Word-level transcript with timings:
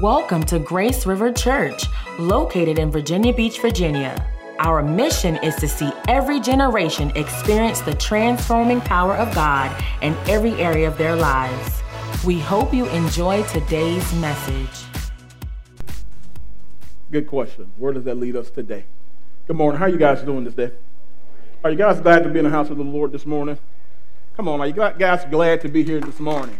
Welcome 0.00 0.42
to 0.44 0.58
Grace 0.58 1.06
River 1.06 1.30
Church, 1.30 1.84
located 2.18 2.80
in 2.80 2.90
Virginia 2.90 3.32
Beach, 3.32 3.60
Virginia. 3.60 4.26
Our 4.58 4.82
mission 4.82 5.36
is 5.36 5.54
to 5.56 5.68
see 5.68 5.92
every 6.08 6.40
generation 6.40 7.12
experience 7.14 7.80
the 7.80 7.94
transforming 7.94 8.80
power 8.80 9.14
of 9.14 9.32
God 9.34 9.70
in 10.02 10.16
every 10.26 10.52
area 10.54 10.88
of 10.88 10.98
their 10.98 11.14
lives. 11.14 11.80
We 12.24 12.40
hope 12.40 12.74
you 12.74 12.86
enjoy 12.88 13.44
today's 13.44 14.12
message. 14.14 14.84
Good 17.12 17.28
question. 17.28 17.70
Where 17.76 17.92
does 17.92 18.04
that 18.04 18.16
lead 18.16 18.34
us 18.34 18.50
today? 18.50 18.86
Good 19.46 19.56
morning. 19.56 19.78
How 19.78 19.84
are 19.84 19.90
you 19.90 19.98
guys 19.98 20.22
doing 20.22 20.42
this 20.44 20.54
day? 20.54 20.72
Are 21.62 21.70
you 21.70 21.76
guys 21.76 22.00
glad 22.00 22.24
to 22.24 22.30
be 22.30 22.40
in 22.40 22.46
the 22.46 22.50
house 22.50 22.68
of 22.68 22.78
the 22.78 22.82
Lord 22.82 23.12
this 23.12 23.26
morning? 23.26 23.58
Come 24.36 24.48
on, 24.48 24.60
are 24.60 24.66
you 24.66 24.72
guys 24.72 25.24
glad 25.30 25.60
to 25.60 25.68
be 25.68 25.84
here 25.84 26.00
this 26.00 26.18
morning? 26.18 26.58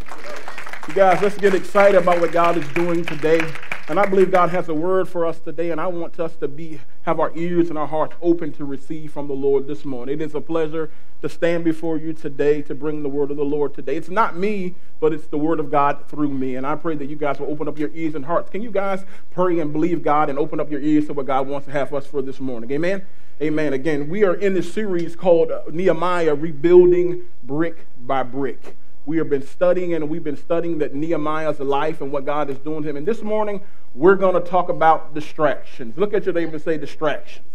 You 0.87 0.93
guys, 0.93 1.23
let's 1.23 1.39
get 1.39 1.55
excited 1.55 1.97
about 1.97 2.21
what 2.21 2.31
God 2.31 2.59
is 2.59 2.69
doing 2.75 3.07
today. 3.07 3.41
And 3.89 3.99
I 3.99 4.05
believe 4.05 4.31
God 4.31 4.51
has 4.51 4.69
a 4.69 4.75
word 4.75 5.09
for 5.09 5.25
us 5.25 5.41
today, 5.41 5.71
and 5.71 5.81
I 5.81 5.87
want 5.87 6.21
us 6.21 6.37
to 6.37 6.47
be 6.47 6.79
have 7.05 7.19
our 7.19 7.33
ears 7.35 7.71
and 7.71 7.79
our 7.79 7.87
hearts 7.87 8.17
open 8.21 8.53
to 8.53 8.67
receive 8.67 9.11
from 9.11 9.27
the 9.27 9.35
Lord 9.35 9.67
this 9.67 9.87
morning. 9.87 10.21
It 10.21 10.23
is 10.23 10.35
a 10.35 10.43
pleasure 10.43 10.91
to 11.23 11.29
stand 11.31 11.65
before 11.65 11.97
you 11.97 12.13
today 12.13 12.61
to 12.63 12.75
bring 12.75 13.03
the 13.03 13.09
word 13.09 13.31
of 13.31 13.39
the 13.39 13.45
Lord 13.45 13.73
today. 13.73 13.97
It's 13.97 14.11
not 14.11 14.37
me, 14.37 14.75
but 15.01 15.15
it's 15.15 15.27
the 15.27 15.39
word 15.39 15.59
of 15.59 15.71
God 15.71 16.07
through 16.07 16.29
me. 16.29 16.55
And 16.55 16.67
I 16.67 16.77
pray 16.77 16.97
that 16.97 17.07
you 17.07 17.17
guys 17.17 17.39
will 17.39 17.51
open 17.51 17.67
up 17.67 17.79
your 17.79 17.91
ears 17.95 18.15
and 18.15 18.27
hearts. 18.27 18.51
Can 18.51 18.61
you 18.61 18.71
guys 18.71 19.07
pray 19.31 19.61
and 19.61 19.73
believe 19.73 20.03
God 20.03 20.29
and 20.29 20.39
open 20.39 20.61
up 20.61 20.71
your 20.71 20.81
ears 20.81 21.07
to 21.07 21.15
what 21.15 21.25
God 21.25 21.49
wants 21.49 21.65
to 21.65 21.73
have 21.73 21.95
us 21.95 22.07
for 22.07 22.21
this 22.21 22.41
morning? 22.41 22.71
Amen. 22.73 23.07
Amen. 23.41 23.73
Again, 23.73 24.11
we 24.11 24.23
are 24.23 24.35
in 24.35 24.53
this 24.53 24.71
series 24.71 25.17
called 25.17 25.51
uh, 25.51 25.63
Nehemiah 25.71 26.35
Rebuilding 26.35 27.23
Brick 27.43 27.87
by 27.99 28.23
Brick. 28.23 28.77
We 29.07 29.19
have 29.19 29.29
been 29.29 29.47
studying 29.47 29.95
and 29.95 30.09
we've 30.09 30.25
been 30.25 30.37
studying 30.37 30.79
that 30.79 30.95
Nehemiah's 30.95 31.61
life 31.61 32.01
and 32.01 32.11
what 32.11 32.25
God 32.25 32.49
is 32.49 32.59
doing 32.59 32.83
to 32.83 32.89
him. 32.89 32.97
And 32.97 33.07
this 33.07 33.23
morning, 33.23 33.61
we're 33.95 34.17
going 34.17 34.35
to 34.35 34.41
talk 34.41 34.69
about 34.69 35.15
distractions. 35.15 35.97
Look 35.99 36.15
at 36.15 36.25
your 36.25 36.33
neighbor 36.33 36.55
and 36.55 36.63
say 36.63 36.79
distractions. 36.79 37.47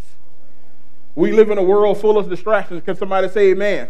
We 1.15 1.31
live 1.31 1.49
in 1.49 1.57
a 1.57 1.63
world 1.63 1.99
full 1.99 2.17
of 2.17 2.29
distractions. 2.29 2.83
Can 2.83 2.95
somebody 2.95 3.27
say 3.29 3.51
amen? 3.51 3.89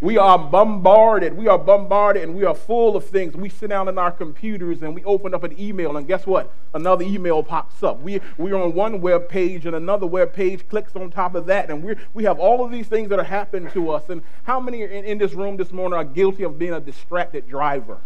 We 0.00 0.18
are 0.18 0.38
bombarded. 0.38 1.36
We 1.36 1.48
are 1.48 1.58
bombarded 1.58 2.22
and 2.24 2.34
we 2.34 2.44
are 2.44 2.54
full 2.54 2.96
of 2.96 3.06
things. 3.06 3.34
We 3.34 3.48
sit 3.48 3.70
down 3.70 3.88
in 3.88 3.98
our 3.98 4.10
computers 4.10 4.82
and 4.82 4.94
we 4.94 5.02
open 5.04 5.32
up 5.32 5.44
an 5.44 5.58
email, 5.58 5.96
and 5.96 6.06
guess 6.06 6.26
what? 6.26 6.52
Another 6.74 7.04
email 7.04 7.42
pops 7.42 7.82
up. 7.82 8.02
We, 8.02 8.20
we're 8.36 8.56
on 8.56 8.74
one 8.74 9.00
web 9.00 9.28
page 9.28 9.64
and 9.64 9.74
another 9.74 10.06
web 10.06 10.34
page 10.34 10.68
clicks 10.68 10.94
on 10.94 11.10
top 11.10 11.34
of 11.34 11.46
that, 11.46 11.70
and 11.70 11.82
we 11.82 11.94
we 12.12 12.24
have 12.24 12.38
all 12.38 12.64
of 12.64 12.70
these 12.70 12.86
things 12.86 13.08
that 13.08 13.18
are 13.18 13.24
happening 13.24 13.70
to 13.72 13.90
us. 13.90 14.10
And 14.10 14.22
how 14.42 14.60
many 14.60 14.82
in, 14.82 14.90
in 14.90 15.18
this 15.18 15.32
room 15.32 15.56
this 15.56 15.72
morning 15.72 15.96
are 15.96 16.04
guilty 16.04 16.42
of 16.42 16.58
being 16.58 16.74
a 16.74 16.80
distracted 16.80 17.48
driver? 17.48 17.98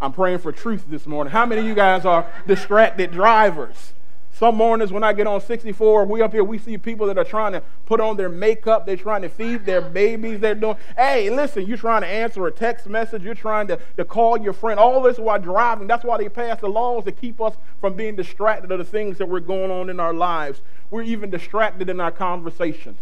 I'm 0.00 0.12
praying 0.12 0.38
for 0.38 0.52
truth 0.52 0.84
this 0.88 1.06
morning. 1.06 1.32
How 1.32 1.46
many 1.46 1.62
of 1.62 1.66
you 1.66 1.74
guys 1.74 2.04
are 2.04 2.30
distracted 2.46 3.10
drivers? 3.10 3.94
Some 4.38 4.56
mornings 4.56 4.92
when 4.92 5.02
I 5.02 5.14
get 5.14 5.26
on 5.26 5.40
64, 5.40 6.04
we 6.04 6.20
up 6.20 6.30
here, 6.30 6.44
we 6.44 6.58
see 6.58 6.76
people 6.76 7.06
that 7.06 7.16
are 7.16 7.24
trying 7.24 7.52
to 7.52 7.62
put 7.86 8.00
on 8.00 8.18
their 8.18 8.28
makeup. 8.28 8.84
They're 8.84 8.94
trying 8.94 9.22
to 9.22 9.30
feed 9.30 9.64
their 9.64 9.80
babies. 9.80 10.40
They're 10.40 10.54
doing, 10.54 10.76
hey, 10.94 11.30
listen, 11.30 11.64
you're 11.64 11.78
trying 11.78 12.02
to 12.02 12.06
answer 12.06 12.46
a 12.46 12.52
text 12.52 12.86
message. 12.86 13.22
You're 13.22 13.34
trying 13.34 13.66
to, 13.68 13.80
to 13.96 14.04
call 14.04 14.36
your 14.36 14.52
friend. 14.52 14.78
All 14.78 15.00
this 15.00 15.18
while 15.18 15.38
driving. 15.38 15.86
That's 15.86 16.04
why 16.04 16.18
they 16.18 16.28
pass 16.28 16.60
the 16.60 16.68
laws 16.68 17.04
to 17.04 17.12
keep 17.12 17.40
us 17.40 17.54
from 17.80 17.94
being 17.94 18.14
distracted 18.14 18.70
of 18.70 18.76
the 18.78 18.84
things 18.84 19.16
that 19.16 19.26
we're 19.26 19.40
going 19.40 19.70
on 19.70 19.88
in 19.88 19.98
our 19.98 20.12
lives. 20.12 20.60
We're 20.90 21.04
even 21.04 21.30
distracted 21.30 21.88
in 21.88 21.98
our 21.98 22.12
conversations. 22.12 22.98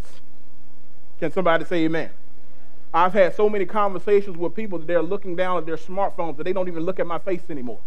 Can 1.18 1.32
somebody 1.32 1.64
say 1.64 1.86
amen? 1.86 2.10
I've 2.92 3.12
had 3.12 3.34
so 3.34 3.50
many 3.50 3.66
conversations 3.66 4.36
with 4.36 4.55
people 4.55 4.78
that 4.78 4.86
they're 4.86 5.02
looking 5.02 5.34
down 5.34 5.58
at 5.58 5.66
their 5.66 5.78
smartphones 5.78 6.36
that 6.36 6.44
they 6.44 6.52
don't 6.52 6.68
even 6.68 6.84
look 6.84 7.00
at 7.00 7.08
my 7.08 7.18
face 7.18 7.42
anymore 7.50 7.80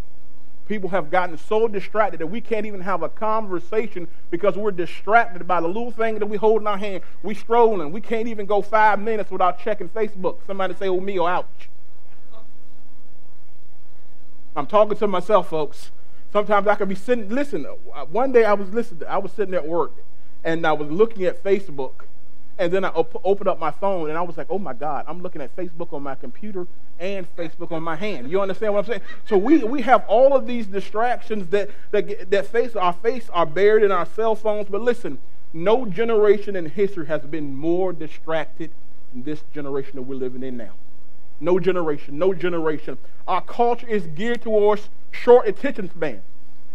people 0.67 0.89
have 0.89 1.09
gotten 1.09 1.37
so 1.37 1.67
distracted 1.67 2.19
that 2.19 2.27
we 2.27 2.41
can't 2.41 2.65
even 2.65 2.81
have 2.81 3.03
a 3.03 3.09
conversation 3.09 4.07
because 4.29 4.55
we're 4.55 4.71
distracted 4.71 5.47
by 5.47 5.61
the 5.61 5.67
little 5.67 5.91
thing 5.91 6.19
that 6.19 6.25
we 6.25 6.37
hold 6.37 6.61
in 6.61 6.67
our 6.67 6.77
hand. 6.77 7.03
We 7.23 7.33
strolling. 7.33 7.91
We 7.91 8.01
can't 8.01 8.27
even 8.27 8.45
go 8.45 8.61
five 8.61 8.99
minutes 8.99 9.31
without 9.31 9.59
checking 9.59 9.89
Facebook. 9.89 10.37
Somebody 10.45 10.73
say, 10.75 10.87
oh, 10.87 10.99
me, 10.99 11.17
or 11.17 11.29
ouch. 11.29 11.69
I'm 14.55 14.67
talking 14.67 14.97
to 14.97 15.07
myself, 15.07 15.49
folks. 15.49 15.91
Sometimes 16.33 16.67
I 16.67 16.75
could 16.75 16.89
be 16.89 16.95
sitting, 16.95 17.29
listen, 17.29 17.65
uh, 17.65 18.05
one 18.05 18.31
day 18.31 18.43
I 18.43 18.53
was 18.53 18.69
listening, 18.73 19.07
I 19.07 19.17
was 19.17 19.31
sitting 19.31 19.53
at 19.53 19.67
work 19.67 19.93
and 20.43 20.65
I 20.67 20.73
was 20.73 20.89
looking 20.89 21.23
at 21.23 21.43
Facebook 21.43 22.01
and 22.59 22.71
then 22.71 22.83
I 22.83 22.89
op- 22.89 23.21
opened 23.23 23.47
up 23.47 23.59
my 23.59 23.71
phone 23.71 24.09
and 24.09 24.17
I 24.17 24.21
was 24.21 24.37
like, 24.37 24.47
oh 24.49 24.59
my 24.59 24.73
God, 24.73 25.05
I'm 25.07 25.21
looking 25.21 25.41
at 25.41 25.55
Facebook 25.55 25.93
on 25.93 26.03
my 26.03 26.15
computer 26.15 26.67
and 26.99 27.27
Facebook 27.35 27.71
on 27.71 27.83
my 27.83 27.95
hand. 27.95 28.31
You 28.31 28.41
understand 28.41 28.73
what 28.73 28.85
I'm 28.85 28.91
saying? 28.91 29.01
So 29.25 29.37
we, 29.37 29.63
we 29.63 29.81
have 29.83 30.03
all 30.07 30.35
of 30.35 30.47
these 30.47 30.67
distractions 30.67 31.47
that, 31.49 31.69
that, 31.91 32.31
that 32.31 32.47
face 32.47 32.75
our 32.75 32.93
face 32.93 33.29
are 33.29 33.45
buried 33.45 33.83
in 33.83 33.91
our 33.91 34.05
cell 34.05 34.35
phones. 34.35 34.67
But 34.69 34.81
listen, 34.81 35.19
no 35.53 35.85
generation 35.85 36.55
in 36.55 36.65
history 36.67 37.07
has 37.07 37.21
been 37.21 37.55
more 37.55 37.93
distracted 37.93 38.71
than 39.11 39.23
this 39.23 39.43
generation 39.53 39.95
that 39.95 40.03
we're 40.03 40.15
living 40.15 40.43
in 40.43 40.57
now. 40.57 40.73
No 41.39 41.59
generation, 41.59 42.17
no 42.17 42.33
generation. 42.33 42.97
Our 43.27 43.41
culture 43.41 43.87
is 43.87 44.07
geared 44.07 44.41
towards 44.41 44.89
short 45.11 45.47
attention 45.47 45.89
span. 45.91 46.23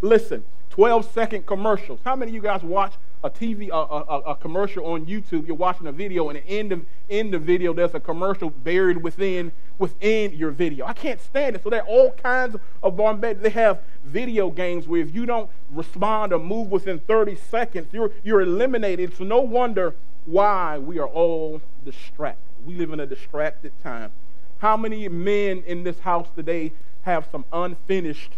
Listen, 0.00 0.44
12 0.71 1.10
second 1.12 1.47
commercials. 1.47 2.00
How 2.04 2.15
many 2.15 2.31
of 2.31 2.34
you 2.34 2.42
guys 2.42 2.62
watch 2.62 2.94
a 3.25 3.31
TV, 3.31 3.69
a, 3.69 3.75
a, 3.75 4.33
a, 4.33 4.37
commercial 4.37 4.84
on 4.87 5.06
YouTube, 5.06 5.47
you're 5.47 5.56
watching 5.56 5.87
a 5.87 5.93
video, 5.93 6.28
and 6.28 6.38
at 6.38 6.47
the 6.47 6.83
end 7.09 7.34
of 7.34 7.43
video, 7.43 7.72
there's 7.72 7.94
a 7.94 8.00
commercial 8.00 8.50
buried 8.50 9.03
within, 9.03 9.53
within 9.78 10.33
your 10.33 10.50
video. 10.50 10.87
I 10.87 10.93
can't 10.93 11.21
stand 11.21 11.55
it. 11.55 11.62
So 11.62 11.71
there 11.71 11.83
are 11.83 11.87
all 11.87 12.12
kinds 12.12 12.56
of 12.83 12.97
bombarded. 12.97 13.43
They 13.43 13.50
have 13.50 13.81
video 14.05 14.50
games 14.50 14.88
where 14.88 15.00
if 15.00 15.15
you 15.15 15.25
don't 15.25 15.49
respond 15.71 16.33
or 16.33 16.41
move 16.41 16.71
within 16.71 16.99
30 16.99 17.37
seconds, 17.37 17.88
you're, 17.93 18.10
you're 18.25 18.43
eliminated. 18.43 19.16
So 19.16 19.25
no 19.25 19.41
wonder 19.41 19.94
why 20.25 20.78
we 20.78 20.99
are 20.99 21.09
all 21.09 21.62
distracted. 21.84 22.43
We 22.66 22.75
live 22.75 22.93
in 22.93 23.00
a 23.00 23.06
distracted 23.06 23.72
time. 23.83 24.10
How 24.59 24.77
many 24.77 25.09
men 25.09 25.62
in 25.66 25.84
this 25.84 26.00
house 26.00 26.28
today 26.34 26.72
have 27.03 27.27
some 27.31 27.44
unfinished 27.53 28.33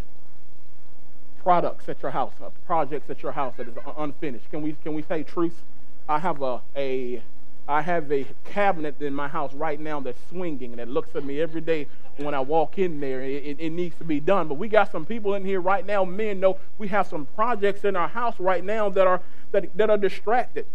products 1.44 1.88
at 1.90 2.00
your 2.02 2.10
house, 2.10 2.32
uh, 2.42 2.48
projects 2.66 3.10
at 3.10 3.22
your 3.22 3.32
house 3.32 3.54
that 3.58 3.68
is 3.68 3.74
unfinished. 3.98 4.50
Can 4.50 4.62
we 4.62 4.76
can 4.82 4.94
we 4.94 5.02
say 5.02 5.22
truth? 5.22 5.62
I 6.08 6.18
have 6.18 6.42
a 6.42 6.62
a 6.74 7.22
I 7.68 7.82
have 7.82 8.10
a 8.10 8.26
cabinet 8.44 9.00
in 9.00 9.14
my 9.14 9.28
house 9.28 9.52
right 9.54 9.78
now 9.78 10.00
that's 10.00 10.18
swinging 10.28 10.72
and 10.72 10.80
it 10.80 10.88
looks 10.88 11.14
at 11.14 11.24
me 11.24 11.40
every 11.40 11.60
day 11.60 11.86
when 12.16 12.34
I 12.34 12.40
walk 12.40 12.78
in 12.78 13.00
there. 13.00 13.22
It, 13.22 13.44
it, 13.44 13.56
it, 13.58 13.70
needs 13.70 13.96
to 13.98 14.04
be 14.04 14.20
done. 14.20 14.48
But 14.48 14.54
we 14.54 14.68
got 14.68 14.92
some 14.92 15.06
people 15.06 15.34
in 15.34 15.44
here 15.44 15.60
right 15.60 15.84
now, 15.86 16.04
men 16.04 16.40
know 16.40 16.58
we 16.76 16.88
have 16.88 17.06
some 17.06 17.26
projects 17.36 17.84
in 17.84 17.96
our 17.96 18.08
house 18.08 18.38
right 18.38 18.64
now 18.64 18.88
that 18.90 19.06
are 19.06 19.20
that, 19.52 19.76
that 19.76 19.90
are 19.90 19.98
distracted. 19.98 20.66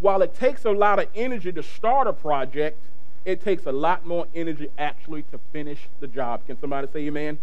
While 0.00 0.22
it 0.22 0.34
takes 0.34 0.64
a 0.64 0.70
lot 0.70 0.98
of 0.98 1.08
energy 1.14 1.52
to 1.52 1.62
start 1.62 2.06
a 2.06 2.12
project, 2.12 2.78
it 3.24 3.42
takes 3.42 3.64
a 3.66 3.72
lot 3.72 4.06
more 4.06 4.26
energy 4.34 4.68
actually 4.78 5.22
to 5.32 5.40
finish 5.52 5.88
the 6.00 6.06
job. 6.06 6.46
Can 6.46 6.60
somebody 6.60 6.86
say 6.92 7.00
amen? 7.06 7.38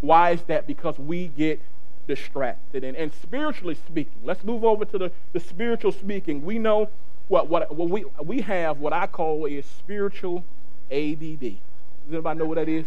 Why 0.00 0.32
is 0.32 0.42
that? 0.42 0.66
Because 0.66 0.98
we 0.98 1.28
get 1.28 1.60
distracted. 2.06 2.84
And, 2.84 2.96
and 2.96 3.12
spiritually 3.12 3.74
speaking, 3.74 4.20
let's 4.24 4.44
move 4.44 4.64
over 4.64 4.84
to 4.84 4.98
the, 4.98 5.12
the 5.32 5.40
spiritual 5.40 5.92
speaking. 5.92 6.44
We 6.44 6.58
know 6.58 6.88
what, 7.28 7.48
what, 7.48 7.74
what 7.74 7.88
we, 7.88 8.04
we 8.22 8.40
have 8.42 8.78
what 8.78 8.92
I 8.92 9.06
call 9.06 9.46
is 9.46 9.66
spiritual 9.66 10.44
ADD. 10.90 11.40
Does 11.40 12.12
anybody 12.12 12.38
know 12.38 12.44
what 12.46 12.56
that 12.56 12.68
is? 12.68 12.86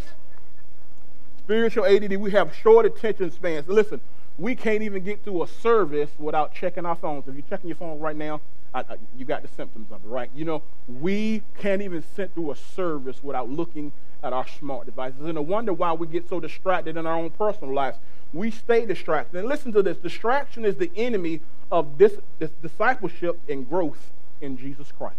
Spiritual 1.39 1.85
ADD, 1.85 2.15
we 2.17 2.31
have 2.31 2.55
short 2.55 2.85
attention 2.85 3.31
spans. 3.31 3.67
Listen, 3.67 3.99
we 4.37 4.55
can't 4.55 4.83
even 4.83 5.03
get 5.03 5.23
through 5.23 5.43
a 5.43 5.47
service 5.47 6.11
without 6.17 6.53
checking 6.53 6.85
our 6.85 6.95
phones. 6.95 7.27
If 7.27 7.35
you're 7.35 7.43
checking 7.49 7.67
your 7.67 7.75
phone 7.75 7.99
right 7.99 8.15
now, 8.15 8.39
I, 8.73 8.81
I, 8.81 8.97
you 9.17 9.25
got 9.25 9.41
the 9.41 9.47
symptoms 9.49 9.91
of 9.91 10.05
it, 10.05 10.07
right? 10.07 10.29
You 10.33 10.45
know, 10.45 10.63
we 10.87 11.41
can't 11.57 11.81
even 11.81 12.03
sit 12.15 12.33
through 12.33 12.51
a 12.51 12.55
service 12.55 13.21
without 13.23 13.49
looking 13.49 13.91
at 14.23 14.31
our 14.31 14.47
smart 14.47 14.85
devices. 14.85 15.21
And 15.21 15.35
no 15.35 15.41
wonder 15.41 15.73
why 15.73 15.93
we 15.93 16.07
get 16.07 16.29
so 16.29 16.39
distracted 16.39 16.97
in 16.97 17.05
our 17.05 17.15
own 17.15 17.31
personal 17.31 17.73
lives 17.73 17.97
we 18.33 18.51
stay 18.51 18.85
distracted. 18.85 19.39
And 19.39 19.47
listen 19.47 19.71
to 19.73 19.81
this 19.81 19.97
distraction 19.97 20.65
is 20.65 20.75
the 20.75 20.91
enemy 20.95 21.41
of 21.71 21.97
this, 21.97 22.17
this 22.37 22.51
discipleship 22.61 23.39
and 23.47 23.67
growth 23.67 24.11
in 24.41 24.57
Jesus 24.57 24.91
Christ. 24.91 25.17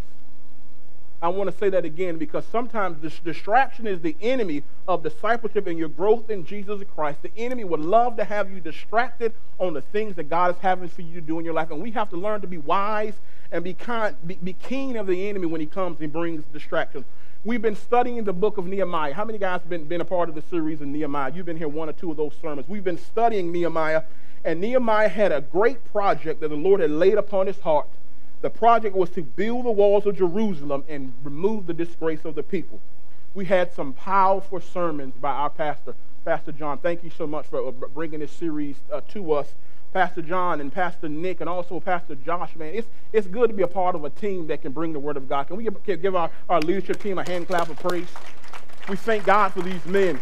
I 1.22 1.28
want 1.28 1.50
to 1.50 1.56
say 1.56 1.68
that 1.68 1.84
again 1.84 2.16
because 2.16 2.46
sometimes 2.50 3.02
this 3.02 3.18
distraction 3.18 3.86
is 3.86 4.00
the 4.00 4.16
enemy 4.22 4.62
of 4.88 5.02
discipleship 5.02 5.66
and 5.66 5.78
your 5.78 5.88
growth 5.88 6.30
in 6.30 6.46
Jesus 6.46 6.80
Christ. 6.94 7.20
The 7.22 7.36
enemy 7.36 7.62
would 7.62 7.80
love 7.80 8.16
to 8.16 8.24
have 8.24 8.50
you 8.50 8.58
distracted 8.58 9.34
on 9.58 9.74
the 9.74 9.82
things 9.82 10.16
that 10.16 10.30
God 10.30 10.54
is 10.54 10.60
having 10.62 10.88
for 10.88 11.02
you 11.02 11.14
to 11.14 11.20
do 11.20 11.38
in 11.38 11.44
your 11.44 11.52
life. 11.52 11.70
And 11.70 11.82
we 11.82 11.90
have 11.90 12.08
to 12.10 12.16
learn 12.16 12.40
to 12.40 12.46
be 12.46 12.56
wise 12.56 13.14
and 13.52 13.62
be, 13.62 13.74
kind, 13.74 14.16
be, 14.26 14.36
be 14.36 14.54
keen 14.54 14.96
of 14.96 15.06
the 15.06 15.28
enemy 15.28 15.44
when 15.44 15.60
he 15.60 15.66
comes 15.66 16.00
and 16.00 16.10
brings 16.10 16.42
distractions. 16.54 17.04
We've 17.42 17.62
been 17.62 17.76
studying 17.76 18.24
the 18.24 18.34
book 18.34 18.58
of 18.58 18.66
Nehemiah. 18.66 19.14
How 19.14 19.24
many 19.24 19.38
guys 19.38 19.62
have 19.62 19.70
been, 19.70 19.86
been 19.86 20.02
a 20.02 20.04
part 20.04 20.28
of 20.28 20.34
the 20.34 20.42
series 20.42 20.82
in 20.82 20.92
Nehemiah? 20.92 21.32
You've 21.34 21.46
been 21.46 21.56
here 21.56 21.68
one 21.68 21.88
or 21.88 21.94
two 21.94 22.10
of 22.10 22.18
those 22.18 22.34
sermons. 22.38 22.68
We've 22.68 22.84
been 22.84 22.98
studying 22.98 23.50
Nehemiah, 23.50 24.02
and 24.44 24.60
Nehemiah 24.60 25.08
had 25.08 25.32
a 25.32 25.40
great 25.40 25.82
project 25.90 26.42
that 26.42 26.48
the 26.48 26.54
Lord 26.54 26.80
had 26.80 26.90
laid 26.90 27.14
upon 27.14 27.46
his 27.46 27.58
heart. 27.60 27.88
The 28.42 28.50
project 28.50 28.94
was 28.94 29.08
to 29.10 29.22
build 29.22 29.64
the 29.64 29.70
walls 29.70 30.04
of 30.04 30.18
Jerusalem 30.18 30.84
and 30.86 31.14
remove 31.24 31.66
the 31.66 31.72
disgrace 31.72 32.26
of 32.26 32.34
the 32.34 32.42
people. 32.42 32.78
we 33.32 33.46
had 33.46 33.72
some 33.72 33.94
powerful 33.94 34.60
sermons 34.60 35.14
by 35.14 35.30
our 35.30 35.48
pastor, 35.48 35.94
Pastor 36.26 36.52
John. 36.52 36.76
Thank 36.76 37.02
you 37.02 37.10
so 37.10 37.26
much 37.26 37.46
for 37.46 37.66
uh, 37.66 37.70
bringing 37.70 38.20
this 38.20 38.32
series 38.32 38.76
uh, 38.92 39.00
to 39.12 39.32
us. 39.32 39.54
Pastor 39.92 40.22
John 40.22 40.60
and 40.60 40.72
Pastor 40.72 41.08
Nick 41.08 41.40
and 41.40 41.48
also 41.48 41.80
Pastor 41.80 42.14
Josh, 42.14 42.54
man, 42.54 42.74
it's, 42.74 42.88
it's 43.12 43.26
good 43.26 43.50
to 43.50 43.56
be 43.56 43.62
a 43.62 43.68
part 43.68 43.94
of 43.94 44.04
a 44.04 44.10
team 44.10 44.46
that 44.46 44.62
can 44.62 44.72
bring 44.72 44.92
the 44.92 45.00
Word 45.00 45.16
of 45.16 45.28
God. 45.28 45.48
Can 45.48 45.56
we 45.56 45.64
give, 45.64 46.02
give 46.02 46.14
our, 46.14 46.30
our 46.48 46.60
leadership 46.60 47.02
team 47.02 47.18
a 47.18 47.28
hand 47.28 47.48
clap 47.48 47.68
of 47.68 47.78
praise? 47.78 48.08
We 48.88 48.96
thank 48.96 49.24
God 49.24 49.52
for 49.52 49.62
these 49.62 49.84
men. 49.84 50.20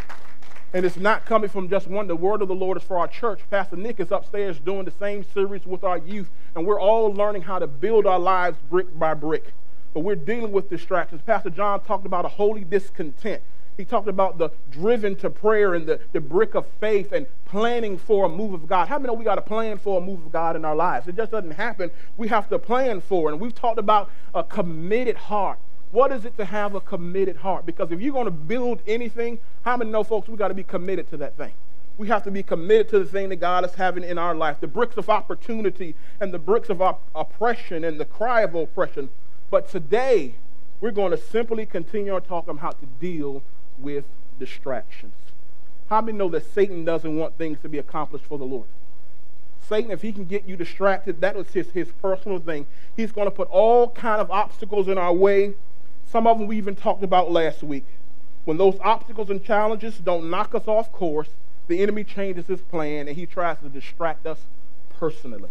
And 0.74 0.84
it's 0.84 0.98
not 0.98 1.24
coming 1.24 1.48
from 1.48 1.70
just 1.70 1.86
one. 1.86 2.06
The 2.06 2.16
word 2.16 2.42
of 2.42 2.48
the 2.48 2.54
Lord 2.54 2.76
is 2.76 2.82
for 2.82 2.98
our 2.98 3.08
church. 3.08 3.40
Pastor 3.50 3.76
Nick 3.76 4.00
is 4.00 4.10
upstairs 4.10 4.58
doing 4.58 4.84
the 4.84 4.90
same 4.90 5.24
series 5.32 5.64
with 5.64 5.82
our 5.82 5.96
youth, 5.96 6.28
and 6.54 6.66
we're 6.66 6.80
all 6.80 7.10
learning 7.10 7.42
how 7.42 7.58
to 7.58 7.66
build 7.66 8.06
our 8.06 8.18
lives 8.18 8.58
brick 8.68 8.98
by 8.98 9.14
brick. 9.14 9.54
But 9.94 10.00
we're 10.00 10.16
dealing 10.16 10.52
with 10.52 10.68
distractions. 10.68 11.22
Pastor 11.24 11.48
John 11.48 11.80
talked 11.80 12.04
about 12.04 12.26
a 12.26 12.28
holy 12.28 12.64
discontent. 12.64 13.42
He 13.78 13.84
talked 13.84 14.08
about 14.08 14.38
the 14.38 14.50
driven 14.72 15.14
to 15.16 15.30
prayer 15.30 15.74
and 15.74 15.86
the, 15.86 16.00
the 16.12 16.20
brick 16.20 16.56
of 16.56 16.66
faith 16.80 17.12
and 17.12 17.28
planning 17.44 17.96
for 17.96 18.26
a 18.26 18.28
move 18.28 18.52
of 18.52 18.66
God. 18.68 18.88
How 18.88 18.98
many 18.98 19.06
know 19.06 19.14
we 19.14 19.24
got 19.24 19.36
to 19.36 19.40
plan 19.40 19.78
for 19.78 19.98
a 19.98 20.04
move 20.04 20.26
of 20.26 20.32
God 20.32 20.56
in 20.56 20.64
our 20.64 20.74
lives? 20.74 21.06
It 21.06 21.14
just 21.14 21.30
doesn't 21.30 21.52
happen. 21.52 21.92
We 22.16 22.26
have 22.26 22.48
to 22.48 22.58
plan 22.58 23.00
for 23.00 23.30
it. 23.30 23.34
And 23.34 23.40
we've 23.40 23.54
talked 23.54 23.78
about 23.78 24.10
a 24.34 24.42
committed 24.42 25.14
heart. 25.16 25.60
What 25.92 26.10
is 26.10 26.24
it 26.24 26.36
to 26.38 26.44
have 26.44 26.74
a 26.74 26.80
committed 26.80 27.36
heart? 27.36 27.66
Because 27.66 27.92
if 27.92 28.00
you're 28.00 28.12
going 28.12 28.24
to 28.24 28.32
build 28.32 28.82
anything, 28.88 29.38
how 29.62 29.76
many 29.76 29.92
know, 29.92 30.02
folks, 30.02 30.28
we 30.28 30.36
got 30.36 30.48
to 30.48 30.54
be 30.54 30.64
committed 30.64 31.08
to 31.10 31.16
that 31.18 31.36
thing? 31.36 31.52
We 31.98 32.08
have 32.08 32.24
to 32.24 32.32
be 32.32 32.42
committed 32.42 32.88
to 32.88 32.98
the 32.98 33.04
thing 33.04 33.28
that 33.28 33.36
God 33.36 33.64
is 33.64 33.74
having 33.76 34.02
in 34.02 34.18
our 34.18 34.34
life. 34.34 34.58
The 34.60 34.66
bricks 34.66 34.96
of 34.96 35.08
opportunity 35.08 35.94
and 36.20 36.34
the 36.34 36.38
bricks 36.40 36.68
of 36.68 36.82
op- 36.82 37.02
oppression 37.14 37.84
and 37.84 38.00
the 38.00 38.04
cry 38.04 38.42
of 38.42 38.56
oppression. 38.56 39.08
But 39.50 39.70
today, 39.70 40.34
we're 40.80 40.90
going 40.90 41.12
to 41.12 41.16
simply 41.16 41.64
continue 41.64 42.14
on 42.14 42.22
talking 42.22 42.50
about 42.50 42.60
how 42.60 42.70
to 42.70 42.86
deal 43.00 43.42
with 43.80 44.04
distractions. 44.38 45.14
How 45.90 46.00
many 46.00 46.18
know 46.18 46.28
that 46.30 46.52
Satan 46.52 46.84
doesn't 46.84 47.16
want 47.16 47.38
things 47.38 47.58
to 47.60 47.68
be 47.68 47.78
accomplished 47.78 48.26
for 48.26 48.38
the 48.38 48.44
Lord? 48.44 48.66
Satan, 49.60 49.90
if 49.90 50.02
he 50.02 50.12
can 50.12 50.24
get 50.24 50.46
you 50.46 50.56
distracted, 50.56 51.20
that 51.20 51.36
was 51.36 51.48
his, 51.48 51.70
his 51.70 51.88
personal 52.00 52.38
thing. 52.38 52.66
He's 52.96 53.12
going 53.12 53.26
to 53.26 53.30
put 53.30 53.48
all 53.48 53.90
kind 53.90 54.20
of 54.20 54.30
obstacles 54.30 54.88
in 54.88 54.98
our 54.98 55.12
way 55.12 55.54
some 56.10 56.26
of 56.26 56.38
them 56.38 56.46
we 56.46 56.56
even 56.56 56.74
talked 56.74 57.02
about 57.02 57.30
last 57.30 57.62
week. 57.62 57.84
When 58.44 58.56
those 58.56 58.78
obstacles 58.80 59.28
and 59.28 59.44
challenges 59.44 59.98
don't 59.98 60.30
knock 60.30 60.54
us 60.54 60.66
off 60.66 60.90
course, 60.90 61.28
the 61.66 61.82
enemy 61.82 62.02
changes 62.02 62.46
his 62.46 62.62
plan 62.62 63.08
and 63.08 63.16
he 63.16 63.26
tries 63.26 63.58
to 63.58 63.68
distract 63.68 64.26
us 64.26 64.38
personally. 64.88 65.50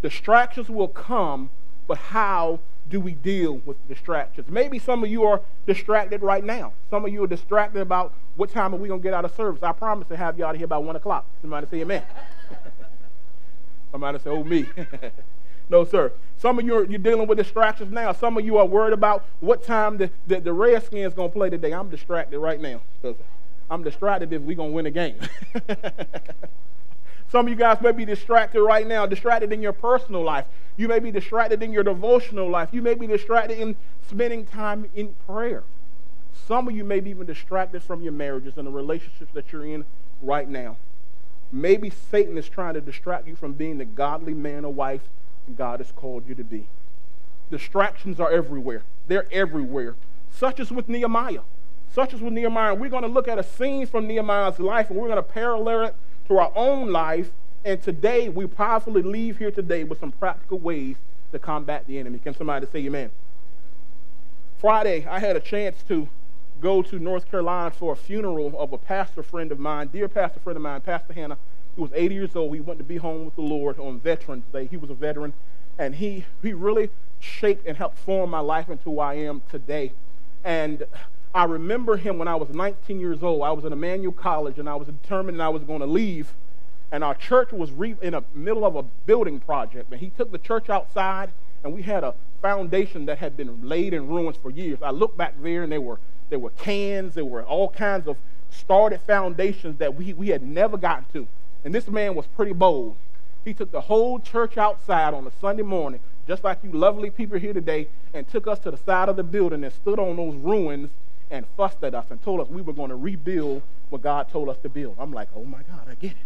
Distractions 0.00 0.70
will 0.70 0.88
come, 0.88 1.50
but 1.86 1.98
how 1.98 2.60
do 2.88 3.00
we 3.00 3.12
deal 3.12 3.60
with 3.64 3.76
distractions? 3.88 4.48
Maybe 4.48 4.78
some 4.78 5.02
of 5.02 5.10
you 5.10 5.24
are 5.24 5.40
distracted 5.66 6.22
right 6.22 6.44
now. 6.44 6.72
Some 6.90 7.04
of 7.04 7.12
you 7.12 7.24
are 7.24 7.28
distracted 7.28 7.80
about 7.80 8.12
what 8.36 8.50
time 8.50 8.74
are 8.74 8.78
we 8.78 8.88
going 8.88 9.00
to 9.00 9.02
get 9.02 9.14
out 9.14 9.24
of 9.24 9.34
service. 9.34 9.62
I 9.62 9.72
promise 9.72 10.08
to 10.08 10.16
have 10.16 10.38
you 10.38 10.44
out 10.44 10.54
of 10.54 10.58
here 10.58 10.66
by 10.66 10.78
1 10.78 10.96
o'clock. 10.96 11.26
Somebody 11.40 11.66
say 11.66 11.80
amen. 11.80 12.02
Somebody 13.90 14.18
say, 14.18 14.30
oh, 14.30 14.44
me. 14.44 14.66
no, 15.68 15.84
sir. 15.84 16.12
Some 16.38 16.58
of 16.58 16.66
you 16.66 16.76
are 16.76 16.84
you're 16.84 16.98
dealing 16.98 17.26
with 17.26 17.38
distractions 17.38 17.90
now. 17.90 18.12
Some 18.12 18.36
of 18.36 18.44
you 18.44 18.58
are 18.58 18.66
worried 18.66 18.92
about 18.92 19.24
what 19.40 19.64
time 19.64 19.96
the, 19.96 20.10
the, 20.26 20.40
the 20.40 20.52
Redskins 20.52 21.14
going 21.14 21.30
to 21.30 21.32
play 21.32 21.50
today. 21.50 21.72
I'm 21.72 21.88
distracted 21.88 22.38
right 22.38 22.60
now 22.60 22.82
because 23.00 23.16
I'm 23.70 23.82
distracted 23.82 24.32
if 24.32 24.42
we're 24.42 24.56
going 24.56 24.70
to 24.70 24.74
win 24.74 24.86
a 24.86 24.90
game. 24.90 25.16
Some 27.28 27.46
of 27.46 27.50
you 27.50 27.56
guys 27.56 27.80
may 27.80 27.92
be 27.92 28.04
distracted 28.04 28.62
right 28.62 28.86
now, 28.86 29.04
distracted 29.06 29.52
in 29.52 29.60
your 29.60 29.72
personal 29.72 30.22
life. 30.22 30.46
You 30.76 30.88
may 30.88 30.98
be 30.98 31.10
distracted 31.10 31.62
in 31.62 31.72
your 31.72 31.82
devotional 31.82 32.48
life. 32.48 32.68
You 32.72 32.82
may 32.82 32.94
be 32.94 33.06
distracted 33.06 33.58
in 33.58 33.76
spending 34.08 34.46
time 34.46 34.88
in 34.94 35.14
prayer. 35.26 35.64
Some 36.46 36.68
of 36.68 36.76
you 36.76 36.84
may 36.84 37.00
be 37.00 37.10
even 37.10 37.26
distracted 37.26 37.82
from 37.82 38.02
your 38.02 38.12
marriages 38.12 38.56
and 38.56 38.66
the 38.66 38.70
relationships 38.70 39.32
that 39.32 39.52
you're 39.52 39.66
in 39.66 39.84
right 40.22 40.48
now. 40.48 40.76
Maybe 41.50 41.90
Satan 41.90 42.38
is 42.38 42.48
trying 42.48 42.74
to 42.74 42.80
distract 42.80 43.26
you 43.26 43.34
from 43.34 43.52
being 43.54 43.78
the 43.78 43.84
godly 43.84 44.34
man 44.34 44.64
or 44.64 44.72
wife 44.72 45.08
God 45.56 45.80
has 45.80 45.92
called 45.92 46.28
you 46.28 46.34
to 46.34 46.44
be. 46.44 46.66
Distractions 47.50 48.20
are 48.20 48.30
everywhere. 48.30 48.82
They're 49.06 49.26
everywhere. 49.32 49.94
Such 50.30 50.60
as 50.60 50.70
with 50.70 50.88
Nehemiah. 50.88 51.42
Such 51.92 52.12
as 52.12 52.20
with 52.20 52.32
Nehemiah. 52.32 52.74
We're 52.74 52.90
going 52.90 53.02
to 53.02 53.08
look 53.08 53.28
at 53.28 53.38
a 53.38 53.42
scene 53.42 53.86
from 53.86 54.06
Nehemiah's 54.06 54.58
life 54.58 54.90
and 54.90 54.98
we're 54.98 55.08
going 55.08 55.16
to 55.16 55.22
parallel 55.22 55.82
it 55.86 55.96
to 56.28 56.38
our 56.38 56.52
own 56.54 56.90
life. 56.90 57.30
And 57.64 57.82
today, 57.82 58.28
we 58.28 58.46
powerfully 58.46 59.02
leave 59.02 59.38
here 59.38 59.50
today 59.50 59.84
with 59.84 60.00
some 60.00 60.12
practical 60.12 60.58
ways 60.58 60.96
to 61.32 61.38
combat 61.38 61.86
the 61.86 61.98
enemy. 61.98 62.18
Can 62.18 62.34
somebody 62.34 62.66
say 62.72 62.86
amen? 62.86 63.10
Friday, 64.58 65.06
I 65.06 65.18
had 65.18 65.36
a 65.36 65.40
chance 65.40 65.82
to 65.88 66.08
go 66.60 66.82
to 66.82 66.98
North 66.98 67.30
Carolina 67.30 67.70
for 67.70 67.92
a 67.92 67.96
funeral 67.96 68.58
of 68.58 68.72
a 68.72 68.78
pastor 68.78 69.22
friend 69.22 69.52
of 69.52 69.58
mine, 69.58 69.88
dear 69.88 70.08
pastor 70.08 70.40
friend 70.40 70.56
of 70.56 70.62
mine, 70.62 70.80
Pastor 70.80 71.12
Hannah 71.12 71.36
he 71.76 71.82
was 71.82 71.90
80 71.94 72.14
years 72.14 72.36
old. 72.36 72.54
He 72.54 72.60
went 72.60 72.78
to 72.78 72.84
be 72.84 72.96
home 72.96 73.26
with 73.26 73.36
the 73.36 73.42
Lord 73.42 73.78
on 73.78 74.00
Veterans 74.00 74.44
Day. 74.50 74.66
He 74.66 74.78
was 74.78 74.88
a 74.88 74.94
veteran, 74.94 75.34
and 75.78 75.94
he, 75.94 76.24
he 76.42 76.54
really 76.54 76.90
shaped 77.20 77.66
and 77.66 77.76
helped 77.76 77.98
form 77.98 78.30
my 78.30 78.40
life 78.40 78.70
into 78.70 78.84
who 78.84 78.98
I 78.98 79.14
am 79.14 79.42
today. 79.50 79.92
And 80.42 80.84
I 81.36 81.44
remember 81.44 81.98
him 81.98 82.16
when 82.16 82.28
I 82.28 82.34
was 82.34 82.48
19 82.48 82.98
years 82.98 83.22
old. 83.22 83.42
I 83.42 83.50
was 83.50 83.66
in 83.66 83.72
Emmanuel 83.74 84.10
College, 84.10 84.58
and 84.58 84.66
I 84.70 84.74
was 84.74 84.88
determined 84.88 85.42
I 85.42 85.50
was 85.50 85.62
going 85.64 85.80
to 85.80 85.86
leave. 85.86 86.32
And 86.90 87.04
our 87.04 87.14
church 87.14 87.52
was 87.52 87.68
in 88.00 88.12
the 88.12 88.24
middle 88.32 88.64
of 88.64 88.74
a 88.74 88.82
building 88.82 89.38
project. 89.40 89.92
And 89.92 90.00
he 90.00 90.08
took 90.08 90.32
the 90.32 90.38
church 90.38 90.70
outside, 90.70 91.32
and 91.62 91.74
we 91.74 91.82
had 91.82 92.04
a 92.04 92.14
foundation 92.40 93.04
that 93.04 93.18
had 93.18 93.36
been 93.36 93.68
laid 93.68 93.92
in 93.92 94.08
ruins 94.08 94.38
for 94.38 94.50
years. 94.50 94.78
I 94.80 94.92
looked 94.92 95.18
back 95.18 95.34
there, 95.42 95.62
and 95.62 95.70
there 95.70 95.80
were, 95.82 96.00
there 96.30 96.38
were 96.38 96.52
cans, 96.52 97.16
there 97.16 97.26
were 97.26 97.42
all 97.42 97.68
kinds 97.68 98.08
of 98.08 98.16
started 98.48 99.02
foundations 99.02 99.76
that 99.76 99.94
we, 99.94 100.14
we 100.14 100.28
had 100.28 100.42
never 100.42 100.78
gotten 100.78 101.04
to. 101.12 101.28
And 101.66 101.74
this 101.74 101.86
man 101.86 102.14
was 102.14 102.26
pretty 102.28 102.54
bold. 102.54 102.96
He 103.44 103.52
took 103.52 103.72
the 103.72 103.82
whole 103.82 104.20
church 104.20 104.56
outside 104.56 105.12
on 105.12 105.26
a 105.26 105.32
Sunday 105.38 105.64
morning, 105.64 106.00
just 106.26 106.44
like 106.44 106.60
you 106.64 106.72
lovely 106.72 107.10
people 107.10 107.38
here 107.38 107.52
today, 107.52 107.88
and 108.14 108.26
took 108.26 108.46
us 108.46 108.58
to 108.60 108.70
the 108.70 108.78
side 108.78 109.10
of 109.10 109.16
the 109.16 109.22
building 109.22 109.64
and 109.64 109.72
stood 109.74 109.98
on 109.98 110.16
those 110.16 110.34
ruins 110.36 110.92
and 111.30 111.46
fussed 111.56 111.82
at 111.82 111.94
us 111.94 112.06
and 112.10 112.22
told 112.22 112.40
us 112.40 112.48
we 112.48 112.62
were 112.62 112.72
going 112.72 112.90
to 112.90 112.96
rebuild 112.96 113.62
what 113.88 114.02
God 114.02 114.28
told 114.30 114.48
us 114.48 114.56
to 114.62 114.68
build. 114.68 114.96
I'm 114.98 115.12
like, 115.12 115.28
oh 115.34 115.44
my 115.44 115.62
God, 115.62 115.88
I 115.88 115.94
get 115.94 116.12
it. 116.12 116.16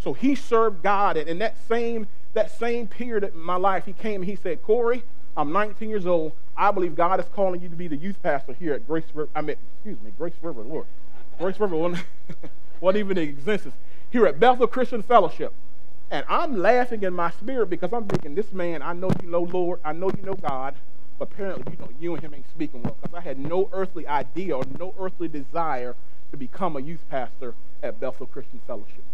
So 0.00 0.12
he 0.12 0.34
served 0.34 0.82
God, 0.82 1.16
and 1.16 1.28
in 1.28 1.38
that 1.38 1.56
same 1.66 2.06
that 2.34 2.50
same 2.56 2.86
period 2.86 3.24
of 3.24 3.34
my 3.34 3.56
life, 3.56 3.86
he 3.86 3.92
came 3.92 4.22
and 4.22 4.30
he 4.30 4.36
said, 4.36 4.62
Corey, 4.62 5.02
I'm 5.36 5.52
19 5.52 5.88
years 5.88 6.06
old. 6.06 6.32
I 6.56 6.70
believe 6.70 6.94
God 6.94 7.20
is 7.20 7.26
calling 7.34 7.60
you 7.60 7.68
to 7.68 7.76
be 7.76 7.88
the 7.88 7.96
youth 7.96 8.22
pastor 8.22 8.52
here 8.52 8.74
at 8.74 8.86
Grace 8.86 9.04
River. 9.14 9.30
I 9.34 9.40
mean, 9.40 9.56
excuse 9.76 10.00
me, 10.02 10.12
Grace 10.16 10.34
River, 10.42 10.62
Lord. 10.62 10.86
Grace 11.38 11.58
River 11.58 11.76
wasn't, 11.76 12.04
wasn't 12.80 12.98
even 12.98 13.18
in 13.18 13.28
existence 13.28 13.74
here 14.10 14.26
at 14.26 14.40
Bethel 14.40 14.66
Christian 14.66 15.02
Fellowship. 15.02 15.52
And 16.10 16.24
I'm 16.28 16.56
laughing 16.56 17.02
in 17.02 17.12
my 17.12 17.30
spirit 17.30 17.68
because 17.68 17.92
I'm 17.92 18.06
thinking, 18.06 18.34
this 18.34 18.52
man, 18.52 18.82
I 18.82 18.92
know 18.94 19.10
you 19.20 19.28
know 19.28 19.42
Lord, 19.42 19.80
I 19.84 19.92
know 19.92 20.10
you 20.10 20.22
know 20.22 20.34
God, 20.34 20.74
apparently, 21.20 21.72
you 21.72 21.78
know, 21.78 21.90
you 22.00 22.14
and 22.14 22.22
him 22.22 22.34
ain't 22.34 22.48
speaking 22.50 22.82
well. 22.82 22.96
Because 23.00 23.14
I 23.14 23.20
had 23.20 23.38
no 23.38 23.68
earthly 23.72 24.06
idea 24.06 24.56
or 24.56 24.64
no 24.78 24.94
earthly 24.98 25.28
desire 25.28 25.94
to 26.30 26.36
become 26.36 26.76
a 26.76 26.80
youth 26.80 27.04
pastor 27.10 27.54
at 27.82 28.00
Bethel 28.00 28.26
Christian 28.26 28.60
Fellowship. 28.66 29.04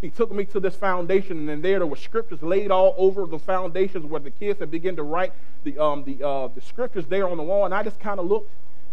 He 0.00 0.10
took 0.10 0.32
me 0.32 0.44
to 0.46 0.60
this 0.60 0.76
foundation, 0.76 1.38
and 1.38 1.48
then 1.48 1.62
there 1.62 1.78
there 1.78 1.86
were 1.86 1.96
scriptures 1.96 2.42
laid 2.42 2.70
all 2.70 2.94
over 2.98 3.26
the 3.26 3.38
foundations 3.38 4.04
where 4.04 4.20
the 4.20 4.30
kids 4.30 4.60
had 4.60 4.70
begun 4.70 4.96
to 4.96 5.02
write 5.02 5.32
the, 5.62 5.78
um, 5.78 6.04
the, 6.04 6.26
uh, 6.26 6.48
the 6.48 6.60
scriptures 6.60 7.06
there 7.06 7.28
on 7.28 7.36
the 7.36 7.42
wall. 7.42 7.64
And 7.64 7.74
I 7.74 7.82
just 7.82 8.00
kind 8.00 8.20
of 8.20 8.26
looked, 8.26 8.50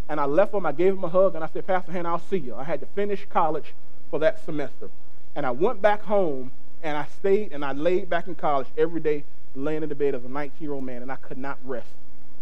and 0.08 0.20
I 0.20 0.26
left 0.26 0.54
him. 0.54 0.66
I 0.66 0.72
gave 0.72 0.94
him 0.94 1.04
a 1.04 1.10
hug, 1.10 1.36
and 1.36 1.44
I 1.44 1.48
said, 1.48 1.68
Pastor 1.68 1.92
Hannah, 1.92 2.10
I'll 2.10 2.20
see 2.20 2.38
you. 2.38 2.56
I 2.56 2.64
had 2.64 2.80
to 2.80 2.86
finish 2.86 3.26
college 3.30 3.74
for 4.10 4.20
that 4.20 4.44
semester. 4.46 4.90
And 5.36 5.46
I 5.46 5.52
went 5.52 5.82
back 5.82 6.04
home 6.04 6.52
and 6.84 6.98
I 6.98 7.06
stayed 7.06 7.52
and 7.52 7.64
I 7.64 7.72
laid 7.72 8.10
back 8.10 8.28
in 8.28 8.36
college 8.36 8.68
every 8.78 9.00
day, 9.00 9.24
laying 9.56 9.84
in 9.84 9.90
the 9.90 9.96
bed 9.96 10.16
as 10.16 10.24
a 10.26 10.30
19 10.30 10.58
year 10.60 10.74
old 10.74 10.84
man, 10.84 11.02
and 11.02 11.12
I 11.12 11.16
could 11.16 11.38
not 11.38 11.58
rest. 11.64 11.88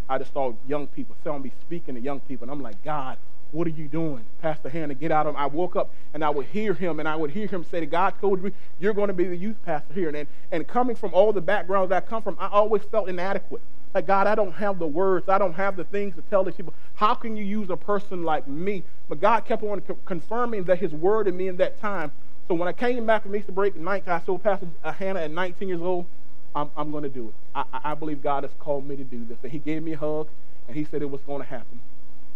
I 0.10 0.18
just 0.18 0.34
saw 0.34 0.54
young 0.68 0.88
people, 0.88 1.16
saw 1.24 1.38
me 1.38 1.51
speaking 1.62 1.96
to 1.96 2.01
young 2.01 2.20
people, 2.22 2.46
and 2.46 2.51
I'm 2.51 2.62
like, 2.62 2.84
God, 2.84 3.18
what 3.51 3.68
are 3.68 3.72
you 3.72 3.88
doing? 3.88 4.25
Pastor 4.42 4.70
Hannah, 4.70 4.94
get 4.94 5.12
out 5.12 5.25
of 5.25 5.36
him. 5.36 5.42
I 5.42 5.48
woke 5.48 5.75
up 5.75 5.92
and 6.13 6.24
I 6.24 6.30
would 6.30 6.46
hear 6.48 6.74
him 6.74 7.00
and 7.00 7.10
I 7.10 7.16
would 7.16 7.32
hear 7.32 7.48
him 7.48 7.63
say 7.63 7.80
to 7.80 7.86
God 7.86 8.13
told 8.22 8.44
me, 8.44 8.51
You're 8.80 8.94
going 8.94 9.08
to 9.08 9.13
be 9.13 9.24
the 9.24 9.36
youth 9.36 9.58
pastor 9.66 9.94
here. 9.94 10.10
And, 10.10 10.28
and 10.51 10.68
coming 10.68 10.96
from 10.96 11.13
all 11.16 11.34
the 11.34 11.42
backgrounds 11.42 11.89
that 11.89 12.04
I 12.04 12.06
come 12.06 12.22
from, 12.22 12.38
I 12.39 12.48
always 12.48 12.84
felt 12.84 13.10
inadequate. 13.10 13.62
Like, 13.96 14.06
God, 14.06 14.28
I 14.28 14.36
don't 14.36 14.51
have 14.51 14.78
the 14.78 14.86
words. 14.86 15.30
I 15.30 15.39
don't 15.39 15.54
have 15.54 15.75
the 15.75 15.84
things 15.84 16.16
to 16.16 16.22
tell 16.24 16.44
these 16.44 16.54
people. 16.54 16.75
How 16.94 17.16
can 17.16 17.36
you 17.36 17.44
use 17.44 17.72
a 17.72 17.78
person 17.78 18.24
like 18.24 18.48
me? 18.48 18.84
But 19.08 19.20
God 19.20 19.46
kept 19.46 19.63
on 19.63 19.82
confirming 20.06 20.66
that 20.66 20.78
his 20.78 20.92
word 20.92 21.28
in 21.28 21.36
me 21.36 21.48
in 21.48 21.58
that 21.58 21.82
time 21.82 22.12
so 22.50 22.56
when 22.56 22.68
I 22.68 22.74
came 22.74 23.06
back 23.06 23.22
from 23.22 23.36
Easter 23.36 23.51
break 23.51 23.75
at 23.75 23.82
night, 23.82 24.08
I 24.08 24.20
saw 24.22 24.39
Pastor 24.39 24.66
Hannah 24.84 25.20
at 25.20 25.30
19 25.30 25.68
years 25.68 25.82
old, 25.82 26.08
I'm, 26.56 26.70
I'm 26.75 26.91
going 26.91 27.03
to 27.03 27.10
do 27.10 27.27
it. 27.29 27.34
I, 27.56 27.91
I 27.91 27.94
believe 27.94 28.22
God 28.22 28.44
has 28.44 28.51
called 28.60 28.88
me 28.88 28.96
to 28.96 29.03
do 29.03 29.25
this. 29.25 29.38
And 29.44 29.51
he 29.51 29.60
gave 29.60 29.84
me 29.84 29.94
a 29.94 29.98
hug, 29.98 30.27
and 30.68 30.75
he 30.75 30.84
said 30.84 31.01
it 31.01 31.10
was 31.10 31.22
going 31.22 31.41
to 31.41 31.48
happen. 31.48 31.79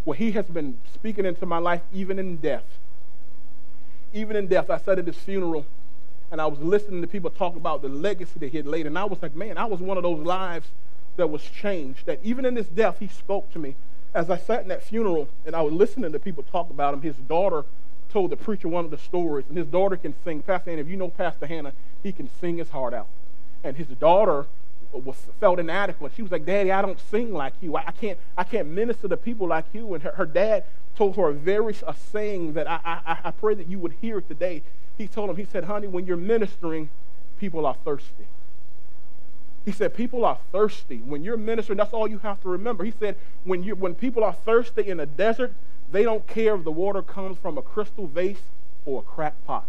Well, 0.04 0.16
he 0.16 0.32
has 0.32 0.46
been 0.46 0.78
speaking 0.92 1.24
into 1.24 1.46
my 1.46 1.58
life 1.58 1.82
even 1.92 2.18
in 2.18 2.36
death. 2.36 2.64
Even 4.12 4.36
in 4.36 4.46
death, 4.46 4.70
I 4.70 4.78
sat 4.78 4.98
at 4.98 5.06
his 5.06 5.16
funeral, 5.16 5.66
and 6.30 6.40
I 6.40 6.46
was 6.46 6.60
listening 6.60 7.00
to 7.00 7.08
people 7.08 7.30
talk 7.30 7.56
about 7.56 7.82
the 7.82 7.88
legacy 7.88 8.38
that 8.38 8.48
he 8.48 8.56
had 8.58 8.66
laid. 8.66 8.86
And 8.86 8.98
I 8.98 9.04
was 9.04 9.20
like, 9.22 9.34
man, 9.34 9.58
I 9.58 9.64
was 9.64 9.80
one 9.80 9.96
of 9.96 10.02
those 10.02 10.24
lives 10.24 10.68
that 11.16 11.28
was 11.28 11.42
changed. 11.42 12.06
That 12.06 12.20
even 12.22 12.44
in 12.44 12.56
his 12.56 12.68
death, 12.68 12.98
he 13.00 13.08
spoke 13.08 13.52
to 13.52 13.58
me. 13.58 13.76
as 14.14 14.30
I 14.30 14.36
sat 14.38 14.62
in 14.62 14.68
that 14.68 14.82
funeral 14.82 15.28
and 15.44 15.56
I 15.56 15.62
was 15.62 15.72
listening 15.72 16.12
to 16.12 16.18
people 16.18 16.44
talk 16.44 16.70
about 16.70 16.94
him, 16.94 17.02
his 17.02 17.16
daughter 17.16 17.64
told 18.10 18.30
the 18.30 18.36
preacher 18.36 18.68
one 18.68 18.84
of 18.84 18.92
the 18.92 18.98
stories, 18.98 19.44
and 19.48 19.58
his 19.58 19.66
daughter 19.66 19.96
can 19.96 20.14
sing. 20.24 20.40
Pastor 20.40 20.70
Hannah, 20.70 20.82
if 20.82 20.88
you 20.88 20.96
know 20.96 21.08
Pastor 21.08 21.46
Hannah, 21.46 21.72
he 22.02 22.12
can 22.12 22.30
sing 22.40 22.58
his 22.58 22.70
heart 22.70 22.94
out. 22.94 23.08
And 23.64 23.76
his 23.76 23.88
daughter 23.88 24.46
was 24.92 25.16
felt 25.40 25.58
inadequate. 25.58 26.12
She 26.14 26.22
was 26.22 26.30
like, 26.30 26.44
"Daddy, 26.44 26.70
I 26.70 26.82
don't 26.82 27.00
sing 27.10 27.32
like 27.32 27.54
you. 27.60 27.76
I, 27.76 27.88
I 27.88 27.92
can't. 27.92 28.18
I 28.38 28.44
can't 28.44 28.68
minister 28.68 29.08
to 29.08 29.16
people 29.16 29.48
like 29.48 29.64
you." 29.72 29.94
And 29.94 30.02
her, 30.04 30.12
her 30.12 30.26
dad 30.26 30.64
told 30.94 31.16
her 31.16 31.30
a 31.30 31.32
very 31.32 31.74
a 31.86 31.94
saying 32.12 32.52
that 32.52 32.70
I, 32.70 32.78
I 32.84 33.18
I 33.24 33.30
pray 33.32 33.54
that 33.54 33.66
you 33.66 33.80
would 33.80 33.94
hear 34.00 34.20
today. 34.20 34.62
He 34.96 35.08
told 35.08 35.30
him, 35.30 35.36
he 35.36 35.44
said, 35.44 35.64
"Honey, 35.64 35.88
when 35.88 36.06
you're 36.06 36.16
ministering, 36.16 36.90
people 37.40 37.66
are 37.66 37.74
thirsty." 37.84 38.26
He 39.64 39.72
said, 39.72 39.94
people 39.94 40.24
are 40.26 40.38
thirsty. 40.52 40.98
When 40.98 41.24
you're 41.24 41.38
ministering, 41.38 41.78
that's 41.78 41.94
all 41.94 42.06
you 42.06 42.18
have 42.18 42.40
to 42.42 42.48
remember. 42.48 42.84
He 42.84 42.92
said, 42.98 43.16
when, 43.44 43.62
you, 43.62 43.74
when 43.74 43.94
people 43.94 44.22
are 44.22 44.34
thirsty 44.34 44.88
in 44.88 45.00
a 45.00 45.06
desert, 45.06 45.54
they 45.90 46.02
don't 46.02 46.26
care 46.26 46.54
if 46.54 46.64
the 46.64 46.70
water 46.70 47.00
comes 47.00 47.38
from 47.38 47.56
a 47.56 47.62
crystal 47.62 48.06
vase 48.06 48.42
or 48.84 49.00
a 49.00 49.02
cracked 49.02 49.42
pot. 49.46 49.64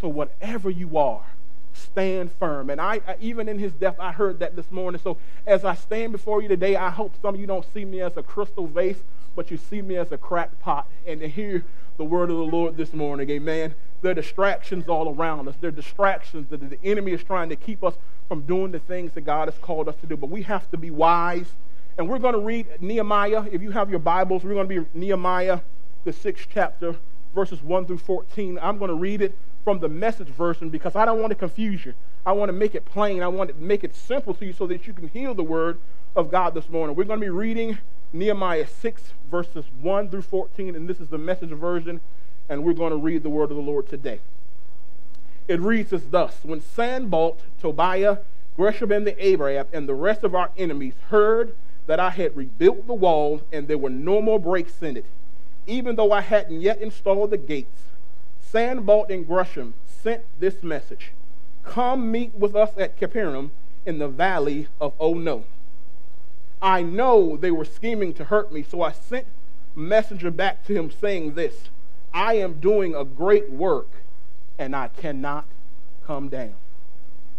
So 0.00 0.08
whatever 0.08 0.68
you 0.68 0.98
are, 0.98 1.24
stand 1.72 2.32
firm. 2.32 2.70
And 2.70 2.80
I, 2.80 3.00
I, 3.06 3.16
even 3.20 3.48
in 3.48 3.58
his 3.58 3.72
death, 3.72 3.96
I 3.98 4.12
heard 4.12 4.38
that 4.40 4.56
this 4.56 4.70
morning. 4.70 5.00
So 5.02 5.16
as 5.46 5.64
I 5.64 5.74
stand 5.74 6.12
before 6.12 6.42
you 6.42 6.48
today, 6.48 6.76
I 6.76 6.90
hope 6.90 7.14
some 7.20 7.34
of 7.34 7.40
you 7.40 7.46
don't 7.46 7.66
see 7.72 7.84
me 7.84 8.00
as 8.00 8.16
a 8.16 8.22
crystal 8.22 8.66
vase, 8.66 9.02
but 9.34 9.50
you 9.50 9.56
see 9.56 9.82
me 9.82 9.96
as 9.96 10.12
a 10.12 10.18
cracked 10.18 10.60
pot. 10.60 10.88
And 11.06 11.20
to 11.20 11.28
hear 11.28 11.64
the 11.96 12.04
word 12.04 12.30
of 12.30 12.36
the 12.36 12.44
Lord 12.44 12.76
this 12.76 12.92
morning, 12.92 13.30
amen. 13.30 13.74
There 14.00 14.10
are 14.10 14.14
distractions 14.14 14.88
all 14.88 15.14
around 15.14 15.48
us. 15.48 15.54
There 15.60 15.68
are 15.68 15.72
distractions 15.72 16.48
that 16.50 16.68
the 16.68 16.78
enemy 16.84 17.12
is 17.12 17.22
trying 17.22 17.48
to 17.50 17.56
keep 17.56 17.84
us 17.84 17.94
from 18.28 18.42
doing 18.42 18.72
the 18.72 18.80
things 18.80 19.12
that 19.12 19.20
God 19.22 19.48
has 19.48 19.58
called 19.58 19.88
us 19.88 19.94
to 20.00 20.06
do. 20.06 20.16
But 20.16 20.30
we 20.30 20.42
have 20.42 20.70
to 20.72 20.76
be 20.76 20.90
wise. 20.90 21.52
And 21.98 22.08
we're 22.08 22.18
going 22.18 22.34
to 22.34 22.40
read 22.40 22.66
Nehemiah. 22.80 23.44
If 23.52 23.62
you 23.62 23.70
have 23.70 23.90
your 23.90 23.98
Bibles, 23.98 24.42
we're 24.42 24.54
going 24.54 24.68
to 24.68 24.80
be 24.80 24.86
Nehemiah, 24.94 25.60
the 26.04 26.12
sixth 26.12 26.48
chapter, 26.52 26.96
verses 27.34 27.62
1 27.62 27.86
through 27.86 27.98
14. 27.98 28.58
I'm 28.60 28.78
going 28.78 28.88
to 28.88 28.94
read 28.94 29.22
it 29.22 29.36
from 29.64 29.78
the 29.78 29.88
message 29.88 30.28
version 30.28 30.68
because 30.68 30.96
I 30.96 31.04
don't 31.04 31.20
want 31.20 31.30
to 31.30 31.36
confuse 31.36 31.84
you. 31.84 31.94
I 32.26 32.32
want 32.32 32.48
to 32.48 32.52
make 32.52 32.74
it 32.74 32.84
plain. 32.84 33.22
I 33.22 33.28
want 33.28 33.50
to 33.50 33.56
make 33.56 33.84
it 33.84 33.94
simple 33.94 34.34
to 34.34 34.46
you 34.46 34.52
so 34.52 34.66
that 34.66 34.86
you 34.86 34.92
can 34.92 35.08
hear 35.08 35.34
the 35.34 35.42
word 35.42 35.78
of 36.14 36.30
God 36.30 36.54
this 36.54 36.68
morning. 36.68 36.96
We're 36.96 37.04
going 37.04 37.20
to 37.20 37.26
be 37.26 37.30
reading 37.30 37.78
Nehemiah 38.12 38.66
6, 38.66 39.02
verses 39.30 39.64
1 39.80 40.10
through 40.10 40.22
14, 40.22 40.76
and 40.76 40.88
this 40.88 41.00
is 41.00 41.08
the 41.08 41.18
message 41.18 41.50
version, 41.50 42.00
and 42.48 42.64
we're 42.64 42.74
going 42.74 42.90
to 42.90 42.96
read 42.96 43.22
the 43.22 43.30
word 43.30 43.50
of 43.50 43.56
the 43.56 43.62
Lord 43.62 43.88
today. 43.88 44.20
It 45.48 45.60
reads 45.60 45.92
as 45.92 46.04
thus 46.06 46.38
When 46.42 46.60
Sanballat, 46.60 47.40
Tobiah, 47.60 48.18
Geshem, 48.58 48.94
and 48.94 49.06
the 49.06 49.32
Arab, 49.32 49.68
and 49.72 49.88
the 49.88 49.94
rest 49.94 50.24
of 50.24 50.34
our 50.34 50.50
enemies 50.56 50.94
heard 51.08 51.54
that 51.86 51.98
I 51.98 52.10
had 52.10 52.36
rebuilt 52.36 52.86
the 52.86 52.94
wall 52.94 53.42
and 53.52 53.66
there 53.66 53.78
were 53.78 53.90
no 53.90 54.20
more 54.20 54.38
breaks 54.38 54.82
in 54.82 54.96
it, 54.96 55.06
even 55.66 55.96
though 55.96 56.12
I 56.12 56.20
hadn't 56.20 56.60
yet 56.60 56.80
installed 56.80 57.30
the 57.30 57.38
gates, 57.38 57.82
Sanballat 58.52 59.10
and 59.10 59.26
Geshem 59.26 59.72
sent 59.86 60.24
this 60.38 60.62
message 60.62 61.12
Come 61.64 62.12
meet 62.12 62.34
with 62.34 62.54
us 62.54 62.72
at 62.76 62.98
Capernaum 62.98 63.50
in 63.86 63.98
the 63.98 64.08
valley 64.08 64.68
of 64.78 64.92
Ono. 65.00 65.44
I 66.60 66.82
know 66.82 67.38
they 67.38 67.50
were 67.50 67.64
scheming 67.64 68.12
to 68.14 68.24
hurt 68.24 68.52
me, 68.52 68.62
so 68.62 68.82
I 68.82 68.92
sent 68.92 69.26
a 69.74 69.78
messenger 69.78 70.30
back 70.30 70.66
to 70.66 70.74
him 70.74 70.90
saying 70.90 71.34
this 71.34 71.70
I 72.12 72.34
am 72.34 72.60
doing 72.60 72.94
a 72.94 73.04
great 73.04 73.50
work, 73.50 73.88
and 74.58 74.76
I 74.76 74.88
cannot 74.88 75.46
come 76.06 76.28
down. 76.28 76.54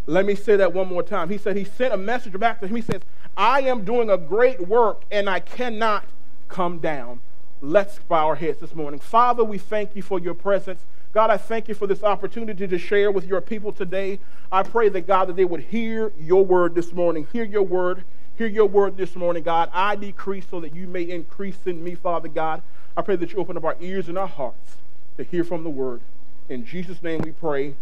Let 0.08 0.26
me 0.26 0.34
say 0.34 0.56
that 0.56 0.74
one 0.74 0.88
more 0.88 1.04
time. 1.04 1.30
He 1.30 1.38
said 1.38 1.56
he 1.56 1.64
sent 1.64 1.94
a 1.94 1.98
messenger 1.98 2.40
back 2.40 2.60
to 2.62 2.68
him. 2.68 2.76
He 2.76 2.82
says, 2.82 3.04
I 3.38 3.62
am 3.62 3.86
doing 3.86 4.10
a 4.10 4.18
great 4.18 4.68
work, 4.68 5.04
and 5.12 5.30
I 5.30 5.42
cannot 5.42 6.06
come 6.50 6.80
down. 6.80 7.22
Let's 7.62 8.00
bow 8.00 8.28
our 8.28 8.36
heads 8.36 8.60
this 8.60 8.74
morning. 8.74 9.00
Father, 9.00 9.44
we 9.44 9.60
thank 9.60 9.96
you 9.96 10.02
for 10.02 10.20
your 10.20 10.34
presence. 10.34 10.86
God, 11.14 11.30
I 11.30 11.38
thank 11.38 11.68
you 11.68 11.76
for 11.76 11.86
this 11.88 12.04
opportunity 12.04 12.68
to 12.68 12.78
share 12.78 13.12
with 13.12 13.26
your 13.26 13.40
people 13.40 13.72
today. 13.72 14.20
I 14.52 14.64
pray 14.64 14.90
that, 14.90 15.08
God, 15.08 15.30
that 15.30 15.36
they 15.36 15.46
would 15.46 15.62
hear 15.62 16.12
your 16.20 16.44
word 16.44 16.74
this 16.76 16.92
morning, 16.92 17.28
hear 17.32 17.44
your 17.44 17.64
word 17.64 18.04
hear 18.36 18.48
your 18.48 18.66
word 18.66 18.98
this 18.98 19.16
morning, 19.16 19.44
God. 19.44 19.70
I 19.74 19.96
decrease 19.96 20.46
so 20.50 20.60
that 20.60 20.76
you 20.76 20.88
may 20.88 21.04
increase 21.04 21.58
in 21.66 21.84
me, 21.84 21.96
Father 21.96 22.28
God. 22.28 22.62
I 22.98 23.02
pray 23.02 23.16
that 23.16 23.32
you 23.32 23.40
open 23.40 23.58
up 23.58 23.64
our 23.64 23.78
ears 23.80 24.10
and 24.10 24.18
our 24.18 24.28
hearts 24.28 24.78
to 25.18 25.24
hear 25.24 25.44
from 25.44 25.64
the 25.64 25.70
word. 25.70 26.02
In 26.50 26.66
Jesus' 26.66 27.02
name 27.02 27.22
we 27.22 27.32
pray. 27.32 27.76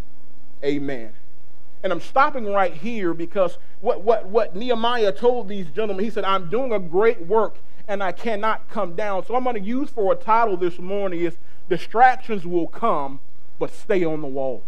Amen. 0.63 1.13
And 1.83 1.91
I'm 1.91 2.01
stopping 2.01 2.45
right 2.45 2.73
here 2.73 3.13
because 3.13 3.57
what, 3.79 4.01
what, 4.01 4.27
what 4.27 4.55
Nehemiah 4.55 5.11
told 5.11 5.47
these 5.47 5.67
gentlemen, 5.67 6.03
he 6.03 6.11
said, 6.11 6.23
I'm 6.23 6.49
doing 6.49 6.71
a 6.71 6.79
great 6.79 7.25
work 7.25 7.57
and 7.87 8.03
I 8.03 8.11
cannot 8.11 8.69
come 8.69 8.95
down. 8.95 9.25
So 9.25 9.35
I'm 9.35 9.43
going 9.43 9.55
to 9.55 9.61
use 9.61 9.89
for 9.89 10.13
a 10.13 10.15
title 10.15 10.57
this 10.57 10.77
morning 10.77 11.21
is 11.21 11.37
Distractions 11.71 12.45
Will 12.45 12.67
Come, 12.67 13.21
but 13.57 13.71
Stay 13.71 14.03
on 14.03 14.19
the 14.19 14.27
Wall. 14.27 14.61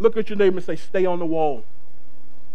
Look 0.00 0.16
at 0.16 0.28
your 0.28 0.36
neighbor 0.36 0.56
and 0.56 0.66
say, 0.66 0.74
Stay 0.74 1.06
on 1.06 1.20
the 1.20 1.26
wall. 1.26 1.62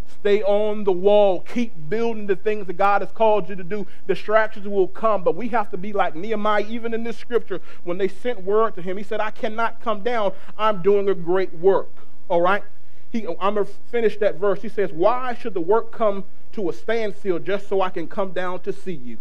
Stay 0.05 0.43
on 0.43 0.83
the 0.83 0.91
wall. 0.91 1.39
Keep 1.39 1.71
building 1.87 2.27
the 2.27 2.35
things 2.35 2.67
that 2.67 2.73
God 2.73 3.01
has 3.01 3.09
called 3.13 3.47
you 3.47 3.55
to 3.55 3.63
do. 3.63 3.87
Distractions 4.05 4.67
will 4.67 4.89
come, 4.89 5.23
but 5.23 5.37
we 5.37 5.47
have 5.47 5.71
to 5.71 5.77
be 5.77 5.93
like 5.93 6.13
Nehemiah, 6.13 6.65
even 6.67 6.93
in 6.93 7.05
this 7.05 7.15
scripture, 7.15 7.61
when 7.85 7.97
they 7.97 8.09
sent 8.09 8.43
word 8.43 8.75
to 8.75 8.81
him. 8.81 8.97
He 8.97 9.03
said, 9.03 9.21
I 9.21 9.31
cannot 9.31 9.79
come 9.79 10.03
down. 10.03 10.33
I'm 10.57 10.81
doing 10.81 11.07
a 11.07 11.15
great 11.15 11.53
work. 11.53 11.89
All 12.27 12.41
right? 12.41 12.63
He, 13.11 13.25
I'm 13.39 13.55
going 13.55 13.65
to 13.65 13.71
finish 13.89 14.17
that 14.17 14.35
verse. 14.35 14.61
He 14.61 14.67
says, 14.67 14.91
Why 14.91 15.35
should 15.35 15.53
the 15.53 15.61
work 15.61 15.93
come 15.93 16.25
to 16.51 16.69
a 16.69 16.73
standstill 16.73 17.39
just 17.39 17.69
so 17.69 17.81
I 17.81 17.91
can 17.91 18.09
come 18.09 18.33
down 18.33 18.59
to 18.63 18.73
see 18.73 18.91
you? 18.91 19.19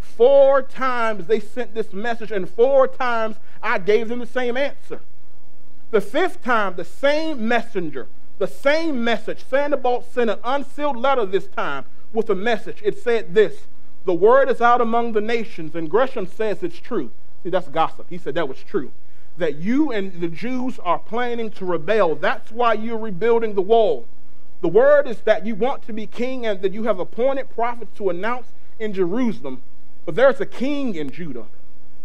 Four 0.00 0.62
times 0.62 1.26
they 1.26 1.40
sent 1.40 1.74
this 1.74 1.92
message, 1.92 2.32
and 2.32 2.48
four 2.48 2.88
times 2.88 3.36
I 3.62 3.78
gave 3.78 4.08
them 4.08 4.18
the 4.18 4.26
same 4.26 4.56
answer. 4.56 5.00
The 5.90 6.00
fifth 6.00 6.42
time, 6.42 6.74
the 6.76 6.84
same 6.84 7.46
messenger 7.46 8.08
the 8.40 8.48
same 8.48 9.04
message. 9.04 9.44
Sanballat 9.48 10.10
sent 10.10 10.30
an 10.30 10.38
unsealed 10.42 10.96
letter 10.96 11.26
this 11.26 11.46
time 11.46 11.84
with 12.12 12.28
a 12.30 12.34
message. 12.34 12.78
It 12.82 12.98
said 12.98 13.34
this 13.34 13.68
The 14.06 14.14
word 14.14 14.50
is 14.50 14.60
out 14.60 14.80
among 14.80 15.12
the 15.12 15.20
nations, 15.20 15.76
and 15.76 15.90
Geshem 15.90 16.26
says 16.26 16.62
it's 16.62 16.80
true. 16.80 17.12
See, 17.44 17.50
that's 17.50 17.68
gossip. 17.68 18.06
He 18.08 18.18
said 18.18 18.34
that 18.34 18.48
was 18.48 18.62
true. 18.62 18.90
That 19.36 19.56
you 19.56 19.92
and 19.92 20.20
the 20.20 20.28
Jews 20.28 20.78
are 20.80 20.98
planning 20.98 21.50
to 21.52 21.64
rebel. 21.64 22.14
That's 22.14 22.50
why 22.50 22.72
you're 22.72 22.98
rebuilding 22.98 23.54
the 23.54 23.62
wall. 23.62 24.06
The 24.62 24.68
word 24.68 25.06
is 25.06 25.20
that 25.20 25.46
you 25.46 25.54
want 25.54 25.86
to 25.86 25.92
be 25.92 26.06
king 26.06 26.46
and 26.46 26.60
that 26.62 26.72
you 26.72 26.84
have 26.84 26.98
appointed 26.98 27.50
prophets 27.50 27.96
to 27.98 28.08
announce 28.08 28.48
in 28.78 28.94
Jerusalem. 28.94 29.62
But 30.04 30.14
there's 30.14 30.40
a 30.40 30.46
king 30.46 30.94
in 30.94 31.10
Judah. 31.10 31.46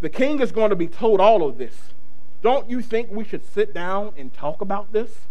The 0.01 0.09
king 0.09 0.39
is 0.41 0.51
going 0.51 0.69
to 0.69 0.75
be 0.75 0.87
told 0.87 1.19
all 1.19 1.47
of 1.47 1.57
this. 1.57 1.93
Don't 2.41 2.69
you 2.69 2.81
think 2.81 3.09
we 3.09 3.23
should 3.23 3.45
sit 3.45 3.73
down 3.73 4.13
and 4.17 4.33
talk 4.33 4.61
about 4.61 4.93
this? 4.93 5.21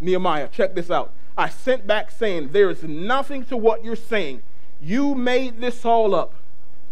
Nehemiah, 0.00 0.48
check 0.48 0.74
this 0.74 0.90
out. 0.90 1.12
I 1.38 1.48
sent 1.48 1.86
back 1.86 2.10
saying, 2.10 2.48
There 2.48 2.68
is 2.68 2.82
nothing 2.82 3.44
to 3.46 3.56
what 3.56 3.84
you're 3.84 3.96
saying. 3.96 4.42
You 4.80 5.14
made 5.14 5.60
this 5.60 5.84
all 5.84 6.14
up. 6.14 6.34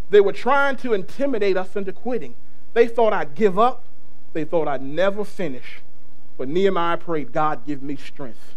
They 0.09 0.21
were 0.21 0.33
trying 0.33 0.77
to 0.79 0.93
intimidate 0.93 1.57
us 1.57 1.77
into 1.77 1.93
quitting. 1.93 2.35
They 2.73 2.89
thought 2.89 3.13
I'd 3.13 3.35
give 3.35 3.59
up. 3.59 3.85
They 4.33 4.45
thought 4.45 4.69
I'd 4.69 4.83
never 4.83 5.25
finish. 5.25 5.81
But 6.39 6.49
Nehemiah 6.49 6.97
prayed, 6.97 7.33
God, 7.33 7.67
give 7.67 7.83
me 7.83 7.97
strength. 7.97 8.55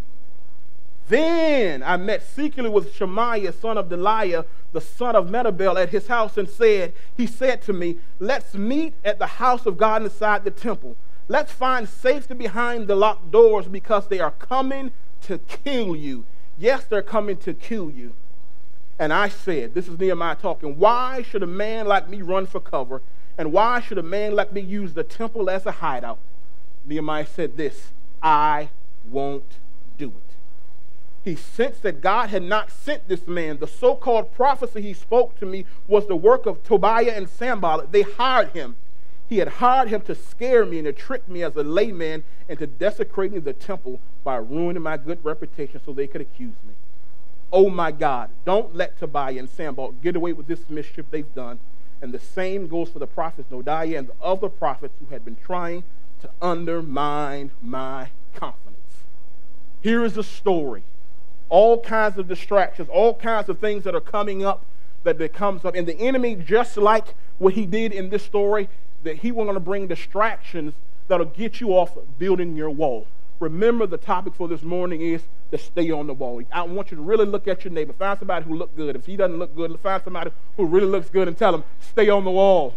Then 1.09 1.83
I 1.83 1.97
met 1.97 2.23
secretly 2.23 2.69
with 2.69 2.95
Shemaiah, 2.95 3.51
son 3.51 3.77
of 3.77 3.89
Delaiah, 3.89 4.45
the 4.73 4.81
son 4.81 5.15
of 5.15 5.27
Mehetabel, 5.27 5.81
at 5.81 5.89
his 5.89 6.07
house 6.07 6.37
and 6.37 6.49
said, 6.49 6.93
He 7.15 7.25
said 7.25 7.61
to 7.63 7.73
me, 7.73 7.97
Let's 8.19 8.53
meet 8.53 8.93
at 9.05 9.19
the 9.19 9.27
house 9.27 9.65
of 9.65 9.77
God 9.77 10.03
inside 10.03 10.43
the 10.43 10.51
temple. 10.51 10.95
Let's 11.27 11.51
find 11.51 11.87
safety 11.87 12.33
behind 12.33 12.87
the 12.87 12.95
locked 12.95 13.31
doors 13.31 13.67
because 13.67 14.07
they 14.07 14.19
are 14.19 14.31
coming 14.31 14.91
to 15.21 15.37
kill 15.37 15.95
you. 15.95 16.25
Yes, 16.57 16.83
they're 16.83 17.01
coming 17.01 17.37
to 17.37 17.53
kill 17.53 17.89
you. 17.89 18.13
And 18.99 19.13
I 19.13 19.29
said, 19.29 19.73
This 19.73 19.87
is 19.87 19.97
Nehemiah 19.97 20.35
talking, 20.35 20.77
why 20.77 21.23
should 21.23 21.43
a 21.43 21.47
man 21.47 21.87
like 21.87 22.09
me 22.09 22.21
run 22.21 22.45
for 22.45 22.59
cover? 22.59 23.01
And 23.37 23.51
why 23.51 23.79
should 23.81 23.97
a 23.97 24.03
man 24.03 24.35
like 24.35 24.53
me 24.53 24.61
use 24.61 24.93
the 24.93 25.03
temple 25.03 25.49
as 25.49 25.65
a 25.65 25.71
hideout? 25.71 26.19
Nehemiah 26.85 27.25
said 27.25 27.57
this 27.57 27.91
I 28.21 28.69
won't. 29.09 29.57
He 31.23 31.35
sensed 31.35 31.83
that 31.83 32.01
God 32.01 32.29
had 32.29 32.43
not 32.43 32.69
sent 32.69 33.07
this 33.07 33.27
man. 33.27 33.57
The 33.57 33.67
so 33.67 33.95
called 33.95 34.33
prophecy 34.33 34.81
he 34.81 34.93
spoke 34.93 35.39
to 35.39 35.45
me 35.45 35.65
was 35.87 36.07
the 36.07 36.15
work 36.17 36.45
of 36.45 36.63
Tobiah 36.63 37.13
and 37.15 37.29
Sanballat. 37.29 37.91
They 37.91 38.01
hired 38.01 38.51
him. 38.51 38.75
He 39.29 39.37
had 39.37 39.47
hired 39.47 39.87
him 39.87 40.01
to 40.01 40.15
scare 40.15 40.65
me 40.65 40.79
and 40.79 40.85
to 40.85 40.91
trick 40.91 41.27
me 41.29 41.41
as 41.41 41.55
a 41.55 41.63
layman 41.63 42.23
and 42.49 42.59
to 42.59 42.67
desecrate 42.67 43.41
the 43.43 43.53
temple 43.53 44.01
by 44.23 44.35
ruining 44.35 44.83
my 44.83 44.97
good 44.97 45.23
reputation 45.23 45.79
so 45.85 45.93
they 45.93 46.07
could 46.07 46.21
accuse 46.21 46.55
me. 46.67 46.73
Oh 47.51 47.69
my 47.69 47.91
God, 47.91 48.29
don't 48.45 48.75
let 48.75 48.99
Tobiah 48.99 49.39
and 49.39 49.49
Sanballat 49.49 50.01
get 50.01 50.15
away 50.15 50.33
with 50.33 50.47
this 50.47 50.69
mischief 50.69 51.05
they've 51.09 51.33
done. 51.33 51.59
And 52.01 52.11
the 52.11 52.19
same 52.19 52.67
goes 52.67 52.89
for 52.89 52.99
the 52.99 53.07
prophets 53.07 53.49
Noadiah 53.49 53.97
and 53.97 54.07
the 54.09 54.15
other 54.21 54.49
prophets 54.49 54.95
who 54.99 55.13
had 55.13 55.23
been 55.23 55.37
trying 55.37 55.83
to 56.21 56.29
undermine 56.41 57.51
my 57.61 58.09
confidence. 58.33 59.03
Here 59.81 60.03
is 60.03 60.15
the 60.15 60.23
story. 60.23 60.83
All 61.53 61.79
kinds 61.79 62.17
of 62.17 62.27
distractions, 62.27 62.89
all 62.91 63.13
kinds 63.13 63.47
of 63.47 63.59
things 63.59 63.83
that 63.83 63.93
are 63.93 64.01
coming 64.01 64.43
up 64.43 64.65
that, 65.03 65.33
comes 65.33 65.63
up. 65.63 65.75
And 65.75 65.87
the 65.87 65.95
enemy, 65.99 66.35
just 66.35 66.77
like 66.77 67.13
what 67.37 67.53
he 67.53 67.67
did 67.67 67.91
in 67.91 68.09
this 68.09 68.23
story, 68.23 68.69
that 69.03 69.17
he 69.17 69.31
will 69.31 69.43
going 69.43 69.53
to 69.53 69.59
bring 69.59 69.85
distractions 69.85 70.73
that'll 71.07 71.27
get 71.27 71.61
you 71.61 71.69
off 71.69 71.95
building 72.17 72.57
your 72.57 72.71
wall. 72.71 73.05
Remember, 73.39 73.85
the 73.85 73.99
topic 73.99 74.33
for 74.33 74.47
this 74.47 74.63
morning 74.63 75.01
is 75.01 75.21
to 75.51 75.59
stay 75.59 75.91
on 75.91 76.07
the 76.07 76.13
wall. 76.15 76.41
I 76.51 76.63
want 76.63 76.89
you 76.89 76.97
to 76.97 77.03
really 77.03 77.27
look 77.27 77.47
at 77.47 77.63
your 77.63 77.71
neighbor. 77.71 77.93
Find 77.93 78.17
somebody 78.17 78.45
who 78.45 78.55
looks 78.55 78.73
good. 78.75 78.95
If 78.95 79.05
he 79.05 79.15
doesn't 79.15 79.37
look 79.37 79.55
good, 79.55 79.79
find 79.79 80.03
somebody 80.03 80.31
who 80.57 80.65
really 80.65 80.87
looks 80.87 81.11
good 81.11 81.27
and 81.27 81.37
tell 81.37 81.53
him, 81.53 81.63
stay 81.79 82.09
on 82.09 82.23
the 82.23 82.31
wall. 82.31 82.75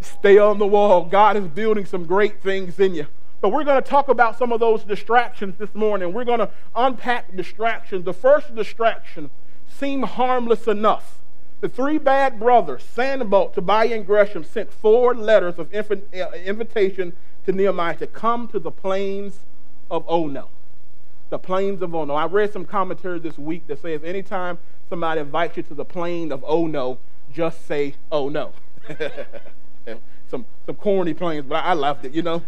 Stay 0.00 0.38
on 0.38 0.58
the 0.58 0.66
wall. 0.66 1.04
God 1.04 1.36
is 1.36 1.46
building 1.46 1.86
some 1.86 2.04
great 2.04 2.42
things 2.42 2.80
in 2.80 2.96
you. 2.96 3.06
But 3.44 3.52
we're 3.52 3.64
going 3.64 3.82
to 3.82 3.86
talk 3.86 4.08
about 4.08 4.38
some 4.38 4.52
of 4.52 4.60
those 4.60 4.84
distractions 4.84 5.56
this 5.58 5.74
morning. 5.74 6.14
We're 6.14 6.24
going 6.24 6.38
to 6.38 6.48
unpack 6.74 7.36
distractions. 7.36 8.06
The 8.06 8.14
first 8.14 8.54
distraction 8.54 9.28
seemed 9.68 10.06
harmless 10.06 10.66
enough. 10.66 11.18
The 11.60 11.68
three 11.68 11.98
bad 11.98 12.40
brothers, 12.40 12.82
Sanballat, 12.84 13.52
Tobiah, 13.52 13.96
and 13.96 14.06
Geshem, 14.06 14.46
sent 14.46 14.72
four 14.72 15.14
letters 15.14 15.58
of 15.58 15.74
uh, 15.74 16.30
invitation 16.42 17.12
to 17.44 17.52
Nehemiah 17.52 17.98
to 17.98 18.06
come 18.06 18.48
to 18.48 18.58
the 18.58 18.70
plains 18.70 19.40
of 19.90 20.06
Ono. 20.08 20.48
The 21.28 21.38
plains 21.38 21.82
of 21.82 21.94
Ono. 21.94 22.14
I 22.14 22.24
read 22.24 22.50
some 22.50 22.64
commentary 22.64 23.18
this 23.18 23.36
week 23.36 23.66
that 23.66 23.82
says 23.82 24.02
anytime 24.04 24.56
somebody 24.88 25.20
invites 25.20 25.58
you 25.58 25.64
to 25.64 25.74
the 25.74 25.84
plain 25.84 26.32
of 26.32 26.42
Ono, 26.48 26.98
just 27.30 27.66
say, 27.66 27.96
oh 28.10 28.30
no. 28.30 28.54
some, 30.30 30.46
some 30.64 30.76
corny 30.76 31.12
plains, 31.12 31.44
but 31.46 31.62
I 31.62 31.74
loved 31.74 32.06
it, 32.06 32.12
you 32.12 32.22
know. 32.22 32.42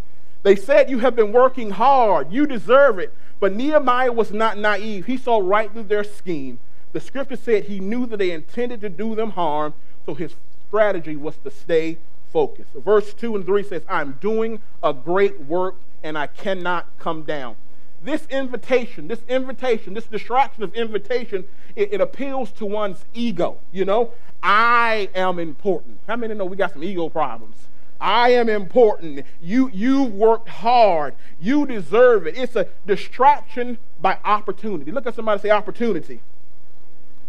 They 0.47 0.55
said, 0.55 0.88
You 0.88 1.00
have 1.00 1.17
been 1.17 1.33
working 1.33 1.71
hard. 1.71 2.33
You 2.33 2.47
deserve 2.47 3.00
it. 3.00 3.12
But 3.41 3.53
Nehemiah 3.53 4.12
was 4.12 4.31
not 4.33 4.57
naive. 4.57 5.07
He 5.07 5.17
saw 5.17 5.41
right 5.41 5.73
through 5.73 5.83
their 5.83 6.05
scheme. 6.05 6.61
The 6.93 7.00
scripture 7.00 7.35
said 7.35 7.65
he 7.65 7.81
knew 7.81 8.07
that 8.07 8.19
they 8.19 8.31
intended 8.31 8.81
to 8.83 8.88
do 8.88 9.17
them 9.17 9.31
harm, 9.31 9.75
so 10.07 10.15
his 10.15 10.37
strategy 10.69 11.17
was 11.17 11.37
to 11.38 11.50
stay 11.50 11.99
focused. 12.33 12.71
Verse 12.75 13.12
2 13.12 13.35
and 13.35 13.45
3 13.45 13.65
says, 13.65 13.83
I'm 13.88 14.19
doing 14.21 14.61
a 14.85 14.93
great 14.93 15.41
work 15.41 15.75
and 16.05 16.17
I 16.17 16.29
cannot 16.29 16.97
come 17.00 17.25
down. 17.25 17.57
This 18.00 18.25
invitation, 18.31 19.09
this 19.09 19.23
invitation, 19.29 19.95
this 19.95 20.07
distraction 20.07 20.62
of 20.62 20.73
invitation, 20.76 21.45
it, 21.75 21.93
it 21.93 22.00
appeals 22.00 22.53
to 22.53 22.67
one's 22.67 23.05
ego. 23.15 23.59
You 23.73 23.85
know, 23.85 24.12
I 24.45 25.09
am 25.12 25.41
important. 25.41 25.99
How 26.07 26.15
many 26.15 26.35
know 26.35 26.45
we 26.45 26.57
got 26.57 26.73
some 26.73 26.85
ego 26.85 27.09
problems? 27.09 27.67
I 28.00 28.31
am 28.31 28.49
important. 28.49 29.25
You, 29.41 29.71
you've 29.73 30.12
worked 30.12 30.49
hard. 30.49 31.15
You 31.41 31.67
deserve 31.67 32.26
it. 32.26 32.37
It's 32.37 32.57
a 32.57 32.69
distraction 32.87 33.79
by 34.00 34.19
opportunity. 34.25 34.93
Look 34.93 35.07
at 35.07 35.15
somebody 35.15 35.41
say 35.41 35.50
opportunity. 35.50 36.21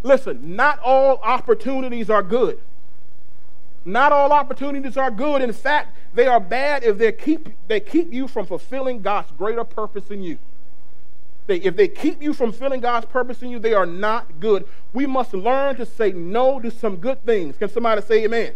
Listen, 0.03 0.55
not 0.55 0.79
all 0.79 1.19
opportunities 1.23 2.09
are 2.09 2.23
good. 2.23 2.59
Not 3.85 4.11
all 4.11 4.33
opportunities 4.33 4.97
are 4.97 5.09
good. 5.09 5.41
In 5.41 5.53
fact, 5.53 5.95
they 6.13 6.27
are 6.27 6.39
bad 6.39 6.83
if 6.83 6.97
they 6.97 7.11
keep, 7.11 7.49
they 7.67 7.79
keep 7.79 8.11
you 8.11 8.27
from 8.27 8.45
fulfilling 8.45 9.01
God's 9.01 9.31
greater 9.31 9.63
purpose 9.63 10.11
in 10.11 10.21
you. 10.21 10.37
They, 11.47 11.57
if 11.57 11.77
they 11.77 11.87
keep 11.87 12.21
you 12.21 12.33
from 12.33 12.51
fulfilling 12.51 12.81
God's 12.81 13.05
purpose 13.05 13.41
in 13.41 13.49
you, 13.49 13.59
they 13.59 13.73
are 13.73 13.85
not 13.85 14.41
good. 14.41 14.67
We 14.91 15.05
must 15.05 15.33
learn 15.33 15.77
to 15.77 15.85
say 15.85 16.11
no 16.11 16.59
to 16.59 16.69
some 16.69 16.97
good 16.97 17.25
things. 17.25 17.57
Can 17.57 17.69
somebody 17.69 18.01
say 18.01 18.25
amen? 18.25 18.53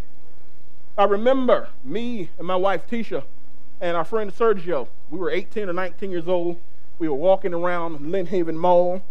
I 0.97 1.05
remember 1.05 1.69
me 1.83 2.29
and 2.37 2.45
my 2.45 2.55
wife 2.55 2.85
Tisha 2.87 3.23
and 3.79 3.95
our 3.95 4.03
friend 4.03 4.31
Sergio. 4.33 4.87
We 5.09 5.17
were 5.17 5.31
18 5.31 5.69
or 5.69 5.73
19 5.73 6.11
years 6.11 6.27
old. 6.27 6.59
We 6.99 7.07
were 7.07 7.15
walking 7.15 7.53
around 7.53 7.99
Lynnhaven 7.99 8.55
Mall, 8.55 9.01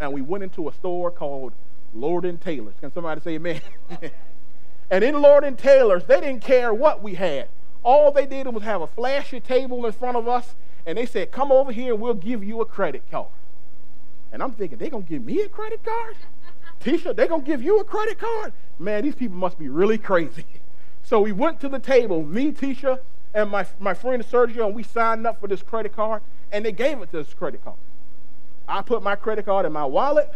and 0.00 0.12
we 0.12 0.20
went 0.20 0.44
into 0.44 0.68
a 0.68 0.72
store 0.72 1.10
called 1.10 1.52
Lord 1.94 2.24
and 2.24 2.40
Taylor's. 2.40 2.74
Can 2.80 2.92
somebody 2.92 3.20
say 3.20 3.34
amen? 3.36 3.60
and 4.90 5.04
in 5.04 5.22
Lord 5.22 5.44
and 5.44 5.56
Taylor's, 5.56 6.04
they 6.04 6.20
didn't 6.20 6.40
care 6.40 6.74
what 6.74 7.02
we 7.02 7.14
had. 7.14 7.48
All 7.82 8.10
they 8.10 8.26
did 8.26 8.46
was 8.48 8.64
have 8.64 8.82
a 8.82 8.86
flashy 8.86 9.40
table 9.40 9.86
in 9.86 9.92
front 9.92 10.16
of 10.16 10.28
us, 10.28 10.54
and 10.84 10.98
they 10.98 11.06
said, 11.06 11.30
Come 11.30 11.52
over 11.52 11.72
here 11.72 11.94
and 11.94 12.02
we'll 12.02 12.14
give 12.14 12.42
you 12.42 12.60
a 12.60 12.66
credit 12.66 13.08
card. 13.10 13.28
And 14.32 14.42
I'm 14.42 14.52
thinking, 14.52 14.76
they're 14.76 14.90
going 14.90 15.04
to 15.04 15.08
give 15.08 15.24
me 15.24 15.40
a 15.40 15.48
credit 15.48 15.82
card? 15.82 16.16
Tisha, 16.80 17.16
they're 17.16 17.28
going 17.28 17.42
to 17.42 17.46
give 17.46 17.62
you 17.62 17.78
a 17.78 17.84
credit 17.84 18.18
card? 18.18 18.52
Man, 18.78 19.04
these 19.04 19.14
people 19.14 19.36
must 19.36 19.58
be 19.58 19.68
really 19.68 19.98
crazy. 19.98 20.44
So 21.08 21.20
we 21.20 21.32
went 21.32 21.58
to 21.60 21.70
the 21.70 21.78
table, 21.78 22.22
me, 22.22 22.52
Tisha, 22.52 22.98
and 23.32 23.48
my, 23.48 23.64
my 23.80 23.94
friend 23.94 24.22
Sergio, 24.22 24.66
and 24.66 24.74
we 24.74 24.82
signed 24.82 25.26
up 25.26 25.40
for 25.40 25.48
this 25.48 25.62
credit 25.62 25.96
card, 25.96 26.20
and 26.52 26.66
they 26.66 26.72
gave 26.72 27.00
it 27.00 27.10
to 27.12 27.16
this 27.16 27.32
credit 27.32 27.64
card. 27.64 27.78
I 28.68 28.82
put 28.82 29.02
my 29.02 29.16
credit 29.16 29.46
card 29.46 29.64
in 29.64 29.72
my 29.72 29.86
wallet, 29.86 30.30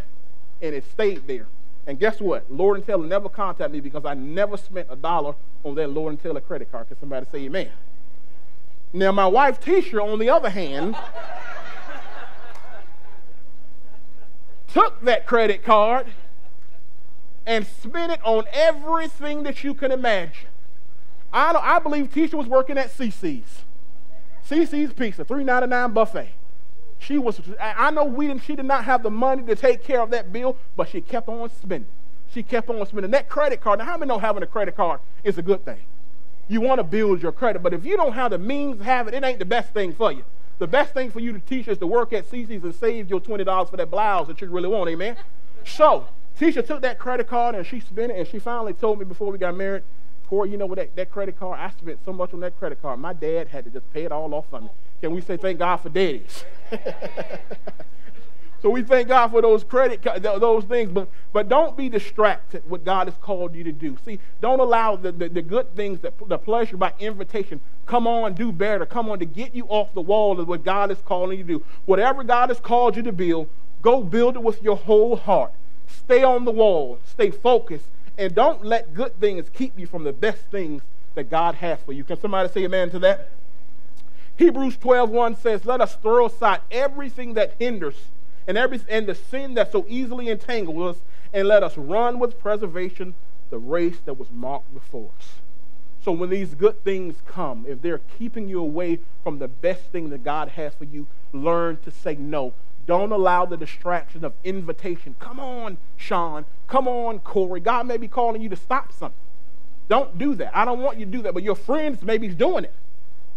and 0.63 0.73
it 0.73 0.83
stayed 0.89 1.27
there. 1.27 1.45
And 1.85 1.99
guess 1.99 2.19
what? 2.19 2.51
Lord 2.51 2.77
and 2.77 2.87
Taylor 2.87 3.05
never 3.05 3.29
contacted 3.29 3.71
me 3.71 3.81
because 3.81 4.03
I 4.03 4.15
never 4.15 4.57
spent 4.57 4.87
a 4.89 4.95
dollar 4.95 5.35
on 5.63 5.75
that 5.75 5.91
Lord 5.91 6.13
and 6.13 6.23
Taylor 6.23 6.41
credit 6.41 6.71
card. 6.71 6.87
Can 6.87 6.99
somebody 6.99 7.27
say 7.31 7.45
amen? 7.45 7.69
Now, 8.93 9.11
my 9.11 9.27
wife, 9.27 9.61
Tisha, 9.61 10.03
on 10.03 10.17
the 10.17 10.31
other 10.31 10.49
hand, 10.49 10.95
took 14.73 14.99
that 15.03 15.27
credit 15.27 15.63
card 15.63 16.07
and 17.45 17.67
spent 17.67 18.11
it 18.11 18.21
on 18.23 18.45
everything 18.51 19.43
that 19.43 19.63
you 19.63 19.75
can 19.75 19.91
imagine. 19.91 20.47
I, 21.33 21.53
I 21.53 21.79
believe 21.79 22.11
Tisha 22.11 22.35
was 22.35 22.47
working 22.47 22.77
at 22.77 22.95
Cici's. 22.95 23.63
Cici's 24.47 24.93
Pizza, 24.93 25.25
three 25.25 25.43
ninety 25.43 25.67
nine 25.67 25.91
buffet. 25.91 26.29
She 26.99 27.17
was, 27.17 27.41
I 27.59 27.91
know 27.91 28.05
we 28.05 28.27
didn't, 28.27 28.43
she 28.43 28.55
did 28.55 28.65
not 28.65 28.85
have 28.85 29.03
the 29.03 29.11
money 29.11 29.43
to 29.43 29.55
take 29.55 29.83
care 29.83 29.99
of 29.99 30.11
that 30.11 30.31
bill, 30.31 30.55
but 30.77 30.87
she 30.87 31.01
kept 31.01 31.27
on 31.27 31.49
spending. 31.49 31.89
She 32.33 32.43
kept 32.43 32.69
on 32.69 32.85
spending. 32.85 33.11
That 33.11 33.27
credit 33.27 33.59
card, 33.59 33.79
now 33.79 33.85
how 33.85 33.97
many 33.97 34.07
know 34.07 34.19
having 34.19 34.41
a 34.41 34.47
credit 34.47 34.77
card 34.77 35.01
is 35.21 35.37
a 35.37 35.41
good 35.41 35.65
thing? 35.65 35.81
You 36.47 36.61
want 36.61 36.79
to 36.79 36.83
build 36.83 37.21
your 37.21 37.33
credit, 37.33 37.61
but 37.61 37.73
if 37.73 37.83
you 37.85 37.97
don't 37.97 38.13
have 38.13 38.31
the 38.31 38.37
means 38.37 38.77
to 38.77 38.83
have 38.85 39.09
it, 39.09 39.13
it 39.13 39.23
ain't 39.23 39.39
the 39.39 39.45
best 39.45 39.73
thing 39.73 39.93
for 39.93 40.13
you. 40.13 40.23
The 40.59 40.67
best 40.67 40.93
thing 40.93 41.11
for 41.11 41.19
you 41.19 41.33
to 41.33 41.39
teach 41.39 41.67
is 41.67 41.77
to 41.79 41.87
work 41.87 42.13
at 42.13 42.29
Cici's 42.29 42.63
and 42.63 42.73
save 42.73 43.09
your 43.09 43.19
$20 43.19 43.69
for 43.69 43.75
that 43.75 43.91
blouse 43.91 44.27
that 44.27 44.39
you 44.39 44.47
really 44.47 44.69
want, 44.69 44.89
amen? 44.89 45.17
So, 45.65 46.07
Tisha 46.39 46.65
took 46.65 46.81
that 46.83 46.99
credit 46.99 47.27
card 47.27 47.55
and 47.55 47.65
she 47.65 47.81
spent 47.81 48.13
it, 48.13 48.17
and 48.17 48.27
she 48.27 48.39
finally 48.39 48.73
told 48.73 48.99
me 48.99 49.05
before 49.05 49.29
we 49.29 49.37
got 49.37 49.55
married, 49.55 49.83
Corey, 50.33 50.49
you 50.49 50.57
know 50.57 50.65
what, 50.65 50.79
that, 50.79 50.95
that 50.95 51.11
credit 51.11 51.37
card, 51.37 51.59
I 51.59 51.69
spent 51.69 51.99
so 52.03 52.11
much 52.11 52.33
on 52.33 52.39
that 52.39 52.57
credit 52.57 52.81
card. 52.81 52.99
My 52.99 53.13
dad 53.13 53.49
had 53.49 53.65
to 53.65 53.69
just 53.69 53.93
pay 53.93 54.03
it 54.03 54.11
all 54.11 54.33
off 54.33 54.49
for 54.49 54.61
me. 54.61 54.69
Can 54.99 55.13
we 55.13 55.21
say 55.21 55.37
thank 55.37 55.59
God 55.59 55.77
for 55.77 55.89
daddies? 55.89 56.43
so 58.63 58.71
we 58.71 58.81
thank 58.81 59.09
God 59.09 59.27
for 59.27 59.43
those 59.43 59.63
credit 59.63 60.01
those 60.23 60.63
things, 60.63 60.91
but 60.91 61.07
but 61.33 61.49
don't 61.49 61.77
be 61.77 61.87
distracted 61.87 62.63
what 62.67 62.83
God 62.83 63.05
has 63.05 63.15
called 63.17 63.53
you 63.53 63.63
to 63.63 63.71
do. 63.71 63.95
See, 64.05 64.17
don't 64.41 64.59
allow 64.59 64.95
the, 64.95 65.11
the, 65.11 65.29
the 65.29 65.43
good 65.43 65.75
things, 65.75 65.99
that, 65.99 66.15
the 66.27 66.39
pleasure 66.39 66.77
by 66.77 66.93
invitation, 66.97 67.61
come 67.85 68.07
on, 68.07 68.33
do 68.33 68.51
better, 68.51 68.87
come 68.87 69.09
on 69.09 69.19
to 69.19 69.25
get 69.25 69.53
you 69.53 69.65
off 69.67 69.93
the 69.93 70.01
wall 70.01 70.39
of 70.39 70.47
what 70.47 70.63
God 70.63 70.89
is 70.89 70.97
calling 71.05 71.37
you 71.37 71.43
to 71.43 71.59
do. 71.59 71.65
Whatever 71.85 72.23
God 72.23 72.49
has 72.49 72.59
called 72.59 72.95
you 72.95 73.03
to 73.03 73.11
build, 73.11 73.49
go 73.83 74.01
build 74.01 74.35
it 74.35 74.41
with 74.41 74.63
your 74.63 74.77
whole 74.77 75.15
heart. 75.15 75.51
Stay 75.85 76.23
on 76.23 76.43
the 76.43 76.51
wall, 76.51 76.97
stay 77.05 77.29
focused, 77.29 77.85
and 78.17 78.33
don't 78.35 78.63
let 78.63 78.93
good 78.93 79.19
things 79.19 79.49
keep 79.49 79.77
you 79.77 79.87
from 79.87 80.03
the 80.03 80.13
best 80.13 80.43
things 80.51 80.83
that 81.15 81.29
God 81.29 81.55
has 81.55 81.79
for 81.81 81.93
you. 81.93 82.03
Can 82.03 82.19
somebody 82.19 82.49
say 82.49 82.63
amen 82.63 82.89
to 82.91 82.99
that? 82.99 83.29
Hebrews 84.35 84.77
12:1 84.77 85.35
says, 85.35 85.65
"Let 85.65 85.81
us 85.81 85.95
throw 85.95 86.25
aside 86.25 86.61
everything 86.71 87.33
that 87.35 87.53
hinders 87.59 88.09
and 88.47 88.57
every 88.57 88.79
and 88.89 89.07
the 89.07 89.15
sin 89.15 89.53
that 89.53 89.71
so 89.71 89.85
easily 89.87 90.29
entangles 90.29 90.97
us, 90.97 91.03
and 91.31 91.47
let 91.47 91.63
us 91.63 91.77
run 91.77 92.19
with 92.19 92.39
preservation 92.39 93.15
the 93.49 93.59
race 93.59 93.99
that 94.05 94.15
was 94.15 94.31
marked 94.31 94.73
before 94.73 95.11
us." 95.19 95.39
So 96.01 96.11
when 96.11 96.29
these 96.29 96.55
good 96.55 96.83
things 96.83 97.21
come, 97.25 97.65
if 97.67 97.81
they're 97.81 98.01
keeping 98.17 98.49
you 98.49 98.59
away 98.59 98.99
from 99.23 99.39
the 99.39 99.47
best 99.47 99.83
thing 99.91 100.09
that 100.09 100.23
God 100.23 100.49
has 100.49 100.73
for 100.73 100.83
you, 100.83 101.07
learn 101.31 101.77
to 101.77 101.91
say 101.91 102.15
no. 102.15 102.53
Don't 102.85 103.11
allow 103.11 103.45
the 103.45 103.57
distraction 103.57 104.25
of 104.25 104.33
invitation. 104.43 105.15
Come 105.19 105.39
on, 105.39 105.77
Sean. 105.95 106.45
Come 106.67 106.87
on, 106.87 107.19
Corey. 107.19 107.59
God 107.59 107.87
may 107.87 107.97
be 107.97 108.07
calling 108.07 108.41
you 108.41 108.49
to 108.49 108.55
stop 108.55 108.91
something. 108.91 109.19
Don't 109.87 110.17
do 110.17 110.35
that. 110.35 110.55
I 110.55 110.65
don't 110.65 110.79
want 110.79 110.97
you 110.97 111.05
to 111.05 111.11
do 111.11 111.21
that, 111.23 111.33
but 111.33 111.43
your 111.43 111.55
friends 111.55 112.01
may 112.01 112.17
be 112.17 112.27
doing 112.29 112.63
it. 112.63 112.73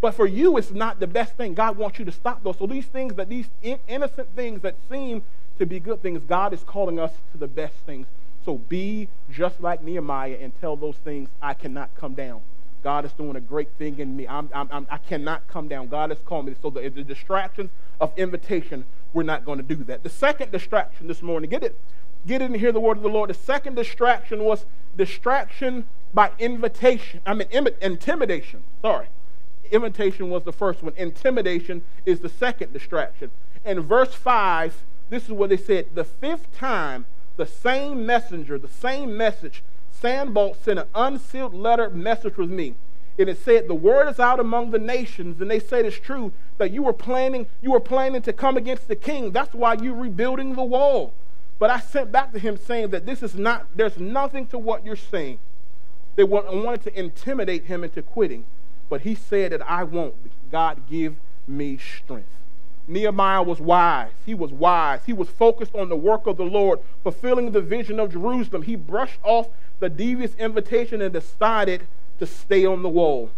But 0.00 0.14
for 0.14 0.26
you, 0.26 0.56
it's 0.56 0.70
not 0.70 1.00
the 1.00 1.06
best 1.06 1.34
thing. 1.36 1.54
God 1.54 1.76
wants 1.76 1.98
you 1.98 2.04
to 2.04 2.12
stop 2.12 2.42
those. 2.44 2.58
So 2.58 2.66
these 2.66 2.86
things 2.86 3.14
that 3.14 3.28
these 3.28 3.48
innocent 3.88 4.34
things 4.36 4.62
that 4.62 4.76
seem 4.90 5.22
to 5.58 5.66
be 5.66 5.80
good 5.80 6.02
things, 6.02 6.22
God 6.28 6.52
is 6.52 6.62
calling 6.62 6.98
us 6.98 7.12
to 7.32 7.38
the 7.38 7.48
best 7.48 7.74
things. 7.86 8.06
So 8.44 8.58
be 8.58 9.08
just 9.30 9.60
like 9.60 9.82
Nehemiah 9.82 10.38
and 10.40 10.52
tell 10.60 10.76
those 10.76 10.96
things, 10.96 11.28
I 11.42 11.54
cannot 11.54 11.94
come 11.96 12.14
down. 12.14 12.42
God 12.84 13.04
is 13.04 13.12
doing 13.12 13.34
a 13.34 13.40
great 13.40 13.70
thing 13.78 13.98
in 13.98 14.16
me. 14.16 14.28
I'm, 14.28 14.48
I'm, 14.54 14.68
I'm, 14.70 14.86
I 14.88 14.98
cannot 14.98 15.48
come 15.48 15.66
down. 15.66 15.88
God 15.88 16.12
is 16.12 16.18
calling 16.24 16.46
me. 16.46 16.54
So 16.62 16.70
the, 16.70 16.88
the 16.88 17.02
distractions 17.02 17.70
of 18.00 18.12
invitation, 18.16 18.84
we're 19.16 19.22
not 19.22 19.46
going 19.46 19.56
to 19.56 19.64
do 19.64 19.82
that. 19.84 20.02
The 20.02 20.10
second 20.10 20.52
distraction 20.52 21.08
this 21.08 21.22
morning, 21.22 21.48
get 21.48 21.62
it, 21.62 21.80
get 22.26 22.42
it 22.42 22.44
and 22.44 22.56
hear 22.56 22.70
the 22.70 22.80
word 22.80 22.98
of 22.98 23.02
the 23.02 23.08
Lord. 23.08 23.30
The 23.30 23.34
second 23.34 23.74
distraction 23.74 24.44
was 24.44 24.66
distraction 24.94 25.86
by 26.12 26.32
invitation. 26.38 27.22
I 27.24 27.32
mean, 27.32 27.48
intimidation. 27.80 28.62
Sorry. 28.82 29.06
Invitation 29.72 30.28
was 30.28 30.44
the 30.44 30.52
first 30.52 30.82
one. 30.82 30.92
Intimidation 30.98 31.82
is 32.04 32.20
the 32.20 32.28
second 32.28 32.74
distraction. 32.74 33.30
In 33.64 33.80
verse 33.80 34.14
5, 34.14 34.84
this 35.08 35.24
is 35.24 35.30
what 35.30 35.48
they 35.48 35.56
said 35.56 35.86
The 35.94 36.04
fifth 36.04 36.54
time 36.54 37.06
the 37.36 37.46
same 37.46 38.04
messenger, 38.04 38.58
the 38.58 38.68
same 38.68 39.16
message, 39.16 39.62
Sanballat 39.90 40.62
sent 40.62 40.78
an 40.78 40.88
unsealed 40.94 41.54
letter 41.54 41.88
message 41.88 42.36
with 42.36 42.50
me. 42.50 42.74
And 43.18 43.30
it 43.30 43.38
said, 43.38 43.66
The 43.66 43.74
word 43.74 44.08
is 44.08 44.20
out 44.20 44.40
among 44.40 44.72
the 44.72 44.78
nations, 44.78 45.40
and 45.40 45.50
they 45.50 45.58
said 45.58 45.86
it's 45.86 45.98
true 45.98 46.32
that 46.58 46.70
you 46.70 46.82
were 46.82 46.92
planning, 46.92 47.46
you 47.60 47.72
were 47.72 47.80
planning 47.80 48.22
to 48.22 48.32
come 48.32 48.56
against 48.56 48.88
the 48.88 48.96
king. 48.96 49.30
That's 49.30 49.54
why 49.54 49.74
you're 49.74 49.94
rebuilding 49.94 50.54
the 50.54 50.64
wall. 50.64 51.12
But 51.58 51.70
I 51.70 51.80
sent 51.80 52.12
back 52.12 52.32
to 52.32 52.38
him 52.38 52.56
saying 52.56 52.90
that 52.90 53.06
this 53.06 53.22
is 53.22 53.34
not, 53.34 53.66
there's 53.74 53.98
nothing 53.98 54.46
to 54.48 54.58
what 54.58 54.84
you're 54.84 54.96
saying. 54.96 55.38
They 56.16 56.24
wanted 56.24 56.82
to 56.84 56.98
intimidate 56.98 57.64
him 57.64 57.84
into 57.84 58.02
quitting. 58.02 58.44
But 58.88 59.02
he 59.02 59.14
said 59.14 59.52
that 59.52 59.68
I 59.68 59.84
won't. 59.84 60.14
God 60.50 60.88
give 60.88 61.16
me 61.46 61.76
strength. 61.78 62.28
Nehemiah 62.88 63.42
was 63.42 63.60
wise. 63.60 64.12
He 64.24 64.34
was 64.34 64.52
wise. 64.52 65.00
He 65.06 65.12
was 65.12 65.28
focused 65.28 65.74
on 65.74 65.88
the 65.88 65.96
work 65.96 66.26
of 66.26 66.36
the 66.36 66.44
Lord, 66.44 66.78
fulfilling 67.02 67.50
the 67.50 67.60
vision 67.60 67.98
of 67.98 68.12
Jerusalem. 68.12 68.62
He 68.62 68.76
brushed 68.76 69.18
off 69.24 69.48
the 69.80 69.88
devious 69.88 70.34
invitation 70.36 71.02
and 71.02 71.12
decided 71.12 71.88
to 72.18 72.26
stay 72.26 72.64
on 72.64 72.82
the 72.82 72.88
wall. 72.88 73.30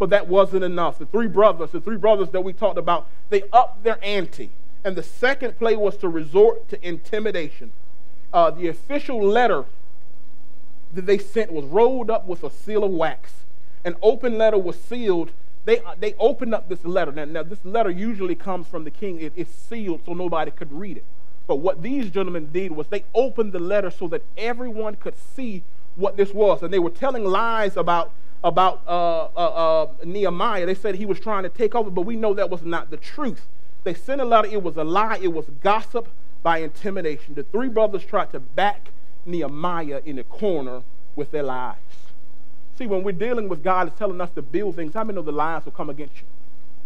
But 0.00 0.10
that 0.10 0.26
wasn't 0.26 0.64
enough. 0.64 0.98
The 0.98 1.04
three 1.04 1.28
brothers, 1.28 1.70
the 1.70 1.80
three 1.80 1.98
brothers 1.98 2.30
that 2.30 2.40
we 2.40 2.54
talked 2.54 2.78
about, 2.78 3.06
they 3.28 3.42
upped 3.52 3.84
their 3.84 4.02
ante. 4.02 4.50
And 4.82 4.96
the 4.96 5.02
second 5.02 5.58
play 5.58 5.76
was 5.76 5.98
to 5.98 6.08
resort 6.08 6.70
to 6.70 6.86
intimidation. 6.88 7.72
Uh, 8.32 8.50
the 8.50 8.66
official 8.66 9.22
letter 9.22 9.66
that 10.94 11.04
they 11.04 11.18
sent 11.18 11.52
was 11.52 11.66
rolled 11.66 12.10
up 12.10 12.26
with 12.26 12.42
a 12.42 12.50
seal 12.50 12.82
of 12.82 12.90
wax. 12.90 13.32
An 13.84 13.94
open 14.00 14.38
letter 14.38 14.56
was 14.56 14.80
sealed. 14.80 15.32
They, 15.66 15.80
uh, 15.80 15.94
they 16.00 16.14
opened 16.14 16.54
up 16.54 16.70
this 16.70 16.84
letter. 16.84 17.12
Now, 17.12 17.26
now, 17.26 17.42
this 17.42 17.62
letter 17.62 17.90
usually 17.90 18.34
comes 18.34 18.66
from 18.66 18.84
the 18.84 18.90
king. 18.90 19.20
It, 19.20 19.34
it's 19.36 19.54
sealed 19.54 20.00
so 20.06 20.14
nobody 20.14 20.50
could 20.50 20.72
read 20.72 20.96
it. 20.96 21.04
But 21.46 21.56
what 21.56 21.82
these 21.82 22.10
gentlemen 22.10 22.50
did 22.50 22.72
was 22.72 22.86
they 22.86 23.04
opened 23.14 23.52
the 23.52 23.58
letter 23.58 23.90
so 23.90 24.08
that 24.08 24.24
everyone 24.38 24.96
could 24.96 25.14
see 25.36 25.62
what 25.96 26.16
this 26.16 26.32
was. 26.32 26.62
And 26.62 26.72
they 26.72 26.78
were 26.78 26.88
telling 26.90 27.24
lies 27.24 27.76
about, 27.76 28.12
about 28.42 28.82
uh, 28.86 29.24
uh, 29.36 29.82
uh, 29.84 29.86
Nehemiah. 30.04 30.66
They 30.66 30.74
said 30.74 30.94
he 30.94 31.06
was 31.06 31.20
trying 31.20 31.42
to 31.42 31.48
take 31.48 31.74
over, 31.74 31.90
but 31.90 32.02
we 32.02 32.16
know 32.16 32.34
that 32.34 32.50
was 32.50 32.62
not 32.62 32.90
the 32.90 32.96
truth. 32.96 33.46
They 33.84 33.94
sent 33.94 34.20
a 34.20 34.24
letter, 34.24 34.48
it 34.48 34.62
was 34.62 34.76
a 34.76 34.84
lie, 34.84 35.18
it 35.22 35.32
was 35.32 35.46
gossip 35.62 36.08
by 36.42 36.58
intimidation. 36.58 37.34
The 37.34 37.42
three 37.44 37.68
brothers 37.68 38.04
tried 38.04 38.32
to 38.32 38.40
back 38.40 38.92
Nehemiah 39.26 40.00
in 40.04 40.18
a 40.18 40.24
corner 40.24 40.82
with 41.16 41.30
their 41.30 41.42
lies. 41.42 41.76
See, 42.76 42.86
when 42.86 43.02
we're 43.02 43.12
dealing 43.12 43.48
with 43.48 43.62
God 43.62 43.88
is 43.88 43.94
telling 43.98 44.20
us 44.20 44.30
to 44.30 44.42
build 44.42 44.76
things, 44.76 44.94
how 44.94 45.04
many 45.04 45.16
know 45.16 45.22
the 45.22 45.32
lies 45.32 45.64
will 45.64 45.72
come 45.72 45.90
against 45.90 46.16
you? 46.16 46.26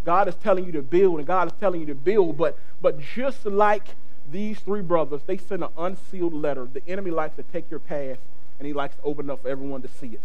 God 0.04 0.28
is 0.28 0.34
telling 0.34 0.64
you 0.64 0.72
to 0.72 0.82
build, 0.82 1.18
and 1.18 1.26
God 1.26 1.48
is 1.48 1.54
telling 1.58 1.80
you 1.80 1.86
to 1.86 1.94
build, 1.94 2.36
but 2.36 2.58
but 2.82 3.00
just 3.00 3.46
like 3.46 3.94
these 4.30 4.58
three 4.60 4.82
brothers, 4.82 5.22
they 5.26 5.36
sent 5.36 5.62
an 5.62 5.70
unsealed 5.76 6.34
letter. 6.34 6.68
The 6.70 6.82
enemy 6.88 7.10
likes 7.10 7.36
to 7.36 7.42
take 7.42 7.70
your 7.70 7.80
past 7.80 8.20
and 8.58 8.66
he 8.66 8.72
likes 8.72 8.96
to 8.96 9.02
open 9.02 9.30
up 9.30 9.42
for 9.42 9.48
everyone 9.48 9.82
to 9.82 9.88
see 9.88 10.08
it. 10.08 10.20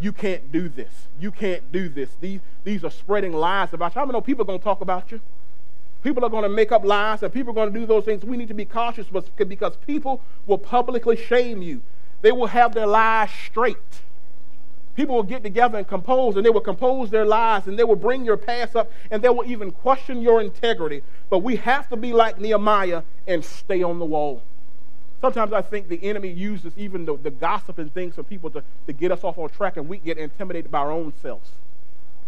You 0.00 0.12
can't 0.12 0.50
do 0.50 0.68
this. 0.68 1.08
You 1.20 1.30
can't 1.30 1.70
do 1.72 1.88
this. 1.88 2.10
These, 2.20 2.40
these 2.64 2.84
are 2.84 2.90
spreading 2.90 3.32
lies 3.32 3.72
about 3.72 3.94
you. 3.94 4.02
I 4.02 4.04
know 4.04 4.20
people 4.20 4.42
are 4.42 4.46
going 4.46 4.58
to 4.58 4.64
talk 4.64 4.80
about 4.80 5.10
you. 5.12 5.20
People 6.02 6.24
are 6.24 6.28
going 6.28 6.42
to 6.42 6.48
make 6.48 6.72
up 6.72 6.84
lies 6.84 7.22
and 7.22 7.32
people 7.32 7.52
are 7.52 7.54
going 7.54 7.72
to 7.72 7.80
do 7.80 7.86
those 7.86 8.04
things. 8.04 8.24
We 8.24 8.36
need 8.36 8.48
to 8.48 8.54
be 8.54 8.66
cautious 8.66 9.06
because 9.08 9.76
people 9.86 10.20
will 10.46 10.58
publicly 10.58 11.16
shame 11.16 11.62
you. 11.62 11.80
They 12.20 12.32
will 12.32 12.48
have 12.48 12.74
their 12.74 12.86
lies 12.86 13.30
straight. 13.46 13.76
People 14.94 15.16
will 15.16 15.24
get 15.24 15.42
together 15.42 15.76
and 15.76 15.88
compose, 15.88 16.36
and 16.36 16.46
they 16.46 16.50
will 16.50 16.60
compose 16.60 17.10
their 17.10 17.24
lies, 17.24 17.66
and 17.66 17.76
they 17.76 17.82
will 17.82 17.96
bring 17.96 18.24
your 18.24 18.36
past 18.36 18.76
up, 18.76 18.92
and 19.10 19.22
they 19.22 19.28
will 19.28 19.44
even 19.44 19.72
question 19.72 20.22
your 20.22 20.40
integrity. 20.40 21.02
But 21.30 21.40
we 21.40 21.56
have 21.56 21.88
to 21.88 21.96
be 21.96 22.12
like 22.12 22.38
Nehemiah 22.38 23.02
and 23.26 23.44
stay 23.44 23.82
on 23.82 23.98
the 23.98 24.04
wall. 24.04 24.42
Sometimes 25.20 25.52
I 25.52 25.62
think 25.62 25.88
the 25.88 26.02
enemy 26.02 26.28
uses 26.28 26.72
even 26.76 27.04
the, 27.06 27.16
the 27.16 27.30
gossip 27.30 27.78
and 27.78 27.92
things 27.92 28.14
for 28.14 28.22
people 28.22 28.50
to, 28.50 28.62
to 28.86 28.92
get 28.92 29.10
us 29.10 29.24
off 29.24 29.38
on 29.38 29.48
track 29.48 29.76
and 29.76 29.88
we 29.88 29.98
get 29.98 30.18
intimidated 30.18 30.70
by 30.70 30.80
our 30.80 30.92
own 30.92 31.12
selves. 31.22 31.50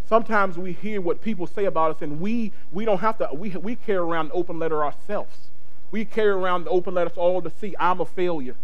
Sometimes 0.08 0.56
we 0.56 0.72
hear 0.72 1.00
what 1.00 1.20
people 1.20 1.46
say 1.46 1.64
about 1.64 1.96
us 1.96 2.02
and 2.02 2.20
we, 2.20 2.52
we 2.72 2.84
don't 2.84 3.00
have 3.00 3.18
to, 3.18 3.28
we, 3.34 3.50
we 3.50 3.76
carry 3.76 3.98
around 3.98 4.28
the 4.28 4.34
open 4.34 4.58
letter 4.58 4.84
ourselves. 4.84 5.50
We 5.90 6.04
carry 6.04 6.30
around 6.30 6.64
the 6.64 6.70
open 6.70 6.94
letters 6.94 7.16
all 7.16 7.42
to 7.42 7.50
see 7.50 7.74
I'm 7.78 8.00
a 8.00 8.06
failure. 8.06 8.54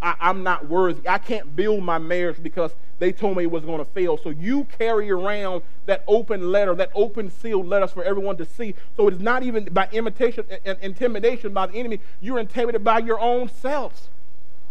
I, 0.00 0.14
I'm 0.20 0.42
not 0.42 0.68
worthy. 0.68 1.08
I 1.08 1.18
can't 1.18 1.54
build 1.56 1.82
my 1.82 1.98
marriage 1.98 2.42
because 2.42 2.72
they 3.04 3.12
told 3.12 3.36
me 3.36 3.42
it 3.42 3.50
was 3.50 3.66
going 3.66 3.80
to 3.80 3.84
fail. 3.84 4.16
So 4.16 4.30
you 4.30 4.64
carry 4.64 5.10
around 5.10 5.62
that 5.84 6.04
open 6.08 6.50
letter, 6.50 6.74
that 6.76 6.90
open 6.94 7.30
sealed 7.30 7.66
letters 7.66 7.92
for 7.92 8.02
everyone 8.02 8.38
to 8.38 8.46
see. 8.46 8.74
So 8.96 9.08
it's 9.08 9.20
not 9.20 9.42
even 9.42 9.66
by 9.66 9.90
imitation 9.92 10.46
and 10.64 10.78
intimidation 10.80 11.52
by 11.52 11.66
the 11.66 11.74
enemy. 11.74 12.00
You're 12.22 12.38
intimidated 12.38 12.82
by 12.82 13.00
your 13.00 13.20
own 13.20 13.50
selves. 13.50 14.08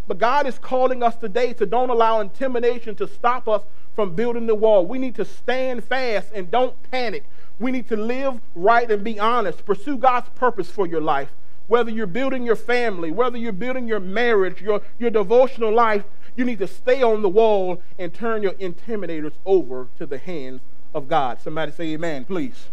But 0.08 0.18
God 0.18 0.48
is 0.48 0.58
calling 0.58 1.04
us 1.04 1.16
today 1.16 1.54
to 1.54 1.68
don't 1.68 1.92
allow 1.92 2.22
intimidation 2.22 2.96
to 2.96 3.08
stop 3.08 3.48
us 3.48 3.62
from 3.96 4.16
building 4.16 4.48
the 4.48 4.56
wall. 4.56 4.84
We 4.84 4.98
need 4.98 5.14
to 5.16 5.26
stand 5.26 5.84
fast 5.84 6.32
and 6.34 6.50
don't 6.50 6.76
panic. 6.90 7.26
We 7.60 7.72
need 7.72 7.88
to 7.90 7.96
live 7.96 8.42
right 8.56 8.90
and 8.90 9.04
be 9.04 9.20
honest. 9.20 9.64
Pursue 9.64 9.98
God's 9.98 10.30
purpose 10.30 10.72
for 10.72 10.88
your 10.88 11.02
life. 11.02 11.30
Whether 11.68 11.92
you're 11.92 12.08
building 12.08 12.48
your 12.48 12.56
family, 12.56 13.12
whether 13.12 13.38
you're 13.38 13.52
building 13.54 13.88
your 13.88 14.00
marriage, 14.00 14.60
your, 14.60 14.82
your 14.98 15.12
devotional 15.12 15.72
life, 15.72 16.04
you 16.36 16.46
need 16.46 16.60
to 16.60 16.68
stay 16.68 17.02
on 17.04 17.22
the 17.22 17.30
wall 17.30 17.82
and 18.00 18.14
turn 18.14 18.44
your 18.44 18.54
intimidators 18.54 19.34
over 19.46 19.88
to 19.98 20.06
the 20.06 20.18
hands 20.18 20.62
of 20.94 21.08
God. 21.08 21.42
Somebody 21.42 21.72
say 21.72 21.94
amen, 21.94 22.26
please. 22.26 22.68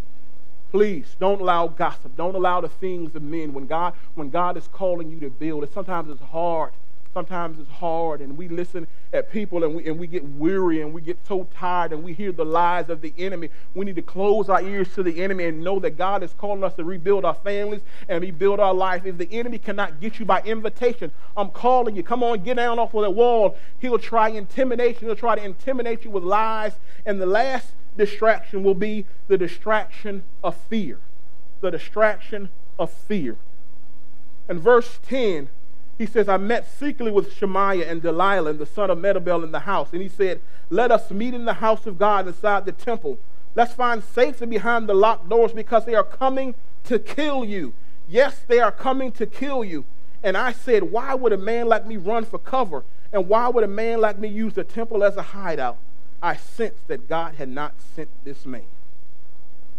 Please 0.70 1.16
don't 1.18 1.40
allow 1.40 1.66
gossip. 1.66 2.16
Don't 2.16 2.36
allow 2.36 2.60
the 2.60 2.68
things 2.68 3.14
of 3.16 3.22
men. 3.22 3.52
When 3.52 3.66
God, 3.66 3.94
when 4.14 4.30
God 4.30 4.56
is 4.56 4.68
calling 4.68 5.10
you 5.10 5.18
to 5.20 5.30
build, 5.30 5.64
it 5.64 5.74
sometimes 5.74 6.10
it's 6.10 6.22
hard 6.22 6.72
sometimes 7.12 7.58
it's 7.58 7.70
hard 7.70 8.20
and 8.20 8.36
we 8.36 8.48
listen 8.48 8.86
at 9.12 9.32
people 9.32 9.64
and 9.64 9.74
we, 9.74 9.86
and 9.86 9.98
we 9.98 10.06
get 10.06 10.24
weary 10.24 10.80
and 10.80 10.92
we 10.92 11.00
get 11.00 11.18
so 11.26 11.48
tired 11.54 11.92
and 11.92 12.04
we 12.04 12.12
hear 12.12 12.30
the 12.30 12.44
lies 12.44 12.88
of 12.88 13.00
the 13.00 13.12
enemy. 13.18 13.48
We 13.74 13.84
need 13.84 13.96
to 13.96 14.02
close 14.02 14.48
our 14.48 14.62
ears 14.62 14.94
to 14.94 15.02
the 15.02 15.22
enemy 15.22 15.46
and 15.46 15.64
know 15.64 15.80
that 15.80 15.98
God 15.98 16.22
is 16.22 16.32
calling 16.34 16.62
us 16.62 16.74
to 16.74 16.84
rebuild 16.84 17.24
our 17.24 17.34
families 17.34 17.80
and 18.08 18.22
rebuild 18.22 18.60
our 18.60 18.74
life. 18.74 19.04
If 19.04 19.18
the 19.18 19.30
enemy 19.32 19.58
cannot 19.58 20.00
get 20.00 20.20
you 20.20 20.24
by 20.24 20.40
invitation, 20.42 21.10
I'm 21.36 21.50
calling 21.50 21.96
you. 21.96 22.02
Come 22.02 22.22
on, 22.22 22.44
get 22.44 22.56
down 22.56 22.78
off 22.78 22.94
of 22.94 23.02
that 23.02 23.10
wall. 23.10 23.56
He'll 23.80 23.98
try 23.98 24.28
intimidation. 24.28 25.06
He'll 25.06 25.16
try 25.16 25.34
to 25.34 25.44
intimidate 25.44 26.04
you 26.04 26.10
with 26.10 26.22
lies. 26.22 26.74
And 27.04 27.20
the 27.20 27.26
last 27.26 27.72
distraction 27.96 28.62
will 28.62 28.74
be 28.74 29.06
the 29.26 29.36
distraction 29.36 30.22
of 30.44 30.56
fear. 30.56 31.00
The 31.60 31.72
distraction 31.72 32.50
of 32.78 32.90
fear. 32.90 33.36
In 34.48 34.58
verse 34.58 34.98
10, 35.04 35.48
he 36.00 36.06
says, 36.06 36.30
I 36.30 36.38
met 36.38 36.66
secretly 36.66 37.12
with 37.12 37.36
Shemaiah 37.36 37.86
and 37.86 38.00
Delilah, 38.00 38.48
and 38.48 38.58
the 38.58 38.64
son 38.64 38.88
of 38.88 38.96
Metabel 38.96 39.44
in 39.44 39.52
the 39.52 39.60
house. 39.60 39.92
And 39.92 40.00
he 40.00 40.08
said, 40.08 40.40
Let 40.70 40.90
us 40.90 41.10
meet 41.10 41.34
in 41.34 41.44
the 41.44 41.52
house 41.52 41.84
of 41.84 41.98
God 41.98 42.26
inside 42.26 42.64
the 42.64 42.72
temple. 42.72 43.18
Let's 43.54 43.74
find 43.74 44.02
safety 44.02 44.46
behind 44.46 44.88
the 44.88 44.94
locked 44.94 45.28
doors 45.28 45.52
because 45.52 45.84
they 45.84 45.94
are 45.94 46.02
coming 46.02 46.54
to 46.84 46.98
kill 46.98 47.44
you. 47.44 47.74
Yes, 48.08 48.40
they 48.48 48.60
are 48.60 48.72
coming 48.72 49.12
to 49.12 49.26
kill 49.26 49.62
you. 49.62 49.84
And 50.22 50.38
I 50.38 50.52
said, 50.52 50.84
Why 50.84 51.14
would 51.14 51.34
a 51.34 51.36
man 51.36 51.68
like 51.68 51.86
me 51.86 51.98
run 51.98 52.24
for 52.24 52.38
cover? 52.38 52.82
And 53.12 53.28
why 53.28 53.48
would 53.48 53.64
a 53.64 53.68
man 53.68 54.00
like 54.00 54.18
me 54.18 54.28
use 54.28 54.54
the 54.54 54.64
temple 54.64 55.04
as 55.04 55.18
a 55.18 55.22
hideout? 55.22 55.76
I 56.22 56.34
sensed 56.34 56.88
that 56.88 57.10
God 57.10 57.34
had 57.34 57.50
not 57.50 57.74
sent 57.94 58.08
this 58.24 58.46
man. 58.46 58.64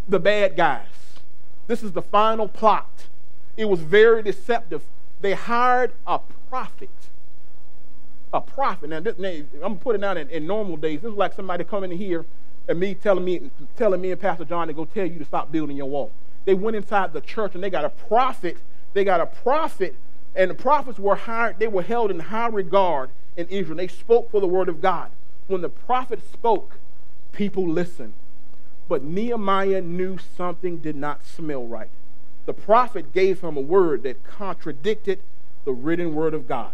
The 0.07 0.19
bad 0.19 0.55
guys. 0.55 0.85
This 1.65 1.81
is 1.81 1.93
the 1.93 2.03
final 2.03 2.47
plot. 2.47 3.07
It 3.57 3.65
was 3.65 3.79
very 3.79 4.21
deceptive 4.21 4.83
they 5.21 5.33
hired 5.33 5.93
a 6.07 6.19
prophet. 6.49 6.89
A 8.33 8.41
prophet. 8.41 8.89
Now, 8.89 8.99
this, 8.99 9.15
I'm 9.63 9.77
putting 9.77 10.03
out 10.03 10.17
in, 10.17 10.29
in 10.29 10.47
normal 10.47 10.77
days. 10.77 11.01
This 11.01 11.11
is 11.11 11.17
like 11.17 11.33
somebody 11.33 11.63
coming 11.63 11.91
in 11.91 11.97
here 11.97 12.25
and 12.67 12.79
me 12.79 12.93
telling 12.95 13.25
me, 13.25 13.51
telling 13.77 14.01
me 14.01 14.11
and 14.11 14.19
Pastor 14.19 14.45
John 14.45 14.67
to 14.67 14.73
go 14.73 14.85
tell 14.85 15.05
you 15.05 15.19
to 15.19 15.25
stop 15.25 15.51
building 15.51 15.77
your 15.77 15.89
wall. 15.89 16.11
They 16.45 16.53
went 16.53 16.75
inside 16.75 17.13
the 17.13 17.21
church 17.21 17.53
and 17.55 17.63
they 17.63 17.69
got 17.69 17.85
a 17.85 17.89
prophet. 17.89 18.57
They 18.93 19.03
got 19.03 19.21
a 19.21 19.25
prophet, 19.25 19.95
and 20.35 20.51
the 20.51 20.55
prophets 20.55 20.99
were 20.99 21.15
hired. 21.15 21.59
They 21.59 21.67
were 21.67 21.81
held 21.81 22.11
in 22.11 22.19
high 22.19 22.47
regard 22.47 23.09
in 23.37 23.47
Israel. 23.47 23.77
They 23.77 23.87
spoke 23.87 24.29
for 24.31 24.41
the 24.41 24.47
word 24.47 24.67
of 24.67 24.81
God. 24.81 25.11
When 25.47 25.61
the 25.61 25.69
prophet 25.69 26.19
spoke, 26.31 26.77
people 27.31 27.67
listened. 27.67 28.13
But 28.89 29.03
Nehemiah 29.03 29.81
knew 29.81 30.17
something 30.17 30.79
did 30.79 30.97
not 30.97 31.25
smell 31.25 31.65
right 31.65 31.89
the 32.45 32.53
prophet 32.53 33.13
gave 33.13 33.41
him 33.41 33.57
a 33.57 33.61
word 33.61 34.03
that 34.03 34.23
contradicted 34.23 35.19
the 35.65 35.73
written 35.73 36.15
word 36.15 36.33
of 36.33 36.47
God. 36.47 36.73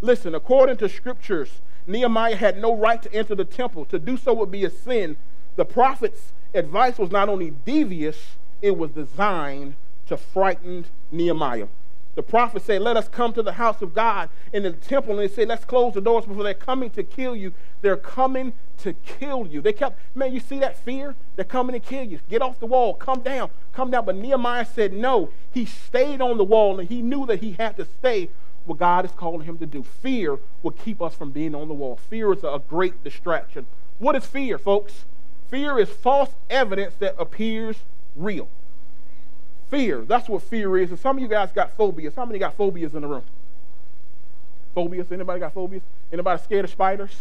Listen, 0.00 0.34
according 0.34 0.76
to 0.78 0.88
scriptures, 0.88 1.60
Nehemiah 1.86 2.36
had 2.36 2.58
no 2.58 2.74
right 2.74 3.00
to 3.02 3.12
enter 3.14 3.34
the 3.34 3.44
temple. 3.44 3.84
To 3.86 3.98
do 3.98 4.16
so 4.16 4.34
would 4.34 4.50
be 4.50 4.64
a 4.64 4.70
sin. 4.70 5.16
The 5.56 5.64
prophet's 5.64 6.32
advice 6.52 6.98
was 6.98 7.10
not 7.10 7.28
only 7.28 7.50
devious, 7.64 8.36
it 8.60 8.76
was 8.76 8.90
designed 8.90 9.74
to 10.06 10.16
frighten 10.16 10.86
Nehemiah. 11.10 11.68
The 12.14 12.22
prophet 12.22 12.62
said, 12.62 12.82
Let 12.82 12.96
us 12.96 13.08
come 13.08 13.32
to 13.34 13.42
the 13.42 13.52
house 13.52 13.82
of 13.82 13.94
God 13.94 14.30
in 14.52 14.62
the 14.62 14.72
temple. 14.72 15.12
And 15.12 15.20
they 15.20 15.32
said, 15.32 15.48
Let's 15.48 15.64
close 15.64 15.94
the 15.94 16.00
doors 16.00 16.24
before 16.24 16.42
they're 16.42 16.54
coming 16.54 16.90
to 16.90 17.02
kill 17.02 17.36
you. 17.36 17.52
They're 17.82 17.96
coming 17.96 18.54
to 18.78 18.92
kill 18.92 19.46
you. 19.46 19.60
They 19.60 19.72
kept, 19.72 19.98
man, 20.14 20.32
you 20.32 20.40
see 20.40 20.58
that 20.60 20.76
fear? 20.84 21.14
They're 21.34 21.44
coming 21.44 21.72
to 21.72 21.80
kill 21.80 22.04
you. 22.04 22.20
Get 22.28 22.42
off 22.42 22.60
the 22.60 22.66
wall. 22.66 22.94
Come 22.94 23.20
down. 23.20 23.50
Come 23.72 23.90
down. 23.90 24.04
But 24.04 24.16
Nehemiah 24.16 24.66
said 24.66 24.92
no. 24.92 25.30
He 25.52 25.64
stayed 25.64 26.20
on 26.20 26.36
the 26.36 26.44
wall 26.44 26.78
and 26.78 26.88
he 26.88 27.02
knew 27.02 27.26
that 27.26 27.40
he 27.40 27.52
had 27.52 27.76
to 27.76 27.84
stay. 27.84 28.28
what 28.66 28.78
God 28.78 29.04
is 29.04 29.12
calling 29.12 29.46
him 29.46 29.58
to 29.58 29.66
do. 29.66 29.82
Fear 29.82 30.38
will 30.62 30.72
keep 30.72 31.00
us 31.00 31.14
from 31.14 31.30
being 31.30 31.54
on 31.54 31.68
the 31.68 31.74
wall. 31.74 31.96
Fear 31.96 32.32
is 32.34 32.44
a 32.44 32.60
great 32.68 33.02
distraction. 33.02 33.66
What 33.98 34.16
is 34.16 34.26
fear, 34.26 34.58
folks? 34.58 35.04
Fear 35.48 35.78
is 35.78 35.88
false 35.88 36.30
evidence 36.50 36.94
that 36.96 37.14
appears 37.18 37.76
real. 38.14 38.48
Fear, 39.70 40.02
that's 40.02 40.28
what 40.28 40.42
fear 40.42 40.76
is. 40.76 40.90
And 40.90 40.98
some 40.98 41.16
of 41.16 41.22
you 41.22 41.28
guys 41.28 41.50
got 41.52 41.76
phobias. 41.76 42.14
How 42.14 42.24
many 42.24 42.38
got 42.38 42.56
phobias 42.56 42.94
in 42.94 43.02
the 43.02 43.08
room? 43.08 43.22
Phobias? 44.74 45.10
Anybody 45.10 45.40
got 45.40 45.54
phobias? 45.54 45.82
Anybody 46.12 46.42
scared 46.42 46.64
of 46.64 46.70
spiders? 46.70 47.16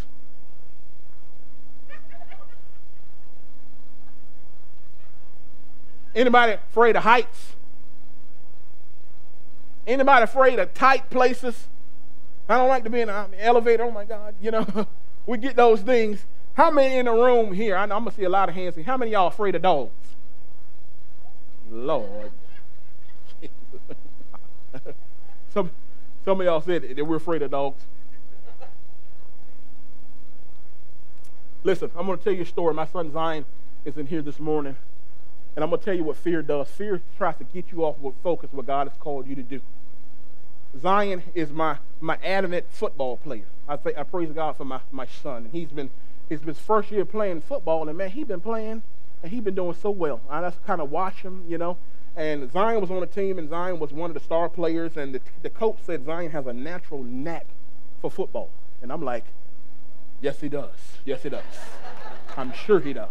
Anybody 6.15 6.53
afraid 6.53 6.95
of 6.95 7.03
heights? 7.03 7.55
Anybody 9.85 10.23
afraid 10.23 10.57
of 10.59 10.73
tight 10.73 11.09
places? 11.09 11.67
I 12.47 12.57
don't 12.57 12.69
like 12.69 12.83
to 12.85 12.89
be 12.89 13.01
in 13.01 13.09
an 13.09 13.33
elevator. 13.37 13.83
Oh 13.83 13.91
my 13.91 14.05
God, 14.05 14.33
you 14.41 14.51
know, 14.51 14.87
we 15.25 15.37
get 15.37 15.55
those 15.55 15.81
things. 15.81 16.25
How 16.55 16.71
many 16.71 16.97
in 16.97 17.05
the 17.05 17.11
room 17.11 17.53
here? 17.53 17.75
I 17.75 17.83
I'm 17.83 17.89
gonna 17.89 18.11
see 18.11 18.23
a 18.23 18.29
lot 18.29 18.49
of 18.49 18.55
hands. 18.55 18.75
How 18.85 18.97
many 18.97 19.11
y'all 19.11 19.27
afraid 19.27 19.55
of 19.55 19.61
dogs? 19.61 19.91
Lord. 21.69 22.31
some, 25.53 25.71
some 26.23 26.39
of 26.39 26.45
y'all 26.45 26.61
said 26.61 26.83
that 26.95 27.05
we're 27.05 27.17
afraid 27.17 27.41
of 27.41 27.51
dogs. 27.51 27.83
Listen, 31.63 31.89
I'm 31.97 32.05
going 32.05 32.17
to 32.19 32.23
tell 32.23 32.33
you 32.33 32.43
a 32.43 32.45
story. 32.45 32.75
My 32.75 32.85
son 32.85 33.11
Zion 33.11 33.43
is 33.85 33.97
in 33.97 34.05
here 34.05 34.21
this 34.21 34.39
morning, 34.39 34.75
and 35.55 35.63
I'm 35.63 35.69
going 35.69 35.79
to 35.79 35.85
tell 35.85 35.93
you 35.93 36.03
what 36.03 36.17
fear 36.17 36.41
does. 36.41 36.69
Fear 36.69 37.01
tries 37.17 37.37
to 37.37 37.43
get 37.45 37.71
you 37.71 37.85
off 37.85 37.97
with 37.99 38.15
focus 38.21 38.49
what 38.51 38.65
God 38.65 38.87
has 38.87 38.97
called 38.97 39.27
you 39.27 39.35
to 39.35 39.43
do. 39.43 39.61
Zion 40.79 41.23
is 41.33 41.51
my, 41.51 41.77
my 42.01 42.17
adamant 42.23 42.65
football 42.69 43.17
player. 43.17 43.45
I, 43.67 43.77
th- 43.77 43.95
I 43.95 44.03
praise 44.03 44.31
God 44.31 44.57
for 44.57 44.65
my, 44.65 44.81
my 44.91 45.05
son. 45.05 45.45
And 45.45 45.51
he's 45.51 45.69
been 45.69 45.89
his 46.27 46.41
first 46.57 46.91
year 46.91 47.05
playing 47.05 47.41
football, 47.41 47.87
and 47.87 47.97
man, 47.97 48.09
he's 48.09 48.25
been 48.25 48.41
playing 48.41 48.81
and 49.23 49.31
he's 49.31 49.41
been 49.41 49.55
doing 49.55 49.75
so 49.81 49.89
well. 49.89 50.21
I 50.29 50.41
just 50.41 50.63
kind 50.65 50.81
of 50.81 50.91
watch 50.91 51.17
him, 51.17 51.45
you 51.47 51.57
know. 51.57 51.77
And 52.15 52.51
Zion 52.51 52.79
was 52.79 52.91
on 52.91 52.99
the 52.99 53.07
team, 53.07 53.39
and 53.39 53.49
Zion 53.49 53.79
was 53.79 53.91
one 53.91 54.09
of 54.09 54.13
the 54.13 54.19
star 54.19 54.49
players. 54.49 54.97
And 54.97 55.15
the, 55.15 55.21
the 55.41 55.49
coach 55.49 55.79
said 55.83 56.05
Zion 56.05 56.31
has 56.31 56.45
a 56.45 56.53
natural 56.53 57.03
knack 57.03 57.47
for 58.01 58.11
football. 58.11 58.49
And 58.81 58.91
I'm 58.91 59.03
like, 59.03 59.25
yes, 60.21 60.39
he 60.41 60.47
does. 60.47 60.69
Yes, 61.05 61.23
he 61.23 61.29
does. 61.29 61.43
I'm 62.37 62.53
sure 62.53 62.79
he 62.79 62.93
does. 62.93 63.09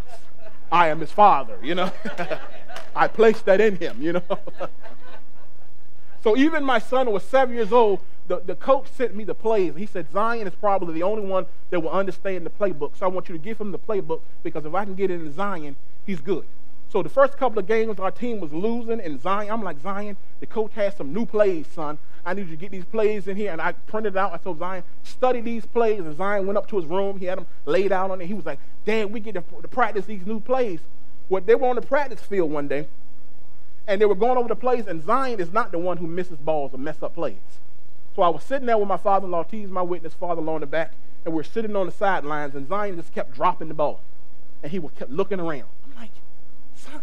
I 0.71 0.89
am 0.89 1.01
his 1.01 1.11
father, 1.11 1.59
you 1.63 1.75
know. 1.75 1.91
I 2.97 3.09
placed 3.09 3.45
that 3.47 3.61
in 3.61 3.77
him, 3.77 4.01
you 4.01 4.15
know. 4.15 4.39
so 6.23 6.37
even 6.37 6.65
my 6.65 6.79
son 6.79 7.11
was 7.11 7.23
seven 7.23 7.55
years 7.55 7.73
old. 7.73 8.01
The, 8.27 8.41
the 8.41 8.55
coach 8.55 8.89
sent 8.89 9.15
me 9.15 9.25
the 9.25 9.35
plays. 9.35 9.75
He 9.77 9.87
said 9.87 10.11
Zion 10.11 10.47
is 10.47 10.55
probably 10.55 10.95
the 10.95 11.03
only 11.03 11.27
one 11.27 11.47
that 11.71 11.81
will 11.81 11.91
understand 11.91 12.47
the 12.47 12.51
playbook. 12.51 12.97
So 12.97 13.05
I 13.05 13.09
want 13.09 13.29
you 13.29 13.35
to 13.35 13.39
give 13.39 13.61
him 13.61 13.71
the 13.71 13.79
playbook 13.79 14.21
because 14.43 14.65
if 14.65 14.75
I 14.75 14.85
can 14.85 14.95
get 14.95 15.11
into 15.11 15.31
Zion, 15.31 15.77
he's 16.07 16.21
good. 16.21 16.47
So 16.89 17.03
the 17.03 17.09
first 17.09 17.37
couple 17.37 17.59
of 17.59 17.67
games, 17.67 17.99
our 17.99 18.13
team 18.13 18.39
was 18.39 18.53
losing, 18.53 19.01
and 19.01 19.21
Zion, 19.21 19.51
I'm 19.51 19.63
like, 19.63 19.83
Zion, 19.83 20.17
the 20.39 20.47
coach 20.47 20.73
has 20.75 20.95
some 20.95 21.13
new 21.13 21.27
plays, 21.27 21.67
son. 21.67 21.99
I 22.27 22.35
need 22.35 22.49
you 22.49 22.57
to 22.57 22.61
get 22.61 22.71
these 22.71 22.85
plays 22.85 23.29
in 23.29 23.37
here. 23.37 23.53
And 23.53 23.61
I 23.61 23.73
printed 23.73 24.15
it 24.15 24.19
out. 24.19 24.33
I 24.33 24.39
told 24.39 24.59
Zion, 24.59 24.85
study 25.03 25.41
these 25.41 25.67
plays. 25.67 26.01
And 26.01 26.17
Zion 26.17 26.47
went 26.47 26.57
up 26.57 26.69
to 26.69 26.77
his 26.77 26.87
room. 26.87 27.19
He 27.19 27.27
had 27.27 27.39
them 27.39 27.47
laid 27.67 27.93
out 27.93 28.11
on 28.11 28.21
it. 28.21 28.27
He 28.27 28.35
was 28.35 28.47
like, 28.47 28.59
Dad, 28.85 29.13
we 29.13 29.21
get 29.21 29.35
to, 29.35 29.45
to 29.63 29.69
practice 29.69 30.07
these 30.07 30.27
new 30.27 30.41
plays. 30.41 30.81
Well, 31.29 31.43
they 31.45 31.55
were 31.55 31.69
on 31.69 31.77
the 31.77 31.83
practice 31.83 32.21
field 32.21 32.51
one 32.51 32.69
day, 32.69 32.87
and 33.87 34.01
they 34.01 34.05
were 34.05 34.15
going 34.15 34.37
over 34.37 34.49
the 34.49 34.57
plays, 34.57 34.87
and 34.87 35.03
Zion 35.03 35.41
is 35.41 35.53
not 35.53 35.73
the 35.73 35.79
one 35.79 35.97
who 35.97 36.07
misses 36.07 36.39
balls 36.39 36.75
or 36.75 36.79
mess 36.79 37.03
up 37.03 37.15
plays. 37.15 37.39
So 38.15 38.23
I 38.23 38.29
was 38.29 38.45
sitting 38.45 38.67
there 38.67 38.77
with 38.77 38.89
my 38.89 38.99
father-in-law, 38.99 39.47
he's 39.51 39.71
my 39.71 39.83
witness, 39.83 40.13
father-in-law 40.13 40.57
in 40.57 40.61
the 40.61 40.67
back, 40.67 40.93
and 41.25 41.33
we 41.33 41.41
are 41.41 41.45
sitting 41.45 41.75
on 41.77 41.87
the 41.87 41.93
sidelines, 41.93 42.55
and 42.55 42.69
Zion 42.69 42.97
just 42.97 43.15
kept 43.15 43.35
dropping 43.35 43.69
the 43.69 43.75
ball. 43.75 44.03
And 44.63 44.71
he 44.71 44.79
was 44.79 44.93
kept 44.93 45.11
looking 45.11 45.41
around. 45.41 45.65
I'm 45.85 45.95
like, 45.99 46.11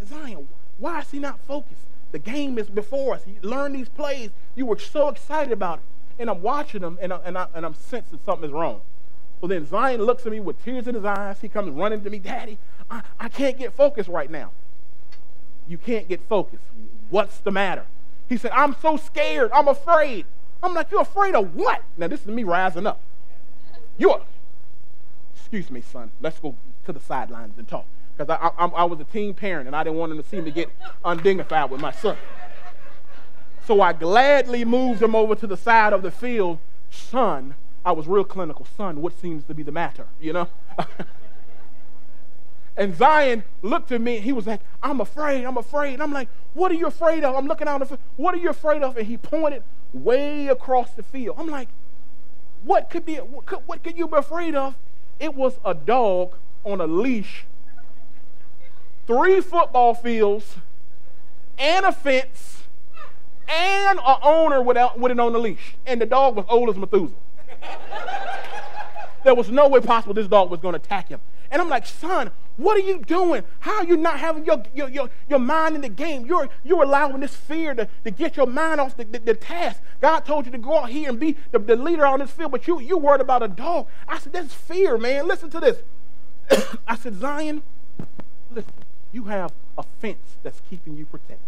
Zion, 0.06 0.48
why 0.78 1.00
is 1.02 1.10
he 1.10 1.20
not 1.20 1.40
focused? 1.40 1.86
The 2.12 2.20
game 2.20 2.58
is 2.58 2.70
before 2.70 3.16
us. 3.16 3.22
You 3.26 3.38
learn 3.42 3.74
these 3.74 3.90
plays. 3.90 4.32
You 4.56 4.66
were 4.66 4.78
so 4.78 5.08
excited 5.08 5.54
about 5.54 5.80
it. 5.80 5.86
And 6.20 6.30
I'm 6.30 6.42
watching 6.42 6.82
him, 6.82 7.00
and, 7.02 7.14
I, 7.14 7.20
and, 7.24 7.38
I, 7.38 7.48
and 7.54 7.66
I'm 7.66 7.74
sensing 7.74 8.20
something 8.26 8.50
is 8.50 8.54
wrong. 8.54 8.82
So 9.40 9.48
then 9.48 9.66
Zion 9.66 10.02
looks 10.04 10.26
at 10.26 10.32
me 10.32 10.40
with 10.40 10.64
tears 10.64 10.88
in 10.88 10.96
his 10.96 11.06
eyes. 11.06 11.38
He 11.42 11.50
comes 11.50 11.72
running 11.72 12.04
to 12.04 12.10
me, 12.10 12.20
Daddy, 12.20 12.58
I, 12.92 13.02
I 13.20 13.30
can't 13.30 13.58
get 13.58 13.74
focused 13.74 14.10
right 14.10 14.30
now. 14.30 14.52
You 15.68 15.78
can't 15.78 16.08
get 16.08 16.22
focused. 16.28 16.64
What's 17.10 17.40
the 17.40 17.52
matter? 17.52 17.86
He 18.30 18.38
said, 18.38 18.52
I'm 18.52 18.76
so 18.82 18.98
scared. 18.98 19.52
I'm 19.54 19.68
afraid. 19.68 20.26
I'm 20.62 20.74
like, 20.74 20.92
You're 20.92 21.02
afraid 21.02 21.34
of 21.34 21.56
what? 21.56 21.82
Now, 21.98 22.08
this 22.08 22.22
is 22.22 22.28
me 22.28 22.44
rising 22.44 22.86
up. 22.86 23.02
You're, 23.98 24.22
excuse 25.36 25.72
me, 25.72 25.82
son. 25.82 26.12
Let's 26.22 26.40
go 26.40 26.56
to 26.86 26.94
the 26.94 27.00
sidelines 27.00 27.58
and 27.58 27.68
talk 27.68 27.86
because 28.18 28.30
I, 28.30 28.64
I, 28.64 28.68
I 28.68 28.84
was 28.84 29.00
a 29.00 29.04
teen 29.04 29.34
parent 29.34 29.68
and 29.68 29.76
I 29.76 29.84
didn't 29.84 29.98
want 29.98 30.12
him 30.12 30.22
to 30.22 30.28
see 30.28 30.42
me 30.42 30.52
get 30.52 30.70
undignified 31.04 31.70
with 31.70 31.82
my 31.82 31.92
son. 31.92 32.18
So 33.66 33.82
I 33.82 33.94
gladly 33.94 34.66
moved 34.66 35.02
him 35.02 35.16
over 35.16 35.36
to 35.36 35.48
the 35.48 35.58
side 35.58 35.94
of 35.94 36.02
the 36.02 36.12
field. 36.12 36.60
Son, 36.90 37.56
I 37.86 37.92
was 37.92 38.08
real 38.08 38.24
clinical. 38.24 38.68
Son, 38.78 39.02
what 39.02 39.20
seems 39.20 39.44
to 39.46 39.54
be 39.54 39.64
the 39.64 39.72
matter? 39.72 40.08
You 40.20 40.34
know? 40.34 40.50
and 42.78 42.96
Zion 42.96 43.44
looked 43.62 43.92
at 43.92 44.02
me 44.02 44.18
and 44.18 44.24
he 44.24 44.34
was 44.34 44.48
like, 44.48 44.62
I'm 44.82 45.00
afraid, 45.00 45.46
I'm 45.46 45.58
afraid. 45.58 46.02
I'm 46.02 46.12
like, 46.12 46.28
what 46.54 46.72
are 46.72 46.76
you 46.76 46.88
afraid 46.88 47.24
of? 47.24 47.36
I'm 47.36 47.48
looking 47.48 47.68
out 47.68 47.88
the. 47.88 47.98
What 48.18 48.34
are 48.34 48.40
you 48.40 48.50
afraid 48.50 48.84
of? 48.84 48.98
And 48.98 49.08
he 49.08 49.18
pointed 49.18 49.64
way 49.94 50.48
across 50.48 50.92
the 50.92 51.04
field. 51.04 51.38
I'm 51.40 51.48
like, 51.48 51.70
what 52.64 52.90
could 52.90 53.06
be, 53.06 53.16
what 53.16 53.46
could, 53.46 53.60
what 53.66 53.84
could 53.84 53.98
you 53.98 54.08
be 54.08 54.18
afraid 54.18 54.56
of? 54.56 54.76
It 55.20 55.36
was 55.36 55.60
a 55.64 55.74
dog 55.74 56.36
on 56.64 56.82
a 56.82 56.88
leash 56.88 57.46
three 59.12 59.42
football 59.42 59.94
fields 59.94 60.56
and 61.58 61.86
a 61.86 61.92
fence 61.92 62.64
and 63.50 64.00
an 64.00 64.16
owner 64.24 64.62
without, 64.62 64.98
with 64.98 65.12
it 65.12 65.20
on 65.20 65.34
the 65.34 65.40
leash. 65.40 65.76
And 65.86 66.00
the 66.00 66.06
dog 66.06 66.38
was 66.38 66.46
old 66.48 66.70
as 66.70 66.78
Methuselah. 66.78 67.12
there 69.26 69.36
was 69.36 69.52
no 69.52 69.68
way 69.68 69.82
possible 69.82 70.14
this 70.14 70.28
dog 70.28 70.50
was 70.50 70.62
going 70.62 70.74
to 70.74 70.80
attack 70.80 71.10
him. 71.10 71.20
And 71.52 71.62
I'm 71.62 71.68
like, 71.68 71.86
son, 71.86 72.32
what 72.56 72.78
are 72.78 72.88
you 72.88 73.00
doing? 73.00 73.44
How 73.60 73.80
are 73.80 73.84
you 73.84 73.98
not 73.98 74.18
having 74.18 74.46
your, 74.46 74.64
your, 74.74 74.88
your, 74.88 75.10
your 75.28 75.40
mind 75.40 75.76
in 75.76 75.82
the 75.82 75.90
game? 75.90 76.26
You're, 76.26 76.48
you're 76.64 76.84
allowing 76.84 77.20
this 77.20 77.36
fear 77.36 77.74
to, 77.74 77.90
to 78.06 78.12
get 78.12 78.38
your 78.38 78.48
mind 78.48 78.80
off 78.80 78.96
the, 78.96 79.04
the, 79.04 79.20
the 79.20 79.34
task. 79.34 79.82
God 80.00 80.22
told 80.22 80.46
you 80.46 80.54
to 80.54 80.58
go 80.58 80.80
out 80.80 80.90
here 80.90 81.10
and 81.10 81.20
be 81.20 81.36
the, 81.52 81.60
the 81.60 81.76
leader 81.76 82.06
on 82.06 82.20
this 82.20 82.32
field, 82.32 82.52
but 82.52 82.66
you, 82.66 82.80
you 82.80 82.98
worried 82.98 83.20
about 83.20 83.44
a 83.44 83.50
dog. 83.50 83.88
I 84.08 84.20
said, 84.20 84.32
that's 84.32 84.54
fear, 84.54 84.98
man. 84.98 85.28
Listen 85.28 85.50
to 85.50 85.60
this. 85.60 85.80
I 86.88 86.96
said, 86.96 87.16
Zion, 87.16 87.64
listen, 88.54 88.72
you 89.12 89.26
have 89.26 89.54
a 89.78 89.84
fence 89.84 90.38
that's 90.44 90.62
keeping 90.70 90.98
you 90.98 91.06
protected. 91.06 91.40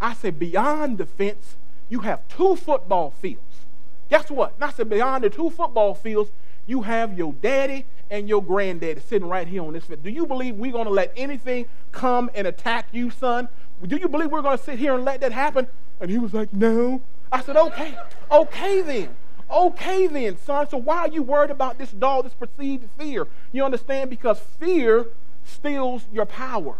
I 0.00 0.14
said, 0.14 0.38
beyond 0.38 0.98
the 0.98 1.06
fence, 1.06 1.56
you 1.88 2.00
have 2.00 2.26
two 2.28 2.56
football 2.56 3.10
fields. 3.10 3.66
Guess 4.08 4.30
what? 4.30 4.54
And 4.54 4.64
I 4.64 4.70
said, 4.70 4.88
beyond 4.88 5.24
the 5.24 5.30
two 5.30 5.50
football 5.50 5.94
fields, 5.94 6.30
you 6.66 6.82
have 6.82 7.16
your 7.16 7.32
daddy 7.34 7.86
and 8.10 8.28
your 8.28 8.42
granddaddy 8.42 9.00
sitting 9.00 9.28
right 9.28 9.46
here 9.46 9.62
on 9.62 9.72
this 9.72 9.84
fence. 9.84 10.00
Do 10.02 10.10
you 10.10 10.26
believe 10.26 10.56
we're 10.56 10.72
going 10.72 10.86
to 10.86 10.90
let 10.90 11.12
anything 11.16 11.66
come 11.92 12.30
and 12.34 12.46
attack 12.46 12.86
you, 12.92 13.10
son? 13.10 13.48
Do 13.86 13.96
you 13.96 14.08
believe 14.08 14.30
we're 14.30 14.42
going 14.42 14.58
to 14.58 14.64
sit 14.64 14.78
here 14.78 14.94
and 14.94 15.04
let 15.04 15.20
that 15.20 15.32
happen? 15.32 15.66
And 16.00 16.10
he 16.10 16.18
was 16.18 16.34
like, 16.34 16.52
no. 16.52 17.00
I 17.32 17.42
said, 17.42 17.56
okay, 17.56 17.96
okay 18.30 18.80
then. 18.82 19.10
Okay 19.50 20.06
then, 20.06 20.38
son. 20.38 20.68
So 20.68 20.76
why 20.76 20.98
are 20.98 21.08
you 21.08 21.22
worried 21.22 21.50
about 21.50 21.78
this 21.78 21.90
dog, 21.90 22.24
this 22.24 22.34
perceived 22.34 22.88
fear? 22.98 23.26
You 23.52 23.64
understand? 23.64 24.10
Because 24.10 24.38
fear 24.38 25.06
steals 25.50 26.04
your 26.12 26.26
power. 26.26 26.76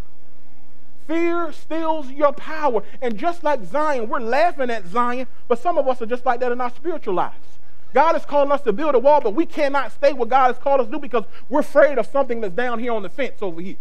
Fear 1.06 1.52
steals 1.52 2.10
your 2.10 2.32
power. 2.32 2.82
And 3.02 3.18
just 3.18 3.42
like 3.42 3.64
Zion, 3.64 4.08
we're 4.08 4.20
laughing 4.20 4.70
at 4.70 4.86
Zion, 4.86 5.26
but 5.48 5.58
some 5.58 5.76
of 5.76 5.88
us 5.88 6.00
are 6.00 6.06
just 6.06 6.24
like 6.24 6.40
that 6.40 6.52
in 6.52 6.60
our 6.60 6.70
spiritual 6.70 7.14
lives. 7.14 7.58
God 7.92 8.14
is 8.14 8.24
calling 8.24 8.52
us 8.52 8.62
to 8.62 8.72
build 8.72 8.94
a 8.94 8.98
wall, 8.98 9.20
but 9.20 9.34
we 9.34 9.46
cannot 9.46 9.90
stay 9.90 10.12
what 10.12 10.28
God 10.28 10.54
has 10.54 10.58
called 10.58 10.80
us 10.80 10.86
to 10.86 10.92
do 10.92 10.98
because 10.98 11.24
we're 11.48 11.60
afraid 11.60 11.98
of 11.98 12.06
something 12.06 12.40
that's 12.40 12.54
down 12.54 12.78
here 12.78 12.92
on 12.92 13.02
the 13.02 13.08
fence 13.08 13.42
over 13.42 13.60
here. 13.60 13.76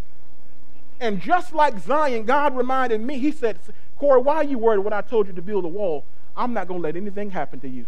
And 1.00 1.22
just 1.22 1.54
like 1.54 1.80
Zion, 1.80 2.24
God 2.24 2.58
reminded 2.58 3.02
me, 3.02 3.20
He 3.20 3.32
said, 3.32 3.60
Corey, 3.98 4.22
why 4.22 4.38
are 4.38 4.44
you 4.44 4.58
worried 4.58 4.80
when 4.80 4.94
I 4.94 5.02
told 5.02 5.28
you 5.28 5.34
to 5.34 5.42
build 5.42 5.66
a 5.66 5.70
wall? 5.70 6.06
I'm 6.36 6.54
not 6.54 6.68
going 6.68 6.82
to 6.82 6.84
let 6.84 6.96
anything 6.96 7.32
happen 7.32 7.60
to 7.60 7.70
you. 7.70 7.86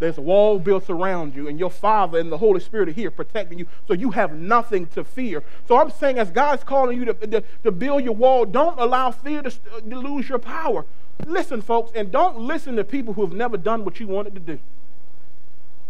There's 0.00 0.18
a 0.18 0.22
wall 0.22 0.58
built 0.58 0.88
around 0.88 1.34
you, 1.34 1.48
and 1.48 1.58
your 1.58 1.70
Father 1.70 2.18
and 2.18 2.30
the 2.30 2.38
Holy 2.38 2.60
Spirit 2.60 2.88
are 2.88 2.92
here 2.92 3.10
protecting 3.10 3.58
you, 3.58 3.66
so 3.86 3.94
you 3.94 4.10
have 4.12 4.32
nothing 4.32 4.86
to 4.88 5.04
fear. 5.04 5.42
So 5.66 5.76
I'm 5.76 5.90
saying, 5.90 6.18
as 6.18 6.30
God's 6.30 6.64
calling 6.64 6.98
you 6.98 7.04
to, 7.06 7.14
to, 7.14 7.42
to 7.64 7.70
build 7.72 8.04
your 8.04 8.14
wall, 8.14 8.44
don't 8.44 8.78
allow 8.78 9.10
fear 9.10 9.42
to, 9.42 9.50
to 9.50 9.98
lose 9.98 10.28
your 10.28 10.38
power. 10.38 10.84
Listen, 11.26 11.60
folks, 11.60 11.90
and 11.94 12.12
don't 12.12 12.38
listen 12.38 12.76
to 12.76 12.84
people 12.84 13.14
who 13.14 13.22
have 13.22 13.34
never 13.34 13.56
done 13.56 13.84
what 13.84 13.98
you 13.98 14.06
wanted 14.06 14.34
to 14.34 14.40
do. 14.40 14.58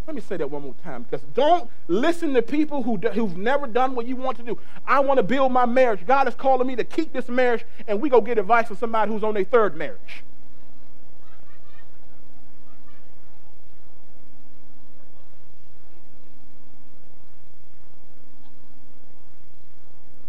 Let 0.07 0.15
me 0.15 0.21
say 0.21 0.37
that 0.37 0.49
one 0.49 0.63
more 0.63 0.73
time 0.83 1.03
because 1.03 1.21
don't 1.35 1.69
listen 1.87 2.33
to 2.33 2.41
people 2.41 2.81
who 2.81 2.97
who've 2.97 3.37
never 3.37 3.67
done 3.67 3.93
what 3.93 4.07
you 4.07 4.15
want 4.15 4.37
to 4.37 4.43
do. 4.43 4.57
I 4.87 5.01
want 5.01 5.19
to 5.19 5.23
build 5.23 5.51
my 5.51 5.67
marriage. 5.67 6.03
God 6.07 6.27
is 6.27 6.33
calling 6.33 6.65
me 6.65 6.75
to 6.77 6.83
keep 6.83 7.13
this 7.13 7.29
marriage, 7.29 7.63
and 7.87 8.01
we 8.01 8.09
go 8.09 8.19
get 8.19 8.39
advice 8.39 8.65
from 8.69 8.77
somebody 8.77 9.11
who's 9.11 9.23
on 9.23 9.35
their 9.35 9.43
third 9.43 9.77
marriage. 9.77 10.23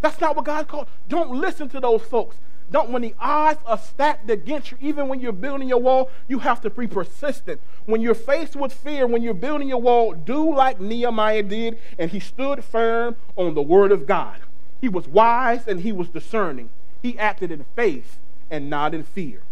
That's 0.01 0.21
not 0.21 0.37
what 0.37 0.45
God 0.45 0.69
called. 0.69 0.89
Don't 1.09 1.31
listen 1.31 1.69
to 1.71 1.81
those 1.81 2.03
folks. 2.03 2.37
Don't 2.71 2.91
when 2.91 3.03
the 3.03 3.15
odds 3.19 3.61
are 3.67 3.79
stacked 3.79 4.31
against 4.31 4.71
you, 4.71 4.79
even 4.81 5.09
when 5.09 5.21
you're 5.21 5.33
building 5.33 5.69
your 5.69 5.81
wall, 5.81 6.09
you 6.29 6.39
have 6.39 6.61
to 6.61 6.71
be 6.71 6.87
persistent. 6.87 7.61
When 7.85 8.01
you're 8.01 8.15
faced 8.15 8.55
with 8.55 8.73
fear, 8.73 9.07
when 9.07 9.23
you're 9.23 9.35
building 9.35 9.69
your 9.69 9.81
wall, 9.83 10.13
do 10.13 10.55
like 10.55 10.81
Nehemiah 10.81 11.43
did, 11.43 11.79
and 11.99 12.13
he 12.13 12.21
stood 12.21 12.63
firm 12.63 13.17
on 13.37 13.55
the 13.55 13.63
word 13.63 13.91
of 13.91 14.07
God. 14.07 14.37
He 14.81 14.89
was 14.89 15.09
wise 15.09 15.67
and 15.67 15.81
he 15.81 15.91
was 15.91 16.09
discerning. 16.09 16.71
He 17.03 17.19
acted 17.19 17.51
in 17.51 17.65
faith 17.75 18.19
and 18.51 18.71
not 18.71 18.95
in 18.95 19.03
fear. 19.03 19.43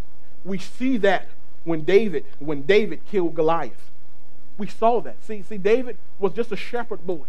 We 0.45 0.59
see 0.59 0.97
that 0.99 1.29
when 1.65 1.83
David, 1.83 2.25
when 2.39 2.63
David 2.63 3.05
killed 3.05 3.35
Goliath. 3.35 3.91
We 4.57 4.69
saw 4.69 5.01
that. 5.01 5.25
See, 5.25 5.43
see, 5.43 5.59
David 5.59 5.99
was 6.19 6.33
just 6.33 6.53
a 6.53 6.57
shepherd 6.57 7.07
boy 7.07 7.27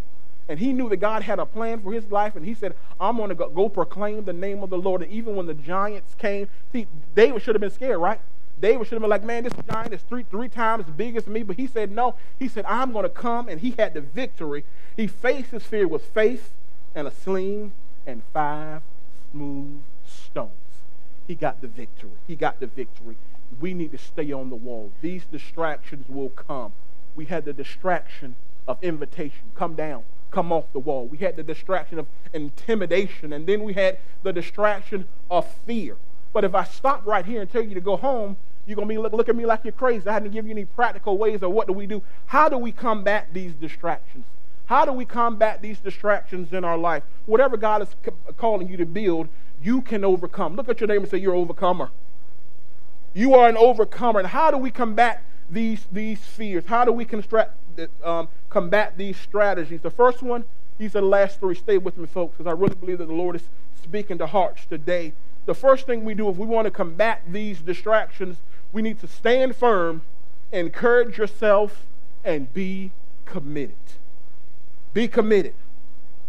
and 0.50 0.58
he 0.58 0.74
knew 0.74 0.90
that 0.90 0.98
God 0.98 1.22
had 1.22 1.38
a 1.38 1.46
plan 1.46 1.80
for 1.80 1.94
his 1.94 2.10
life, 2.12 2.36
and 2.36 2.44
he 2.44 2.56
said, 2.56 2.74
I'm 3.00 3.18
going 3.18 3.30
to 3.30 3.36
go, 3.36 3.70
proclaim 3.70 4.26
the 4.26 4.34
name 4.34 4.64
of 4.64 4.72
the 4.72 4.80
Lord. 4.80 5.04
And 5.04 5.12
even 5.12 5.36
when 5.36 5.46
the 5.46 5.54
giants 5.54 6.16
came, 6.16 6.50
see, 6.74 6.88
David 7.14 7.44
should 7.44 7.54
have 7.54 7.62
been 7.62 7.70
scared, 7.70 8.00
right? 8.00 8.20
David 8.60 8.88
should 8.88 8.94
have 8.94 9.02
been 9.02 9.12
like, 9.12 9.24
man, 9.24 9.44
this 9.44 9.54
giant 9.72 9.94
is 9.94 10.02
three, 10.02 10.24
three 10.24 10.50
times 10.50 10.86
big 10.98 11.16
as 11.16 11.28
me. 11.28 11.44
But 11.44 11.58
he 11.58 11.68
said, 11.68 11.92
no. 11.92 12.16
He 12.40 12.48
said, 12.48 12.66
I'm 12.66 12.92
going 12.92 13.04
to 13.04 13.10
come, 13.10 13.48
and 13.48 13.62
he 13.62 13.76
had 13.78 13.94
the 13.94 14.02
victory. 14.02 14.66
He 14.98 15.06
faced 15.06 15.52
his 15.52 15.64
fear 15.64 15.88
with 15.88 16.04
faith 16.04 16.52
and 16.96 17.08
a 17.08 17.12
sling 17.12 17.72
and 18.08 18.24
five 18.34 18.82
smooth 19.32 19.82
stones. 20.04 20.50
He 21.28 21.36
got 21.36 21.62
the 21.62 21.68
victory. 21.68 22.18
He 22.26 22.36
got 22.36 22.60
the 22.60 22.66
victory. 22.66 23.18
We 23.62 23.76
need 23.76 23.92
to 23.92 24.00
stay 24.00 24.32
on 24.32 24.50
the 24.50 24.56
wall. 24.56 24.92
These 25.02 25.26
distractions 25.26 26.10
will 26.10 26.30
come. 26.30 26.74
We 27.16 27.26
had 27.26 27.46
the 27.46 27.54
distraction 27.54 28.36
of 28.68 28.80
invitation. 28.82 29.52
Come 29.54 29.76
down 29.76 30.06
come 30.32 30.52
off 30.52 30.66
the 30.74 30.80
wall. 30.80 31.06
We 31.06 31.18
had 31.18 31.36
the 31.36 31.44
distraction 31.44 32.00
of 32.00 32.08
intimidation, 32.34 33.34
and 33.34 33.48
then 33.48 33.64
we 33.64 33.74
had 33.74 34.00
the 34.24 34.34
distraction 34.34 35.08
of 35.30 35.48
fear. 35.66 35.98
But 36.34 36.44
if 36.44 36.54
I 36.54 36.64
stop 36.64 37.06
right 37.06 37.26
here 37.26 37.42
and 37.42 37.52
tell 37.52 37.64
you 37.64 37.74
to 37.74 37.82
go 37.82 37.98
home, 37.98 38.38
you're 38.66 38.76
going 38.76 38.88
to 38.88 38.94
be 38.94 38.98
look, 39.00 39.14
look 39.14 39.30
at 39.30 39.36
me 39.36 39.46
like 39.46 39.62
you're 39.64 39.72
crazy. 39.72 40.08
I 40.08 40.14
hadn't 40.14 40.32
give 40.32 40.46
you 40.46 40.52
any 40.52 40.66
practical 40.66 41.18
ways 41.18 41.42
of 41.42 41.52
what 41.52 41.68
do 41.68 41.74
we 41.74 41.88
do. 41.88 42.04
How 42.28 42.50
do 42.50 42.58
we 42.58 42.72
combat 42.72 43.30
these 43.34 43.54
distractions? 43.54 44.26
How 44.68 44.86
do 44.86 44.94
we 44.94 45.06
combat 45.06 45.64
these 45.64 45.80
distractions 45.80 46.54
in 46.54 46.64
our 46.64 46.78
life? 46.78 47.02
Whatever 47.26 47.58
God 47.58 47.82
is 47.82 47.96
calling 48.38 48.70
you 48.70 48.78
to 48.78 48.86
build, 48.86 49.28
you 49.64 49.82
can 49.82 50.06
overcome. 50.06 50.56
Look 50.56 50.70
at 50.70 50.80
your 50.80 50.88
neighbor 50.88 51.02
and 51.02 51.10
say, 51.10 51.18
You're 51.18 51.34
an 51.34 51.40
overcomer. 51.40 51.90
You 53.16 53.34
are 53.34 53.50
an 53.50 53.58
overcomer. 53.58 54.20
And 54.20 54.30
how 54.30 54.52
do 54.52 54.58
we 54.58 54.70
combat 54.70 55.24
these, 55.50 55.88
these 55.92 56.20
fears? 56.20 56.66
How 56.68 56.86
do 56.86 56.92
we 56.92 57.06
construct, 57.06 57.58
um, 58.04 58.30
combat 58.50 58.98
these 58.98 59.18
strategies. 59.18 59.82
The 59.82 59.92
first 59.92 60.22
one, 60.22 60.46
these 60.78 60.96
are 60.96 61.02
the 61.02 61.08
last 61.08 61.40
three. 61.40 61.56
Stay 61.56 61.78
with 61.78 61.98
me, 61.98 62.08
folks, 62.08 62.38
because 62.38 62.50
I 62.50 62.54
really 62.54 62.76
believe 62.76 62.98
that 63.00 63.08
the 63.08 63.14
Lord 63.14 63.36
is 63.36 63.44
speaking 63.82 64.18
to 64.18 64.28
hearts 64.28 64.66
today. 64.66 65.14
The 65.46 65.54
first 65.54 65.86
thing 65.86 66.06
we 66.06 66.14
do 66.14 66.30
if 66.30 66.38
we 66.38 66.46
want 66.46 66.66
to 66.66 66.72
combat 66.72 67.24
these 67.28 67.60
distractions, 67.60 68.38
we 68.72 68.82
need 68.82 69.00
to 69.00 69.08
stand 69.08 69.56
firm, 69.56 70.02
encourage 70.52 71.18
yourself, 71.18 71.86
and 72.24 72.54
be 72.54 72.92
committed. 73.26 73.76
Be 74.94 75.08
committed. 75.08 75.54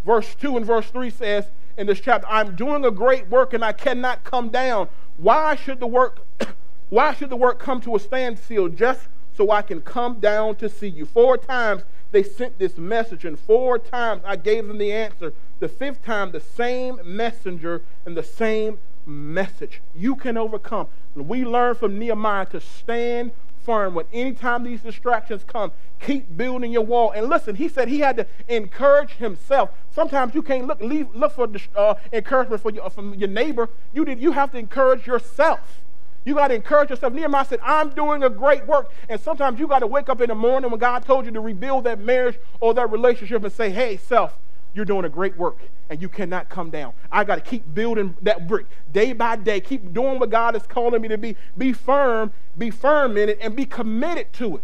Verse 0.05 0.35
2 0.35 0.57
and 0.57 0.67
verse 0.67 0.87
3 0.91 1.11
says 1.11 1.47
in 1.77 1.87
this 1.87 2.01
chapter, 2.01 2.27
I'm 2.29 2.57
doing 2.57 2.85
a 2.85 2.91
great 2.91 3.29
work 3.29 3.53
and 3.53 3.65
I 3.65 3.73
cannot 3.73 4.25
come 4.25 4.49
down. 4.49 4.89
Why 5.17 5.55
should 5.55 5.81
the 5.81 5.87
work 5.87 6.27
why 6.89 7.15
should 7.15 7.31
the 7.31 7.37
work 7.37 7.59
come 7.59 7.81
to 7.83 7.95
a 7.95 8.01
standstill 8.01 8.69
just 8.69 9.09
so 9.37 9.51
I 9.51 9.63
can 9.63 9.81
come 9.81 10.19
down 10.19 10.57
to 10.57 10.69
see 10.69 10.89
you? 10.89 11.05
Four 11.05 11.39
times 11.39 11.85
they 12.13 12.23
sent 12.23 12.59
this 12.59 12.77
message, 12.77 13.25
and 13.25 13.39
four 13.39 13.79
times 13.79 14.23
I 14.25 14.37
gave 14.37 14.67
them 14.67 14.79
the 14.79 14.93
answer. 14.93 15.33
The 15.61 15.69
fifth 15.69 16.05
time, 16.05 16.33
the 16.33 16.41
same 16.41 17.01
messenger 17.05 17.83
and 18.05 18.17
the 18.17 18.23
same 18.23 18.79
message. 19.07 19.81
You 19.95 20.17
can 20.17 20.37
overcome. 20.37 20.89
We 21.15 21.45
learn 21.45 21.75
from 21.75 21.99
Nehemiah 21.99 22.47
to 22.47 22.61
stand 22.61 23.33
firm 23.63 23.95
when 23.95 24.07
anytime 24.13 24.65
these 24.65 24.81
distractions 24.81 25.45
come, 25.47 25.73
keep 26.01 26.37
building 26.37 26.73
your 26.73 26.83
wall. 26.83 27.11
And 27.11 27.29
listen, 27.29 27.57
he 27.57 27.69
said 27.69 27.89
he 27.89 28.01
had 28.01 28.17
to 28.17 28.27
encourage 28.49 29.13
himself. 29.13 29.71
Sometimes 29.91 30.35
you 30.35 30.43
can't 30.43 30.67
look 30.67 30.81
leave, 30.81 31.15
look 31.15 31.33
for 31.33 31.49
uh, 31.77 31.95
encouragement 32.13 32.63
for 32.63 32.71
your, 32.71 32.89
from 32.91 33.15
your 33.15 33.29
neighbor. 33.29 33.69
You 33.93 34.05
did. 34.05 34.21
You 34.21 34.33
have 34.33 34.51
to 34.53 34.59
encourage 34.59 35.07
yourself. 35.07 35.83
You 36.25 36.35
got 36.35 36.49
to 36.49 36.55
encourage 36.55 36.91
yourself. 36.91 37.13
Nehemiah 37.13 37.45
said, 37.47 37.61
I'm 37.63 37.91
doing 37.91 38.23
a 38.23 38.31
great 38.31 38.67
work. 38.67 38.93
And 39.09 39.21
sometimes 39.21 39.59
you 39.59 39.67
got 39.67 39.79
to 39.79 39.87
wake 39.87 40.09
up 40.09 40.21
in 40.21 40.29
the 40.29 40.35
morning 40.35 40.71
when 40.71 40.79
God 40.79 41.05
told 41.05 41.25
you 41.25 41.33
to 41.33 41.41
rebuild 41.41 41.85
that 41.85 41.99
marriage 41.99 42.39
or 42.61 42.75
that 42.75 42.91
relationship 42.91 43.43
and 43.43 43.53
say, 43.53 43.71
hey, 43.71 43.97
self, 43.97 44.39
you're 44.75 44.85
doing 44.85 45.05
a 45.05 45.09
great 45.09 45.37
work 45.37 45.59
and 45.89 46.01
you 46.01 46.09
cannot 46.09 46.49
come 46.49 46.71
down. 46.71 46.93
I 47.11 47.25
got 47.25 47.37
to 47.37 47.41
keep 47.41 47.75
building 47.75 48.17
that 48.23 48.47
brick 48.47 48.67
day 48.93 49.13
by 49.13 49.37
day. 49.37 49.61
Keep 49.61 49.93
doing 49.93 50.19
what 50.19 50.31
God 50.31 50.55
is 50.55 50.67
calling 50.67 51.03
me 51.03 51.09
to 51.09 51.19
be. 51.19 51.37
Be 51.57 51.73
firm, 51.73 52.33
be 52.57 52.71
firm 52.71 53.17
in 53.17 53.29
it, 53.29 53.39
and 53.41 53.57
be 53.57 53.65
committed 53.65 54.33
to 54.35 54.57
it. 54.57 54.63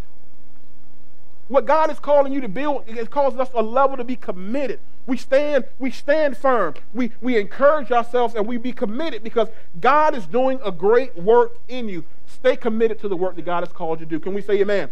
What 1.49 1.65
God 1.65 1.91
is 1.91 1.99
calling 1.99 2.33
you 2.33 2.41
to 2.41 2.49
build, 2.49 2.85
it 2.87 3.11
calls 3.11 3.37
us 3.37 3.49
a 3.55 3.63
level 3.63 3.97
to 3.97 4.05
be 4.05 4.17
committed. 4.17 4.81
We 5.07 5.17
stand, 5.17 5.65
we 5.79 5.91
stand 5.91 6.37
firm. 6.37 6.75
We, 6.93 7.13
we 7.21 7.39
encourage 7.39 7.93
ourselves 7.93 8.35
and 8.35 8.47
we 8.47 8.57
be 8.57 8.73
committed 8.73 9.23
because 9.23 9.49
God 9.81 10.17
is 10.17 10.27
doing 10.27 10.59
a 10.65 10.73
great 10.73 11.17
work 11.17 11.59
in 11.69 11.89
you. 11.89 12.05
Stay 12.27 12.57
committed 12.57 12.99
to 13.01 13.09
the 13.09 13.17
work 13.17 13.37
that 13.37 13.45
God 13.45 13.63
has 13.63 13.73
called 13.73 14.01
you 14.01 14.07
to 14.07 14.11
do. 14.11 14.19
Can 14.19 14.35
we 14.35 14.43
say 14.43 14.61
amen? 14.61 14.91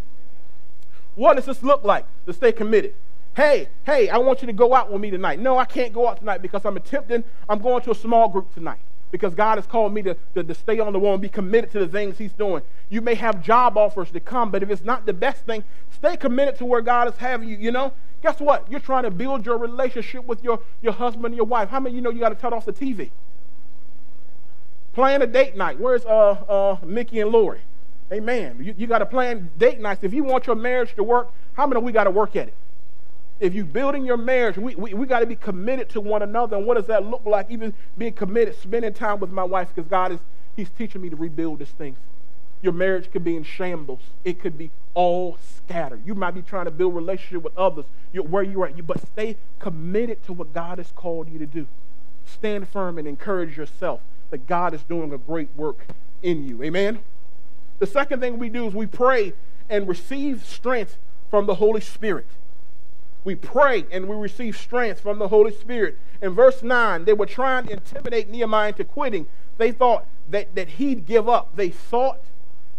What 1.17 1.35
does 1.35 1.47
this 1.47 1.63
look 1.63 1.85
like 1.85 2.07
to 2.27 2.33
stay 2.33 2.53
committed? 2.53 2.95
Hey, 3.37 3.69
hey, 3.85 4.09
I 4.09 4.19
want 4.19 4.43
you 4.43 4.47
to 4.47 4.53
go 4.53 4.75
out 4.75 4.93
with 4.93 5.01
me 5.01 5.11
tonight. 5.11 5.41
No, 5.41 5.59
I 5.59 5.65
can't 5.65 5.93
go 5.93 6.09
out 6.09 6.19
tonight 6.19 6.43
because 6.43 6.65
I'm 6.65 6.77
attempting, 6.77 7.25
I'm 7.49 7.59
going 7.59 7.83
to 7.83 7.91
a 7.91 7.95
small 7.95 8.29
group 8.29 8.55
tonight 8.55 8.79
because 9.11 9.35
God 9.35 9.59
has 9.59 9.67
called 9.67 9.93
me 9.93 10.03
to, 10.03 10.17
to, 10.35 10.43
to, 10.43 10.55
stay 10.55 10.81
on 10.81 10.93
the 10.93 10.99
wall 10.99 11.15
and 11.15 11.23
be 11.23 11.29
committed 11.29 11.71
to 11.73 11.79
the 11.79 11.87
things 11.87 12.19
He's 12.19 12.33
doing. 12.33 12.63
You 12.91 13.01
may 13.01 13.15
have 13.15 13.43
job 13.43 13.77
offers 13.77 14.11
to 14.11 14.21
come, 14.21 14.51
but 14.51 14.63
if 14.63 14.71
it's 14.71 14.85
not 14.85 15.07
the 15.07 15.13
best 15.13 15.47
thing, 15.47 15.63
stay 15.91 16.17
committed 16.17 16.57
to 16.57 16.65
where 16.65 16.81
God 16.81 17.09
is 17.09 17.17
having 17.17 17.49
you. 17.49 17.57
You 17.57 17.71
know, 17.71 17.93
Guess 18.25 18.41
what? 18.41 18.71
You're 18.71 18.81
trying 18.81 19.03
to 19.03 19.11
build 19.11 19.45
your 19.45 19.59
relationship 19.59 20.25
with 20.25 20.43
your, 20.43 20.61
your 20.81 20.95
husband 20.95 21.27
and 21.27 21.37
your 21.37 21.45
wife. 21.45 21.69
How 21.69 21.79
many 21.79 21.95
you 21.95 22.01
know 22.01 22.09
you 22.09 22.21
got 22.21 22.31
to 22.31 22.35
turn 22.35 22.55
off 22.55 22.65
the 22.65 22.73
TV? 22.73 23.11
Plan 24.95 25.21
a 25.21 25.27
date 25.27 25.59
night. 25.59 25.79
Where's 25.79 26.07
uh, 26.07 26.31
uh, 26.31 26.77
Mickey 26.87 27.21
and 27.21 27.31
Lori? 27.31 27.61
Amen. 28.11 28.57
You, 28.63 28.75
you 28.79 28.87
got 28.87 29.01
to 29.01 29.07
plan 29.07 29.51
date 29.59 29.79
nights. 29.79 30.05
If 30.05 30.15
you 30.15 30.25
want 30.25 30.47
your 30.47 30.57
marriage 30.57 30.95
to 30.95 31.03
work, 31.03 31.33
how 31.53 31.67
many 31.67 31.83
we 31.83 31.93
got 31.93 32.05
to 32.05 32.11
work 32.11 32.35
at 32.35 32.49
it? 32.49 32.55
If 33.41 33.53
you're 33.53 33.67
building 33.67 34.07
your 34.07 34.17
marriage, 34.17 34.57
we, 34.57 34.75
we, 34.75 34.95
we 34.95 35.07
got 35.07 35.21
to 35.21 35.27
be 35.27 35.37
committed 35.37 35.91
to 35.91 36.01
one 36.01 36.23
another. 36.23 36.57
And 36.57 36.65
what 36.65 36.79
does 36.79 36.87
that 36.87 37.05
look 37.05 37.27
like? 37.27 37.51
Even 37.51 37.75
being 37.99 38.15
committed, 38.15 38.57
spending 38.59 38.95
time 38.95 39.21
with 39.21 39.33
my 39.33 39.45
wife, 39.45 39.69
because 39.75 39.91
God 39.91 40.13
is 40.13 40.21
He's 40.57 40.71
teaching 40.71 41.03
me 41.03 41.11
to 41.11 41.17
rebuild 41.17 41.59
these 41.59 41.69
things. 41.69 41.99
Your 42.65 42.73
marriage 42.73 43.13
could 43.13 43.23
be 43.23 43.37
in 43.37 43.45
shambles. 43.45 44.01
It 44.25 44.41
could 44.41 44.57
be 44.57 44.71
all 44.95 45.37
scattered. 45.39 46.01
You 46.07 46.15
might 46.15 46.31
be 46.31 46.41
trying 46.41 46.65
to 46.65 46.71
build 46.71 46.95
relationship 46.95 47.43
with 47.43 47.55
others 47.59 47.85
you're, 48.11 48.25
where 48.25 48.43
you're 48.43 48.65
at, 48.65 48.75
you, 48.75 48.83
but 48.83 49.07
stay 49.07 49.37
committed 49.59 50.25
to 50.25 50.33
what 50.33 50.55
God 50.55 50.79
has 50.79 50.91
called 50.93 51.29
you 51.29 51.39
to 51.39 51.45
do. 51.45 51.67
Stand 52.25 52.67
firm 52.67 52.97
and 52.97 53.07
encourage 53.07 53.59
yourself 53.59 54.01
that 54.31 54.47
God 54.47 54.73
is 54.73 54.83
doing 54.83 55.13
a 55.13 55.19
great 55.19 55.51
work 55.55 55.85
in 56.23 56.49
you. 56.49 56.63
Amen? 56.63 57.01
The 57.81 57.87
second 57.87 58.21
thing 58.21 58.39
we 58.39 58.49
do 58.49 58.67
is 58.67 58.75
we 58.75 58.87
pray 58.87 59.35
and 59.69 59.87
receive 59.87 60.47
strength 60.47 60.97
from 61.29 61.45
the 61.45 61.57
Holy 61.57 61.83
Spirit. 61.83 62.29
We 63.25 63.35
pray 63.35 63.85
and 63.93 64.09
we 64.09 64.17
receive 64.17 64.57
strength 64.57 65.01
from 65.01 65.19
the 65.19 65.29
Holy 65.29 65.53
Spirit. 65.53 65.99
In 66.23 66.33
verse 66.33 66.63
9, 66.63 67.05
they 67.05 67.13
were 67.13 67.27
trying 67.27 67.67
to 67.67 67.75
intimidate 67.75 68.31
Nehemiah 68.31 68.69
into 68.69 68.85
quitting. 68.85 69.27
They 69.59 69.71
thought 69.71 70.07
that, 70.31 70.55
that 70.55 70.71
he'd 70.71 71.05
give 71.05 71.29
up. 71.29 71.55
They 71.57 71.69
thought 71.69 72.24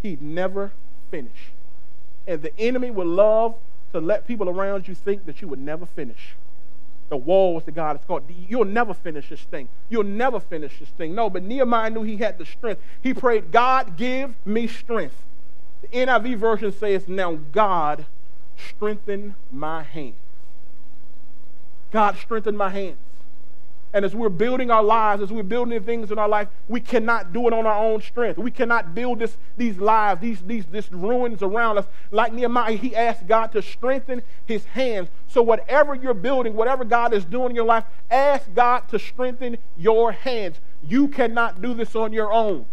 he'd 0.06 0.22
never 0.22 0.72
finish. 1.10 1.52
And 2.28 2.42
the 2.42 2.58
enemy 2.60 2.92
would 2.92 3.08
love 3.08 3.56
to 3.92 4.00
let 4.00 4.28
people 4.28 4.50
around 4.50 4.88
you 4.88 4.96
think 4.96 5.26
that 5.26 5.42
you 5.42 5.48
would 5.48 5.60
never 5.60 5.86
finish. 5.86 6.36
The 7.10 7.18
walls 7.18 7.64
that 7.66 7.74
God 7.76 7.98
has 7.98 8.06
called. 8.06 8.24
You'll 8.48 8.66
never 8.66 8.94
finish 8.94 9.30
this 9.30 9.42
thing. 9.42 9.70
You'll 9.90 10.04
never 10.04 10.40
finish 10.40 10.80
this 10.80 10.90
thing. 10.90 11.14
No, 11.14 11.30
but 11.30 11.44
Nehemiah 11.44 11.90
knew 11.90 12.04
he 12.04 12.18
had 12.18 12.38
the 12.38 12.46
strength. 12.46 12.82
He 13.02 13.14
prayed, 13.14 13.52
God, 13.52 13.98
give 13.98 14.36
me 14.46 14.68
strength. 14.68 15.24
The 15.82 15.88
NIV 15.90 16.38
version 16.38 16.72
says, 16.72 17.08
Now 17.08 17.40
God 17.52 18.06
strengthen 18.58 19.36
my 19.52 19.84
hands. 19.84 20.16
God 21.92 22.18
strengthen 22.18 22.58
my 22.58 22.70
hands. 22.70 22.98
And 23.96 24.04
as 24.04 24.14
we're 24.14 24.28
building 24.28 24.72
our 24.72 24.84
lives, 24.84 25.24
as 25.24 25.32
we're 25.32 25.42
building 25.42 25.82
things 25.82 26.12
in 26.12 26.20
our 26.20 26.28
life, 26.28 26.50
we 26.68 26.82
cannot 26.82 27.32
do 27.32 27.48
it 27.48 27.54
on 27.54 27.66
our 27.66 27.82
own 27.82 28.02
strength. 28.02 28.38
We 28.38 28.52
cannot 28.52 28.94
build 28.94 29.20
this, 29.20 29.38
these 29.56 29.78
lives, 29.78 30.20
these, 30.20 30.42
these, 30.42 30.66
these 30.66 30.92
ruins 30.92 31.42
around 31.42 31.78
us. 31.78 31.86
Like 32.12 32.34
Nehemiah, 32.34 32.74
he 32.74 32.94
asked 32.94 33.26
God 33.26 33.54
to 33.54 33.62
strengthen 33.62 34.22
his 34.46 34.66
hands. 34.66 35.08
So 35.30 35.42
whatever 35.42 35.96
you're 35.96 36.14
building, 36.14 36.56
whatever 36.56 36.84
God 36.84 37.14
is 37.14 37.24
doing 37.24 37.52
in 37.52 37.56
your 37.56 37.64
life, 37.64 37.86
ask 38.12 38.54
God 38.54 38.90
to 38.90 39.00
strengthen 39.00 39.60
your 39.78 40.12
hands. 40.12 40.60
You 40.84 41.08
cannot 41.08 41.62
do 41.62 41.74
this 41.74 41.96
on 41.96 42.12
your 42.12 42.34
own. 42.34 42.66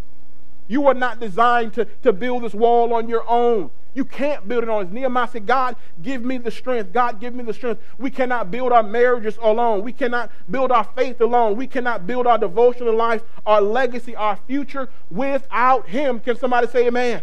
You 0.67 0.89
are 0.89 0.95
not 0.95 1.21
designed 1.21 1.73
to, 1.75 1.85
to 2.03 2.13
build 2.13 2.43
this 2.43 2.53
wall 2.53 2.93
on 2.93 3.09
your 3.09 3.25
own. 3.31 3.71
You 3.95 4.05
can't 4.05 4.49
build 4.49 4.63
it 4.63 4.71
on 4.71 4.87
his. 4.87 4.95
Nehemiah 4.95 5.29
said, 5.29 5.47
God, 5.47 5.77
give 6.03 6.25
me 6.25 6.39
the 6.39 6.51
strength. 6.51 6.93
God, 6.93 7.21
give 7.21 7.35
me 7.35 7.45
the 7.45 7.53
strength. 7.53 7.83
We 7.99 8.11
cannot 8.11 8.51
build 8.51 8.73
our 8.73 8.83
marriages 8.83 9.39
alone. 9.43 9.83
We 9.83 9.93
cannot 9.93 10.31
build 10.51 10.73
our 10.73 10.85
faith 10.85 11.21
alone. 11.21 11.57
We 11.57 11.67
cannot 11.67 12.07
build 12.07 12.27
our 12.27 12.39
devotional 12.39 12.95
life, 12.95 13.23
our 13.45 13.61
legacy, 13.61 14.17
our 14.17 14.37
future 14.37 14.89
without 15.11 15.89
him. 15.89 16.21
Can 16.21 16.37
somebody 16.37 16.69
say 16.69 16.87
amen? 16.87 17.23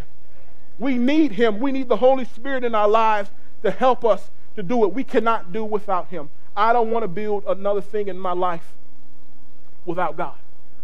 We 0.77 0.97
need 0.97 1.31
him. 1.31 1.59
We 1.59 1.71
need 1.71 1.89
the 1.89 1.97
Holy 1.97 2.25
Spirit 2.25 2.63
in 2.63 2.75
our 2.75 2.87
lives 2.87 3.31
to 3.63 3.71
help 3.71 4.05
us 4.05 4.29
to 4.55 4.61
do 4.61 4.83
it. 4.83 4.93
We 4.93 5.03
cannot 5.03 5.51
do 5.51 5.65
without 5.65 6.09
him. 6.09 6.29
I 6.55 6.71
don't 6.71 6.91
want 6.91 7.03
to 7.03 7.07
build 7.07 7.45
another 7.47 7.81
thing 7.81 8.09
in 8.09 8.19
my 8.19 8.33
life 8.33 8.73
without 9.85 10.17
God. 10.17 10.35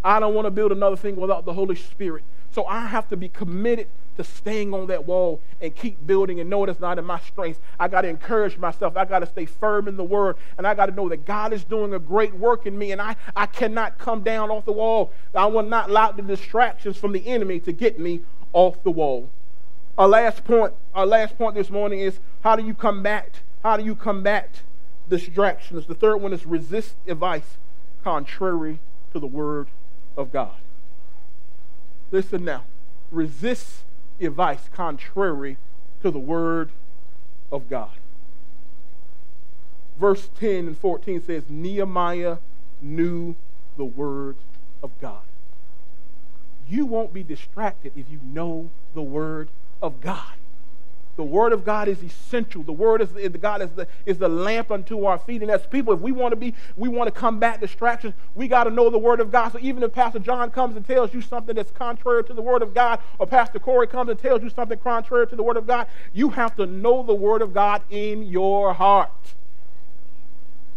I 0.04 0.20
don't 0.20 0.34
want 0.34 0.46
to 0.46 0.52
build 0.52 0.72
another 0.72 0.96
thing 0.96 1.16
without 1.16 1.46
the 1.46 1.54
Holy 1.54 1.76
Spirit. 1.76 2.24
So 2.52 2.66
I 2.66 2.88
have 2.88 3.08
to 3.10 3.18
be 3.18 3.30
committed 3.30 3.88
to 4.18 4.24
staying 4.24 4.74
on 4.74 4.88
that 4.88 5.06
wall 5.06 5.42
and 5.62 5.76
keep 5.76 6.06
building 6.06 6.40
and 6.40 6.50
know 6.50 6.64
it's 6.64 6.80
not 6.80 6.98
in 6.98 7.06
my 7.06 7.20
strength. 7.20 7.60
I 7.80 7.88
got 7.88 8.02
to 8.02 8.08
encourage 8.08 8.58
myself. 8.58 8.96
I 8.98 9.06
got 9.06 9.20
to 9.20 9.26
stay 9.26 9.46
firm 9.46 9.88
in 9.88 9.98
the 9.98 10.04
word. 10.04 10.38
And 10.58 10.68
I 10.68 10.74
got 10.74 10.88
to 10.88 10.92
know 10.94 11.10
that 11.10 11.26
God 11.26 11.54
is 11.54 11.64
doing 11.64 11.94
a 11.94 12.00
great 12.00 12.34
work 12.34 12.66
in 12.66 12.78
me. 12.78 12.92
And 12.92 13.02
I, 13.02 13.16
I 13.36 13.46
cannot 13.46 13.98
come 13.98 14.22
down 14.22 14.50
off 14.50 14.66
the 14.66 14.72
wall. 14.72 15.12
I 15.34 15.46
will 15.46 15.64
not 15.64 15.90
allow 15.90 16.12
the 16.12 16.22
distractions 16.22 16.98
from 16.98 17.12
the 17.12 17.28
enemy 17.28 17.60
to 17.62 17.72
get 17.72 18.00
me 18.00 18.22
off 18.54 18.82
the 18.84 18.92
wall. 18.92 19.30
Our 19.98 20.08
last 20.08 20.44
point, 20.44 20.74
our 20.94 21.06
last 21.06 21.38
point 21.38 21.56
this 21.56 21.70
morning 21.70 22.00
is 22.00 22.20
how 22.42 22.56
do 22.56 22.66
you 22.66 22.74
combat? 22.74 23.42
How 23.64 23.78
do 23.78 23.84
you 23.84 23.96
combat 23.96 24.62
distractions? 25.10 25.86
The 25.88 25.96
third 25.96 26.18
one 26.18 26.34
is 26.34 26.46
resist 26.46 26.96
advice 27.08 27.58
contrary 28.04 28.80
to 29.14 29.20
the 29.20 29.28
word 29.28 29.68
of 30.18 30.32
God. 30.32 30.56
Listen 32.12 32.46
now. 32.46 32.64
Resist 33.10 33.84
advice 34.20 34.70
contrary 34.74 35.58
to 36.02 36.12
the 36.12 36.20
word 36.20 36.72
of 37.52 37.70
God. 37.70 37.98
Verse 40.00 40.30
10 40.40 40.68
and 40.68 40.78
14 40.78 41.22
says, 41.22 41.44
Nehemiah 41.50 42.38
knew 42.82 43.36
the 43.78 43.86
word 43.86 44.36
of 44.84 44.92
God. 45.00 45.24
You 46.68 46.86
won't 46.86 47.14
be 47.14 47.24
distracted 47.24 47.94
if 47.96 48.10
you 48.10 48.20
know 48.24 48.70
the 48.94 49.02
word 49.02 49.50
of 49.82 50.02
God. 50.02 50.34
The 51.18 51.24
word 51.24 51.54
of 51.54 51.64
God 51.64 51.88
is 51.88 52.04
essential. 52.04 52.62
The 52.64 52.74
word 52.74 53.00
of 53.00 53.42
God 53.42 53.62
is 53.62 53.70
the, 53.72 53.88
is 54.06 54.18
the 54.18 54.28
lamp 54.28 54.70
unto 54.70 55.06
our 55.06 55.18
feet. 55.18 55.42
And 55.42 55.50
as 55.50 55.66
people, 55.66 55.94
if 55.94 56.02
we 56.02 56.12
want 56.12 56.34
to 56.34 56.36
be, 56.36 56.54
we 56.76 56.90
want 56.90 57.08
to 57.08 57.12
combat 57.12 57.62
distractions, 57.62 58.14
we 58.34 58.50
got 58.50 58.66
to 58.66 58.70
know 58.70 58.90
the 58.90 58.98
word 58.98 59.22
of 59.22 59.32
God. 59.32 59.54
So 59.54 59.60
even 59.62 59.82
if 59.84 59.94
Pastor 59.94 60.20
John 60.20 60.52
comes 60.52 60.76
and 60.76 60.86
tells 60.86 61.14
you 61.14 61.22
something 61.22 61.56
that's 61.56 61.72
contrary 61.72 62.26
to 62.26 62.34
the 62.34 62.42
word 62.42 62.62
of 62.62 62.74
God, 62.74 63.00
or 63.18 63.28
Pastor 63.28 63.60
Corey 63.60 63.88
comes 63.88 64.10
and 64.10 64.20
tells 64.20 64.44
you 64.44 64.50
something 64.50 64.78
contrary 64.80 65.26
to 65.28 65.36
the 65.38 65.44
word 65.44 65.56
of 65.56 65.66
God, 65.66 65.88
you 66.12 66.30
have 66.32 66.56
to 66.58 66.66
know 66.66 67.02
the 67.02 67.16
word 67.16 67.42
of 67.42 67.54
God 67.54 67.82
in 67.90 68.24
your 68.24 68.74
heart. 68.74 69.12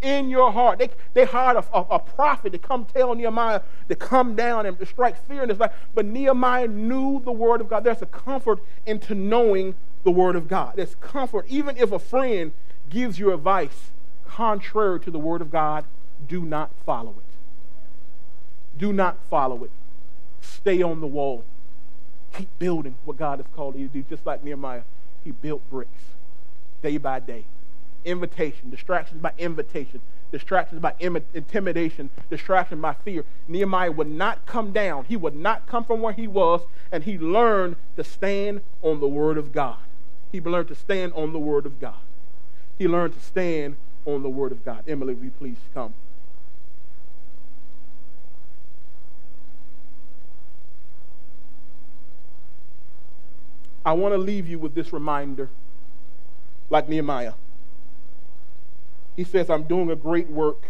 In 0.01 0.29
your 0.29 0.53
heart. 0.53 0.79
They, 0.79 0.89
they 1.13 1.25
hired 1.25 1.57
a, 1.57 1.77
a, 1.77 1.81
a 1.95 1.99
prophet 1.99 2.53
to 2.53 2.57
come 2.57 2.85
tell 2.85 3.13
Nehemiah 3.13 3.59
to 3.89 3.95
come 3.95 4.37
down 4.37 4.65
and 4.65 4.79
to 4.79 4.85
strike 4.85 5.17
fear 5.27 5.43
in 5.43 5.49
his 5.49 5.59
life. 5.59 5.73
But 5.93 6.05
Nehemiah 6.05 6.69
knew 6.69 7.21
the 7.25 7.33
word 7.33 7.59
of 7.59 7.67
God. 7.67 7.83
There's 7.83 8.01
a 8.01 8.05
comfort 8.05 8.59
into 8.85 9.13
knowing 9.13 9.75
the 10.03 10.11
Word 10.11 10.35
of 10.35 10.47
God. 10.47 10.73
There's 10.75 10.95
comfort. 10.95 11.45
Even 11.47 11.77
if 11.77 11.91
a 11.91 11.99
friend 11.99 12.51
gives 12.89 13.19
you 13.19 13.33
advice 13.33 13.91
contrary 14.27 14.99
to 15.01 15.11
the 15.11 15.19
Word 15.19 15.41
of 15.41 15.51
God, 15.51 15.85
do 16.27 16.41
not 16.41 16.71
follow 16.85 17.11
it. 17.11 18.77
Do 18.77 18.93
not 18.93 19.17
follow 19.29 19.63
it. 19.63 19.71
Stay 20.41 20.81
on 20.81 21.01
the 21.01 21.07
wall. 21.07 21.43
Keep 22.33 22.59
building 22.59 22.95
what 23.05 23.17
God 23.17 23.39
has 23.39 23.47
called 23.55 23.75
you 23.75 23.87
to 23.87 23.93
do. 23.93 24.03
Just 24.03 24.25
like 24.25 24.43
Nehemiah, 24.43 24.83
he 25.23 25.31
built 25.31 25.67
bricks 25.69 26.01
day 26.81 26.97
by 26.97 27.19
day. 27.19 27.45
Invitation, 28.05 28.69
distractions 28.69 29.21
by 29.21 29.33
invitation, 29.37 29.99
distractions 30.31 30.79
by 30.79 30.93
Im- 30.99 31.25
intimidation, 31.33 32.09
distraction 32.29 32.79
by 32.79 32.93
fear. 32.93 33.25
Nehemiah 33.47 33.91
would 33.91 34.07
not 34.07 34.45
come 34.45 34.71
down. 34.71 35.05
He 35.05 35.17
would 35.17 35.35
not 35.35 35.67
come 35.67 35.83
from 35.83 36.01
where 36.01 36.13
he 36.13 36.27
was, 36.27 36.61
and 36.91 37.03
he 37.03 37.17
learned 37.17 37.75
to 37.97 38.03
stand 38.03 38.61
on 38.81 39.01
the 39.01 39.07
Word 39.07 39.37
of 39.37 39.51
God. 39.51 39.77
He 40.31 40.39
learned 40.39 40.67
to 40.67 40.75
stand 40.75 41.13
on 41.13 41.33
the 41.33 41.39
Word 41.39 41.65
of 41.65 41.79
God. 41.79 41.95
He 42.77 42.87
learned 42.87 43.15
to 43.15 43.19
stand 43.19 43.77
on 44.05 44.23
the 44.23 44.29
Word 44.29 44.51
of 44.51 44.63
God. 44.63 44.83
Emily, 44.87 45.13
will 45.13 45.25
you 45.25 45.31
please 45.31 45.57
come? 45.73 45.93
I 53.85 53.93
want 53.93 54.13
to 54.13 54.17
leave 54.17 54.47
you 54.47 54.59
with 54.59 54.75
this 54.75 54.93
reminder, 54.93 55.49
like 56.69 56.87
Nehemiah. 56.87 57.33
He 59.15 59.23
says, 59.23 59.49
I'm 59.49 59.63
doing 59.63 59.89
a 59.89 59.95
great 59.95 60.29
work 60.29 60.67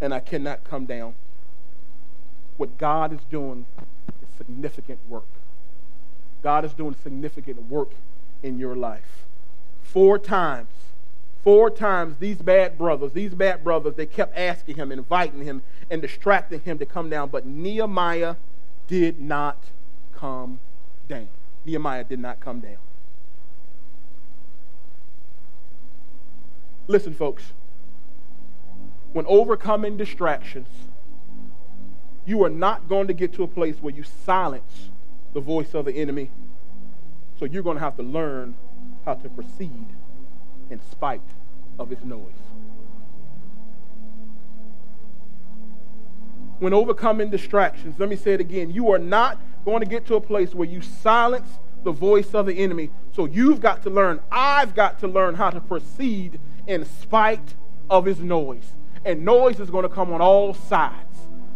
and 0.00 0.14
I 0.14 0.20
cannot 0.20 0.64
come 0.64 0.86
down. 0.86 1.14
What 2.56 2.78
God 2.78 3.12
is 3.12 3.20
doing 3.30 3.66
is 4.22 4.28
significant 4.36 4.98
work. 5.08 5.26
God 6.42 6.64
is 6.64 6.72
doing 6.72 6.96
significant 7.02 7.68
work 7.68 7.90
in 8.42 8.58
your 8.58 8.76
life. 8.76 9.26
Four 9.82 10.18
times, 10.18 10.70
four 11.44 11.70
times, 11.70 12.16
these 12.18 12.38
bad 12.38 12.78
brothers, 12.78 13.12
these 13.12 13.34
bad 13.34 13.62
brothers, 13.62 13.94
they 13.94 14.06
kept 14.06 14.36
asking 14.36 14.76
him, 14.76 14.90
inviting 14.90 15.42
him, 15.42 15.62
and 15.90 16.00
distracting 16.00 16.60
him 16.60 16.78
to 16.78 16.86
come 16.86 17.10
down. 17.10 17.28
But 17.28 17.46
Nehemiah 17.46 18.36
did 18.86 19.20
not 19.20 19.58
come 20.14 20.60
down. 21.08 21.28
Nehemiah 21.64 22.04
did 22.04 22.18
not 22.18 22.40
come 22.40 22.60
down. 22.60 22.78
Listen, 26.86 27.14
folks. 27.14 27.52
When 29.12 29.26
overcoming 29.26 29.96
distractions, 29.96 30.68
you 32.24 32.42
are 32.44 32.50
not 32.50 32.88
going 32.88 33.08
to 33.08 33.12
get 33.12 33.32
to 33.34 33.42
a 33.42 33.48
place 33.48 33.76
where 33.80 33.92
you 33.92 34.02
silence 34.02 34.88
the 35.34 35.40
voice 35.40 35.74
of 35.74 35.84
the 35.84 35.92
enemy 35.92 36.30
so 37.42 37.46
you're 37.46 37.64
going 37.64 37.76
to 37.76 37.82
have 37.82 37.96
to 37.96 38.04
learn 38.04 38.54
how 39.04 39.14
to 39.14 39.28
proceed 39.28 39.86
in 40.70 40.80
spite 40.92 41.20
of 41.76 41.90
its 41.90 42.04
noise. 42.04 42.30
When 46.60 46.72
overcoming 46.72 47.30
distractions, 47.30 47.98
let 47.98 48.08
me 48.08 48.14
say 48.14 48.34
it 48.34 48.40
again, 48.40 48.70
you 48.70 48.92
are 48.92 48.98
not 49.00 49.40
going 49.64 49.80
to 49.80 49.86
get 49.86 50.06
to 50.06 50.14
a 50.14 50.20
place 50.20 50.54
where 50.54 50.68
you 50.68 50.80
silence 50.80 51.58
the 51.82 51.90
voice 51.90 52.32
of 52.32 52.46
the 52.46 52.54
enemy. 52.54 52.90
So 53.10 53.24
you've 53.24 53.60
got 53.60 53.82
to 53.82 53.90
learn, 53.90 54.20
I've 54.30 54.76
got 54.76 55.00
to 55.00 55.08
learn 55.08 55.34
how 55.34 55.50
to 55.50 55.60
proceed 55.60 56.38
in 56.68 56.84
spite 56.84 57.56
of 57.90 58.04
his 58.04 58.20
noise. 58.20 58.70
And 59.04 59.24
noise 59.24 59.58
is 59.58 59.68
going 59.68 59.82
to 59.82 59.88
come 59.88 60.12
on 60.12 60.20
all 60.20 60.54
sides. 60.54 61.11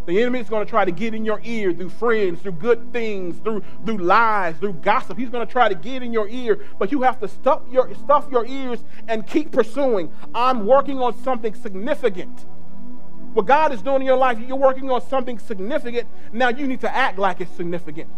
The 0.07 0.23
enemy 0.23 0.39
is 0.39 0.49
going 0.49 0.65
to 0.65 0.71
try 0.71 0.85
to 0.85 0.93
get 0.93 1.15
in 1.15 1.25
your 1.25 1.41
ear 1.43 1.73
through 1.73 1.89
friends, 1.89 2.41
through 2.41 2.53
good 2.53 2.93
things, 2.93 3.39
through, 3.41 3.65
through 3.85 3.99
lies, 3.99 4.57
through 4.59 4.75
gossip. 4.75 5.19
He's 5.19 5.31
going 5.31 5.45
to 5.45 5.53
try 5.53 5.69
to 5.69 5.75
get 5.75 6.03
in 6.03 6.13
your 6.13 6.29
ear, 6.29 6.65
but 6.79 6.93
you 6.93 7.03
have 7.03 7.19
to 7.21 7.29
stuff 7.29 7.63
your, 7.69 7.93
stuff 7.97 8.27
your 8.31 8.47
ears 8.47 8.85
and 9.09 9.27
keep 9.27 9.51
pursuing. 9.51 10.13
I'm 10.33 10.65
working 10.65 11.01
on 11.01 11.21
something 11.23 11.55
significant. 11.55 12.47
What 13.35 13.47
God 13.47 13.73
is 13.73 13.83
doing 13.83 14.01
in 14.01 14.07
your 14.07 14.17
life, 14.17 14.39
you're 14.39 14.57
working 14.57 14.91
on 14.91 15.07
something 15.09 15.41
significant. 15.41 16.09
Now 16.33 16.49
you 16.51 16.69
need 16.69 16.81
to 16.83 16.95
act 16.95 17.19
like 17.19 17.41
it's 17.41 17.51
significant. 17.53 18.09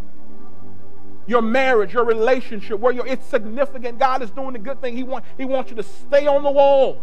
Your 1.27 1.43
marriage, 1.43 1.95
your 1.95 2.05
relationship, 2.05 2.79
where 2.79 2.93
you're, 2.93 3.07
it's 3.07 3.27
significant. 3.27 3.99
God 3.99 4.23
is 4.23 4.31
doing 4.31 4.55
a 4.55 4.59
good 4.59 4.81
thing. 4.81 4.95
He, 4.95 5.03
want, 5.03 5.25
he 5.39 5.47
wants 5.47 5.71
you 5.71 5.77
to 5.77 5.83
stay 5.83 6.27
on 6.27 6.43
the 6.43 6.51
wall. 6.51 7.03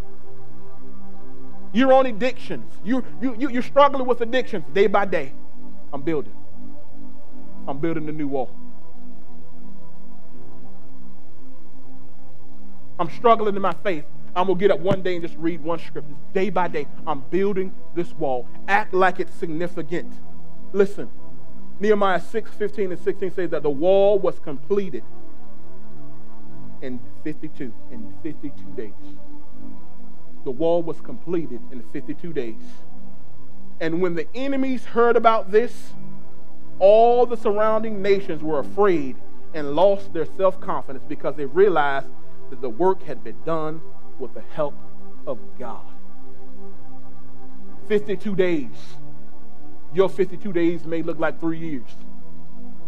You're 1.76 1.91
on 1.91 2.05
addictions. 2.05 2.73
You, 2.86 3.03
you, 3.21 3.36
you, 3.38 3.49
you're 3.49 3.61
struggling 3.61 4.07
with 4.07 4.21
addictions 4.21 4.63
day 4.71 4.88
by 4.88 5.03
day. 5.03 5.34
I'm 5.91 6.01
building. 6.03 6.34
I'm 7.67 7.80
building 7.80 8.07
a 8.07 8.13
new 8.13 8.30
wall. 8.30 8.49
I'm 12.97 13.09
struggling 13.09 13.57
in 13.57 13.61
my 13.61 13.73
faith. 13.84 14.05
I'm 14.38 14.47
going 14.47 14.57
to 14.57 14.61
get 14.61 14.71
up 14.71 14.80
one 14.80 15.01
day 15.01 15.15
and 15.15 15.21
just 15.21 15.36
read 15.36 15.61
one 15.65 15.80
scripture. 15.80 16.15
Day 16.32 16.49
by 16.49 16.69
day, 16.69 16.88
I'm 17.05 17.19
building 17.30 17.76
this 17.93 18.13
wall. 18.13 18.47
Act 18.69 18.93
like 18.93 19.19
it's 19.19 19.36
significant. 19.36 20.13
Listen, 20.71 21.09
Nehemiah 21.82 22.21
6, 22.21 22.51
15 22.51 22.93
and 22.93 23.01
16 23.01 23.32
says 23.32 23.49
that 23.49 23.63
the 23.63 23.69
wall 23.69 24.17
was 24.17 24.39
completed 24.39 25.03
in 26.82 27.01
52, 27.26 27.73
in 27.91 28.13
52 28.23 28.63
days 28.78 28.93
the 30.46 30.52
wall 30.52 30.82
was 30.82 31.02
completed 31.02 31.60
in 31.72 31.82
52 31.91 32.32
days. 32.32 32.62
And 33.82 34.02
when 34.02 34.16
the 34.16 34.28
enemies 34.34 34.86
heard 34.86 35.18
about 35.18 35.52
this, 35.52 35.91
all 36.80 37.26
the 37.26 37.36
surrounding 37.36 38.02
nations 38.02 38.41
were 38.41 38.60
afraid 38.60 39.18
and 39.54 39.76
lost 39.76 40.14
their 40.14 40.26
self 40.26 40.62
confidence 40.62 41.04
because 41.08 41.36
they 41.36 41.46
realized 41.46 42.08
that 42.52 42.62
the 42.62 42.70
work 42.70 43.04
had 43.04 43.24
been 43.24 43.41
done 43.43 43.82
with 44.20 44.34
the 44.34 44.43
help 44.54 44.76
of 45.26 45.39
God. 45.60 45.86
52 47.88 48.36
days. 48.36 48.70
Your 49.93 50.10
52 50.10 50.54
days 50.54 50.86
may 50.86 51.02
look 51.02 51.20
like 51.20 51.39
three 51.39 51.60
years. 51.60 51.89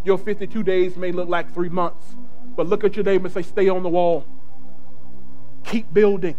Your 0.03 0.17
52 0.17 0.61
days 0.63 0.95
may 0.95 1.11
look 1.11 1.27
like 1.27 1.53
three 1.53 1.69
months. 1.69 2.15
But 2.55 2.67
look 2.67 2.83
at 2.83 2.95
your 2.95 3.05
neighbor 3.05 3.25
and 3.25 3.33
say, 3.33 3.41
stay 3.41 3.69
on 3.69 3.83
the 3.83 3.89
wall. 3.89 4.25
Keep 5.63 5.93
building. 5.93 6.35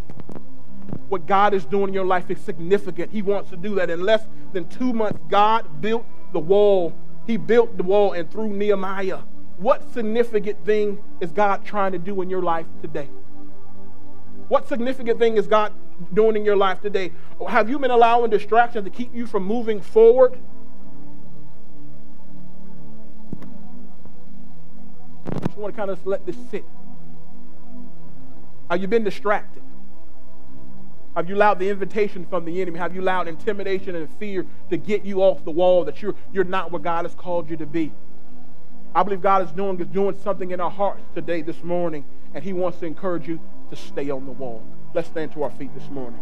What 1.09 1.25
God 1.25 1.53
is 1.53 1.65
doing 1.65 1.89
in 1.89 1.93
your 1.93 2.05
life 2.05 2.29
is 2.29 2.39
significant. 2.39 3.11
He 3.11 3.21
wants 3.21 3.49
to 3.49 3.57
do 3.57 3.75
that. 3.75 3.89
In 3.89 4.03
less 4.03 4.25
than 4.53 4.67
two 4.69 4.93
months, 4.93 5.19
God 5.29 5.81
built 5.81 6.05
the 6.33 6.39
wall. 6.39 6.93
He 7.25 7.37
built 7.37 7.77
the 7.77 7.83
wall 7.83 8.13
and 8.13 8.29
through 8.31 8.53
Nehemiah. 8.53 9.19
What 9.57 9.91
significant 9.93 10.65
thing 10.65 11.03
is 11.19 11.31
God 11.31 11.65
trying 11.65 11.91
to 11.91 11.99
do 11.99 12.21
in 12.21 12.29
your 12.29 12.41
life 12.41 12.65
today? 12.81 13.09
What 14.47 14.67
significant 14.67 15.19
thing 15.19 15.37
is 15.37 15.47
God 15.47 15.73
doing 16.13 16.35
in 16.35 16.45
your 16.45 16.55
life 16.55 16.81
today? 16.81 17.11
Have 17.47 17.69
you 17.69 17.77
been 17.77 17.91
allowing 17.91 18.31
distractions 18.31 18.85
to 18.85 18.89
keep 18.89 19.13
you 19.13 19.27
from 19.27 19.43
moving 19.43 19.81
forward? 19.81 20.39
I 25.27 25.39
just 25.45 25.57
want 25.57 25.73
to 25.73 25.77
kind 25.77 25.91
of 25.91 26.05
let 26.07 26.25
this 26.25 26.37
sit. 26.49 26.65
Have 28.69 28.81
you 28.81 28.87
been 28.87 29.03
distracted? 29.03 29.61
Have 31.15 31.27
you 31.27 31.35
allowed 31.35 31.59
the 31.59 31.69
invitation 31.69 32.25
from 32.25 32.45
the 32.45 32.61
enemy? 32.61 32.77
Have 32.79 32.95
you 32.95 33.01
allowed 33.01 33.27
intimidation 33.27 33.95
and 33.95 34.09
fear 34.17 34.45
to 34.69 34.77
get 34.77 35.03
you 35.03 35.21
off 35.21 35.43
the 35.43 35.51
wall 35.51 35.83
that 35.85 36.01
you're, 36.01 36.15
you're 36.31 36.43
not 36.43 36.71
what 36.71 36.83
God 36.83 37.05
has 37.05 37.15
called 37.15 37.49
you 37.49 37.57
to 37.57 37.65
be? 37.65 37.91
I 38.93 39.03
believe 39.03 39.21
God 39.21 39.43
is 39.43 39.51
doing, 39.51 39.79
is 39.79 39.87
doing 39.87 40.17
something 40.23 40.51
in 40.51 40.61
our 40.61 40.71
hearts 40.71 41.03
today, 41.13 41.41
this 41.41 41.63
morning, 41.63 42.05
and 42.33 42.43
He 42.43 42.53
wants 42.53 42.79
to 42.79 42.85
encourage 42.85 43.27
you 43.27 43.39
to 43.69 43.75
stay 43.75 44.09
on 44.09 44.25
the 44.25 44.31
wall. 44.31 44.63
Let's 44.93 45.07
stand 45.07 45.31
to 45.33 45.43
our 45.43 45.51
feet 45.51 45.73
this 45.75 45.89
morning. 45.89 46.19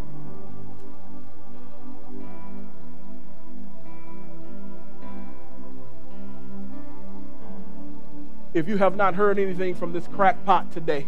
If 8.53 8.67
you 8.67 8.77
have 8.77 8.95
not 8.95 9.15
heard 9.15 9.37
anything 9.37 9.75
from 9.75 9.93
this 9.93 10.07
crackpot 10.07 10.71
today, 10.71 11.07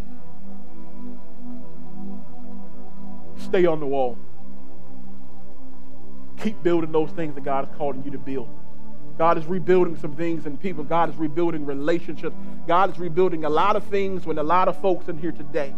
stay 3.39 3.65
on 3.65 3.79
the 3.79 3.85
wall. 3.85 4.17
Keep 6.41 6.63
building 6.63 6.91
those 6.91 7.09
things 7.11 7.35
that 7.35 7.43
God 7.43 7.69
is 7.69 7.75
calling 7.77 8.03
you 8.03 8.11
to 8.11 8.17
build. 8.17 8.49
God 9.17 9.37
is 9.37 9.45
rebuilding 9.45 9.97
some 9.97 10.15
things 10.15 10.45
in 10.45 10.57
people. 10.57 10.83
God 10.85 11.09
is 11.09 11.15
rebuilding 11.17 11.65
relationships. 11.65 12.35
God 12.67 12.91
is 12.91 12.99
rebuilding 12.99 13.43
a 13.43 13.49
lot 13.49 13.75
of 13.75 13.83
things 13.85 14.25
with 14.25 14.37
a 14.37 14.43
lot 14.43 14.69
of 14.69 14.79
folks 14.81 15.09
in 15.09 15.17
here 15.17 15.33
today. 15.33 15.75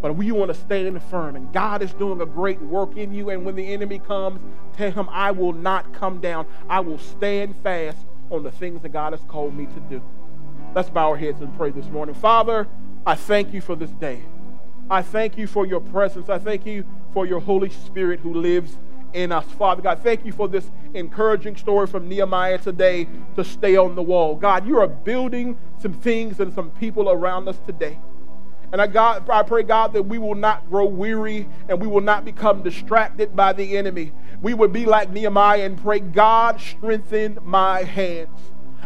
But 0.00 0.14
we 0.16 0.32
want 0.32 0.48
to 0.48 0.58
stand 0.58 1.02
firm. 1.04 1.36
And 1.36 1.52
God 1.52 1.82
is 1.82 1.92
doing 1.92 2.20
a 2.22 2.26
great 2.26 2.60
work 2.62 2.96
in 2.96 3.12
you. 3.12 3.28
And 3.28 3.44
when 3.44 3.56
the 3.56 3.66
enemy 3.66 3.98
comes, 3.98 4.40
tell 4.74 4.90
him, 4.90 5.08
I 5.10 5.32
will 5.32 5.52
not 5.52 5.92
come 5.92 6.20
down. 6.20 6.46
I 6.68 6.80
will 6.80 6.98
stand 6.98 7.56
fast 7.56 7.98
on 8.30 8.42
the 8.42 8.50
things 8.50 8.82
that 8.82 8.90
God 8.90 9.12
has 9.12 9.20
called 9.28 9.54
me 9.54 9.66
to 9.66 9.80
do. 9.90 10.02
Let's 10.74 10.88
bow 10.88 11.10
our 11.10 11.16
heads 11.16 11.40
and 11.42 11.54
pray 11.56 11.70
this 11.70 11.86
morning. 11.86 12.14
Father, 12.14 12.66
I 13.06 13.14
thank 13.14 13.52
you 13.52 13.60
for 13.60 13.76
this 13.76 13.90
day. 13.90 14.22
I 14.88 15.02
thank 15.02 15.36
you 15.36 15.46
for 15.46 15.66
your 15.66 15.80
presence. 15.80 16.28
I 16.28 16.38
thank 16.38 16.64
you 16.64 16.84
for 17.12 17.26
your 17.26 17.40
Holy 17.40 17.70
Spirit 17.70 18.20
who 18.20 18.34
lives 18.34 18.78
in 19.12 19.32
us. 19.32 19.44
Father 19.52 19.82
God, 19.82 20.00
thank 20.02 20.24
you 20.24 20.32
for 20.32 20.46
this 20.46 20.70
encouraging 20.94 21.56
story 21.56 21.86
from 21.86 22.08
Nehemiah 22.08 22.58
today 22.58 23.08
to 23.34 23.42
stay 23.42 23.76
on 23.76 23.96
the 23.96 24.02
wall. 24.02 24.36
God, 24.36 24.66
you 24.66 24.78
are 24.78 24.86
building 24.86 25.58
some 25.78 25.92
things 25.92 26.38
and 26.38 26.52
some 26.52 26.70
people 26.72 27.10
around 27.10 27.48
us 27.48 27.58
today. 27.66 27.98
And 28.72 28.80
I, 28.80 28.86
God, 28.86 29.28
I 29.28 29.42
pray, 29.42 29.62
God, 29.62 29.92
that 29.94 30.02
we 30.02 30.18
will 30.18 30.34
not 30.34 30.68
grow 30.68 30.84
weary 30.84 31.48
and 31.68 31.80
we 31.80 31.86
will 31.86 32.00
not 32.00 32.24
become 32.24 32.62
distracted 32.62 33.34
by 33.34 33.52
the 33.52 33.76
enemy. 33.76 34.12
We 34.42 34.54
would 34.54 34.72
be 34.72 34.84
like 34.84 35.10
Nehemiah 35.10 35.64
and 35.64 35.80
pray, 35.80 36.00
God, 36.00 36.60
strengthen 36.60 37.38
my 37.42 37.82
hands. 37.82 38.38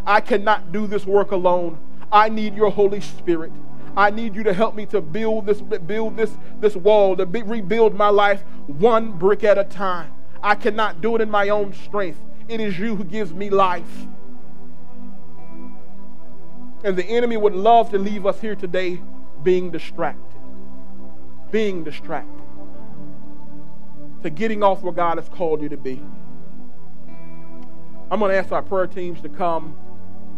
I 0.05 0.21
cannot 0.21 0.71
do 0.71 0.87
this 0.87 1.05
work 1.05 1.31
alone. 1.31 1.77
I 2.11 2.29
need 2.29 2.55
your 2.55 2.71
Holy 2.71 3.01
Spirit. 3.01 3.51
I 3.95 4.09
need 4.09 4.35
you 4.35 4.43
to 4.43 4.53
help 4.53 4.75
me 4.75 4.85
to 4.87 5.01
build 5.01 5.45
this, 5.45 5.61
build 5.61 6.17
this, 6.17 6.37
this 6.59 6.75
wall, 6.75 7.17
to 7.17 7.25
be, 7.25 7.41
rebuild 7.41 7.93
my 7.93 8.09
life 8.09 8.43
one 8.67 9.11
brick 9.11 9.43
at 9.43 9.57
a 9.57 9.63
time. 9.63 10.13
I 10.41 10.55
cannot 10.55 11.01
do 11.01 11.15
it 11.15 11.21
in 11.21 11.29
my 11.29 11.49
own 11.49 11.73
strength. 11.73 12.19
It 12.47 12.59
is 12.59 12.79
you 12.79 12.95
who 12.95 13.03
gives 13.03 13.33
me 13.33 13.49
life. 13.49 14.07
And 16.83 16.97
the 16.97 17.05
enemy 17.05 17.37
would 17.37 17.53
love 17.53 17.91
to 17.91 17.99
leave 17.99 18.25
us 18.25 18.41
here 18.41 18.55
today 18.55 19.01
being 19.43 19.71
distracted. 19.71 20.39
Being 21.51 21.83
distracted. 21.83 22.41
To 24.23 24.29
getting 24.29 24.63
off 24.63 24.81
where 24.81 24.93
God 24.93 25.17
has 25.17 25.29
called 25.29 25.61
you 25.61 25.69
to 25.69 25.77
be. 25.77 26.01
I'm 28.09 28.19
going 28.19 28.31
to 28.31 28.37
ask 28.37 28.51
our 28.51 28.61
prayer 28.61 28.87
teams 28.87 29.21
to 29.21 29.29
come. 29.29 29.77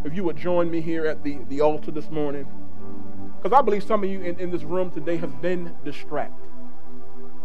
If 0.04 0.14
you 0.14 0.24
would 0.24 0.38
join 0.38 0.70
me 0.70 0.82
here 0.82 1.06
at 1.06 1.24
the, 1.24 1.39
the 1.49 1.62
altar 1.62 1.91
this 1.91 2.10
morning. 2.10 2.45
Because 3.43 3.59
I 3.59 3.61
believe 3.61 3.83
some 3.83 4.05
of 4.05 4.09
you 4.09 4.21
in, 4.21 4.39
in 4.39 4.51
this 4.51 4.63
room 4.63 4.89
today 4.89 5.17
have 5.17 5.41
been 5.41 5.75
distracted. 5.83 6.47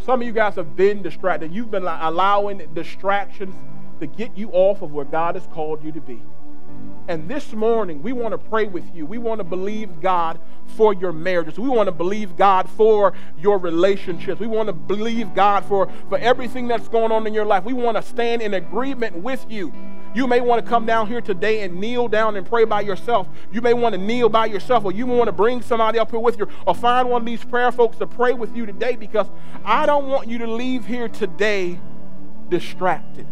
Some 0.05 0.20
of 0.20 0.26
you 0.28 0.32
guys 0.32 0.55
have 0.55 0.76
been 0.76 1.03
distracted. 1.03 1.53
You've 1.53 1.72
been 1.72 1.82
allowing 1.82 2.72
distractions 2.72 3.53
to 3.99 4.07
get 4.07 4.38
you 4.38 4.49
off 4.51 4.80
of 4.80 4.92
where 4.92 5.05
God 5.05 5.34
has 5.34 5.44
called 5.49 5.82
you 5.82 5.90
to 5.90 6.01
be. 6.01 6.22
And 7.09 7.27
this 7.27 7.55
morning, 7.55 8.03
we 8.03 8.13
want 8.13 8.33
to 8.33 8.39
pray 8.39 8.67
with 8.67 8.95
you. 8.95 9.07
We 9.07 9.17
want 9.17 9.39
to 9.39 9.45
believe 9.45 10.03
God 10.03 10.39
for 10.77 10.93
your 10.93 11.11
marriages. 11.11 11.59
We 11.59 11.71
want 11.71 11.87
to 11.87 11.93
believe 11.93 12.37
God 12.37 12.69
for 12.69 13.15
your 13.39 13.57
relationships. 13.57 14.39
We 14.39 14.47
want 14.47 14.67
to 14.67 14.75
believe 14.75 15.35
God 15.35 15.65
for, 15.65 15.91
for 16.11 16.19
everything 16.19 16.69
that's 16.69 16.87
going 16.87 17.11
on 17.11 17.27
in 17.27 17.33
your 17.33 17.47
life. 17.47 17.65
We 17.65 17.73
want 17.73 17.97
to 17.97 18.03
stand 18.03 18.43
in 18.43 18.53
agreement 18.53 19.17
with 19.17 19.47
you. 19.49 19.73
You 20.15 20.27
may 20.27 20.43
want 20.43 20.63
to 20.63 20.69
come 20.69 20.85
down 20.85 21.07
here 21.07 21.23
today 21.23 21.63
and 21.63 21.81
kneel 21.81 22.09
down 22.09 22.37
and 22.37 22.47
pray 22.47 22.67
by 22.67 22.83
yourself. 22.83 23.27
You 23.53 23.63
may 23.63 23.73
want 23.73 23.95
to 23.95 23.99
kneel 23.99 24.29
by 24.29 24.45
yourself, 24.45 24.85
or 24.85 24.93
you 24.93 25.07
may 25.07 25.17
want 25.17 25.29
to 25.29 25.33
bring 25.33 25.63
somebody 25.63 25.99
up 25.99 26.11
here 26.11 26.21
with 26.21 26.39
you, 26.39 26.47
or 26.67 26.75
find 26.75 27.09
one 27.09 27.23
of 27.23 27.27
these 27.27 27.43
prayer 27.43 27.73
folks 27.73 27.97
to 27.99 28.07
pray 28.07 28.35
with 28.35 28.55
you 28.55 28.67
today 28.67 28.97
because 28.97 29.29
I 29.65 29.87
don't 29.87 30.09
want 30.09 30.29
you 30.29 30.37
to 30.39 30.47
leave 30.47 30.85
here 30.85 31.09
today 31.09 31.81
distracted. 32.51 33.27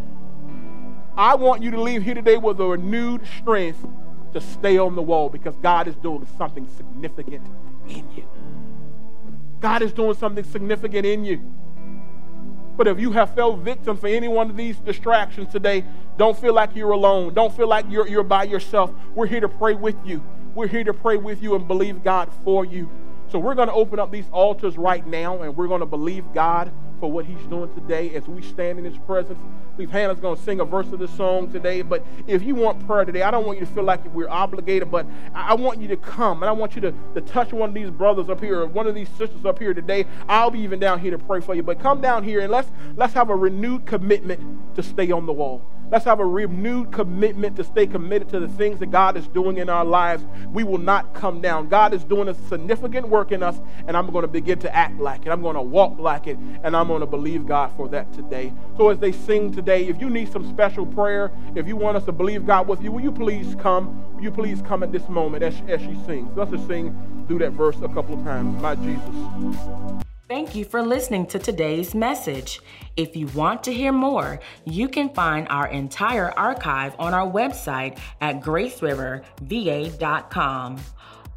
I 1.17 1.35
want 1.35 1.63
you 1.63 1.71
to 1.71 1.81
leave 1.81 2.03
here 2.03 2.15
today 2.15 2.37
with 2.37 2.61
a 2.61 2.67
renewed 2.67 3.23
strength 3.39 3.87
to 4.35 4.41
stay 4.41 4.77
on 4.77 4.95
the 4.95 5.03
wall 5.03 5.31
because 5.31 5.57
God 5.63 5.89
is 5.89 5.95
doing 5.97 6.27
something 6.37 6.69
significant 6.77 7.47
in 7.89 8.11
you. 8.13 8.25
God 9.61 9.81
is 9.81 9.95
doing 9.95 10.15
something 10.15 10.45
significant 10.45 11.07
in 11.07 11.25
you. 11.25 11.41
But 12.77 12.87
if 12.87 13.01
you 13.01 13.13
have 13.13 13.35
fell 13.35 13.57
victim 13.57 13.97
for 13.97 14.09
any 14.09 14.29
one 14.29 14.51
of 14.51 14.57
these 14.59 14.77
distractions 14.77 15.51
today, 15.51 15.85
don't 16.19 16.39
feel 16.39 16.53
like 16.53 16.77
you're 16.77 16.91
alone. 16.91 17.33
Don't 17.33 17.57
feel 17.57 17.67
like 17.67 17.87
you're, 17.89 18.07
you're 18.07 18.23
by 18.23 18.45
yourself. 18.45 18.93
We're 19.15 19.27
here 19.27 19.41
to 19.41 19.49
pray 19.49 19.75
with 19.75 19.97
you. 20.05 20.23
We're 20.55 20.67
here 20.67 20.85
to 20.85 20.93
pray 20.93 21.17
with 21.17 21.43
you 21.43 21.55
and 21.55 21.67
believe 21.67 22.05
God 22.05 22.31
for 22.45 22.67
you. 22.67 22.91
So 23.29 23.39
we're 23.39 23.55
going 23.55 23.69
to 23.69 23.75
open 23.75 23.99
up 23.99 24.13
these 24.13 24.29
altars 24.31 24.77
right 24.77 25.07
now 25.07 25.43
and 25.43 25.57
we're 25.57 25.69
going 25.69 25.81
to 25.81 25.87
believe 25.87 26.25
God 26.35 26.71
for 27.01 27.11
what 27.11 27.25
he's 27.25 27.43
doing 27.49 27.73
today 27.75 28.15
as 28.15 28.27
we 28.29 28.43
stand 28.43 28.79
in 28.79 28.85
his 28.85 28.99
presence. 28.99 29.39
Believe 29.77 29.91
Hannah's 29.91 30.21
going 30.21 30.37
to 30.37 30.43
sing 30.43 30.61
a 30.61 30.65
verse 30.65 30.91
of 30.93 30.99
the 30.99 31.09
song 31.09 31.53
today. 31.53 31.83
But 31.83 32.03
if 32.27 32.43
you 32.43 32.55
want 32.55 32.87
prayer 32.87 33.05
today, 33.05 33.23
I 33.23 33.31
don't 33.31 33.47
want 33.47 33.61
you 33.61 33.67
to 33.67 33.73
feel 33.73 33.85
like 33.85 34.03
we're 34.15 34.29
obligated, 34.29 34.91
but 34.91 35.07
I 35.35 35.53
want 35.55 35.83
you 35.83 35.89
to 35.89 35.99
come 35.99 36.43
and 36.43 36.49
I 36.49 36.53
want 36.53 36.75
you 36.75 36.81
to, 36.81 36.95
to 37.15 37.21
touch 37.21 37.53
one 37.53 37.69
of 37.69 37.75
these 37.75 37.91
brothers 37.91 38.31
up 38.31 38.41
here 38.41 38.61
or 38.61 38.67
one 38.67 38.87
of 38.87 38.95
these 38.95 39.09
sisters 39.11 39.45
up 39.45 39.59
here 39.59 39.75
today. 39.75 40.07
I'll 40.29 40.51
be 40.51 40.61
even 40.61 40.81
down 40.81 41.01
here 41.01 41.11
to 41.11 41.19
pray 41.19 41.41
for 41.41 41.55
you. 41.55 41.63
But 41.63 41.79
come 41.79 42.01
down 42.01 42.25
here 42.25 42.41
and 42.41 42.51
let's 42.51 42.71
let's 42.97 43.13
have 43.13 43.29
a 43.29 43.37
renewed 43.37 43.85
commitment 43.85 44.75
to 44.77 44.83
stay 44.83 45.11
on 45.11 45.27
the 45.27 45.33
wall. 45.33 45.63
Let's 45.89 46.05
have 46.05 46.19
a 46.19 46.27
renewed 46.27 46.91
commitment 46.91 47.57
to 47.57 47.65
stay 47.65 47.87
committed 47.87 48.29
to 48.31 48.41
the 48.41 48.49
things 48.49 48.81
that 48.81 48.91
God 48.91 49.17
is 49.17 49.29
doing 49.29 49.59
in 49.59 49.69
our 49.69 49.85
lives. 49.85 50.25
We 50.53 50.65
will 50.65 50.79
not 50.79 51.15
come 51.15 51.41
down. 51.41 51.69
God 51.69 51.95
is 51.95 52.03
doing 52.03 52.29
a 52.29 52.35
significant 52.35 53.09
work 53.09 53.31
in 53.31 53.43
us, 53.43 53.61
and 53.87 53.97
I'm 53.97 54.11
going 54.11 54.23
to 54.23 54.29
begin 54.29 54.59
to 54.61 54.75
act 54.75 54.99
like 54.99 55.27
it. 55.27 55.31
I'm 55.31 55.43
going 55.43 55.55
to 55.55 55.63
walk 55.63 55.99
like 55.99 56.27
it, 56.27 56.39
and 56.65 56.77
I'm 56.77 56.89
going 56.89 57.01
to 57.01 57.07
believe 57.07 57.47
God 57.47 57.71
for 57.77 57.89
that 57.91 58.13
today. 58.13 58.53
So 58.77 58.89
as 58.89 58.99
they 58.99 59.13
sing 59.13 59.53
today, 59.53 59.87
if 59.87 60.01
you 60.01 60.11
need 60.11 60.33
some 60.33 60.49
special 60.49 60.87
prayer, 60.87 61.31
if 61.55 61.69
you 61.69 61.77
want 61.77 61.97
us 61.97 62.05
to 62.07 62.13
believe 62.13 62.47
God 62.47 62.67
with 62.67 62.83
you, 62.83 62.91
will 62.91 63.03
you 63.03 63.13
please 63.13 63.55
come? 63.61 64.15
Will 64.17 64.25
you 64.25 64.33
please 64.33 64.63
come 64.63 64.83
at 64.83 64.91
this 64.91 65.09
moment 65.09 65.45
as, 65.45 65.55
as 65.69 65.81
she 65.81 65.97
sings? 66.05 66.37
Let's 66.37 66.51
just 66.51 66.67
sing 66.67 67.25
through 67.29 67.39
that 67.39 67.53
verse 67.53 67.77
a 67.77 67.89
couple 67.89 68.19
of 68.19 68.25
times. 68.25 68.61
My 68.61 68.75
Jesus. 68.75 70.07
Thank 70.29 70.57
you 70.57 70.65
for 70.65 70.83
listening 70.83 71.27
to 71.27 71.39
today's 71.39 71.95
message. 71.95 72.61
If 72.97 73.15
you 73.15 73.29
want 73.29 73.63
to 73.63 73.73
hear 73.73 73.93
more, 73.93 74.41
you 74.65 74.89
can 74.89 75.11
find 75.11 75.47
our 75.51 75.69
entire 75.69 76.37
archive 76.37 76.97
on 76.99 77.15
our 77.15 77.31
website 77.31 78.01
at 78.21 78.41
graceriverva.com. 78.41 80.81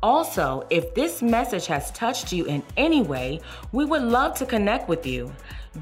Also, 0.02 0.66
if 0.72 0.96
this 0.96 1.22
message 1.22 1.68
has 1.68 1.92
touched 1.92 2.34
you 2.34 2.46
in 2.46 2.64
any 2.78 3.04
way, 3.04 3.40
we 3.74 3.86
would 3.86 4.02
love 4.02 4.34
to 4.38 4.48
connect 4.48 4.90
with 4.90 5.06
you. 5.06 5.32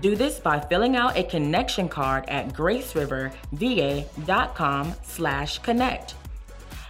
Do 0.02 0.18
this 0.18 0.42
by 0.42 0.60
filling 0.60 0.98
out 0.98 1.16
a 1.16 1.24
connection 1.24 1.88
card 1.88 2.26
at 2.28 2.50
graceriverva.com 2.50 4.96
slash 5.04 5.60
connect. 5.60 6.16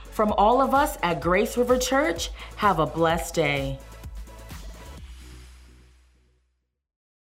From 0.10 0.32
all 0.32 0.62
of 0.62 0.74
us 0.74 0.98
at 1.04 1.22
Grace 1.22 1.58
River 1.58 1.78
Church, 1.78 2.32
have 2.56 2.80
a 2.80 2.88
blessed 2.88 3.36
day. 3.36 3.78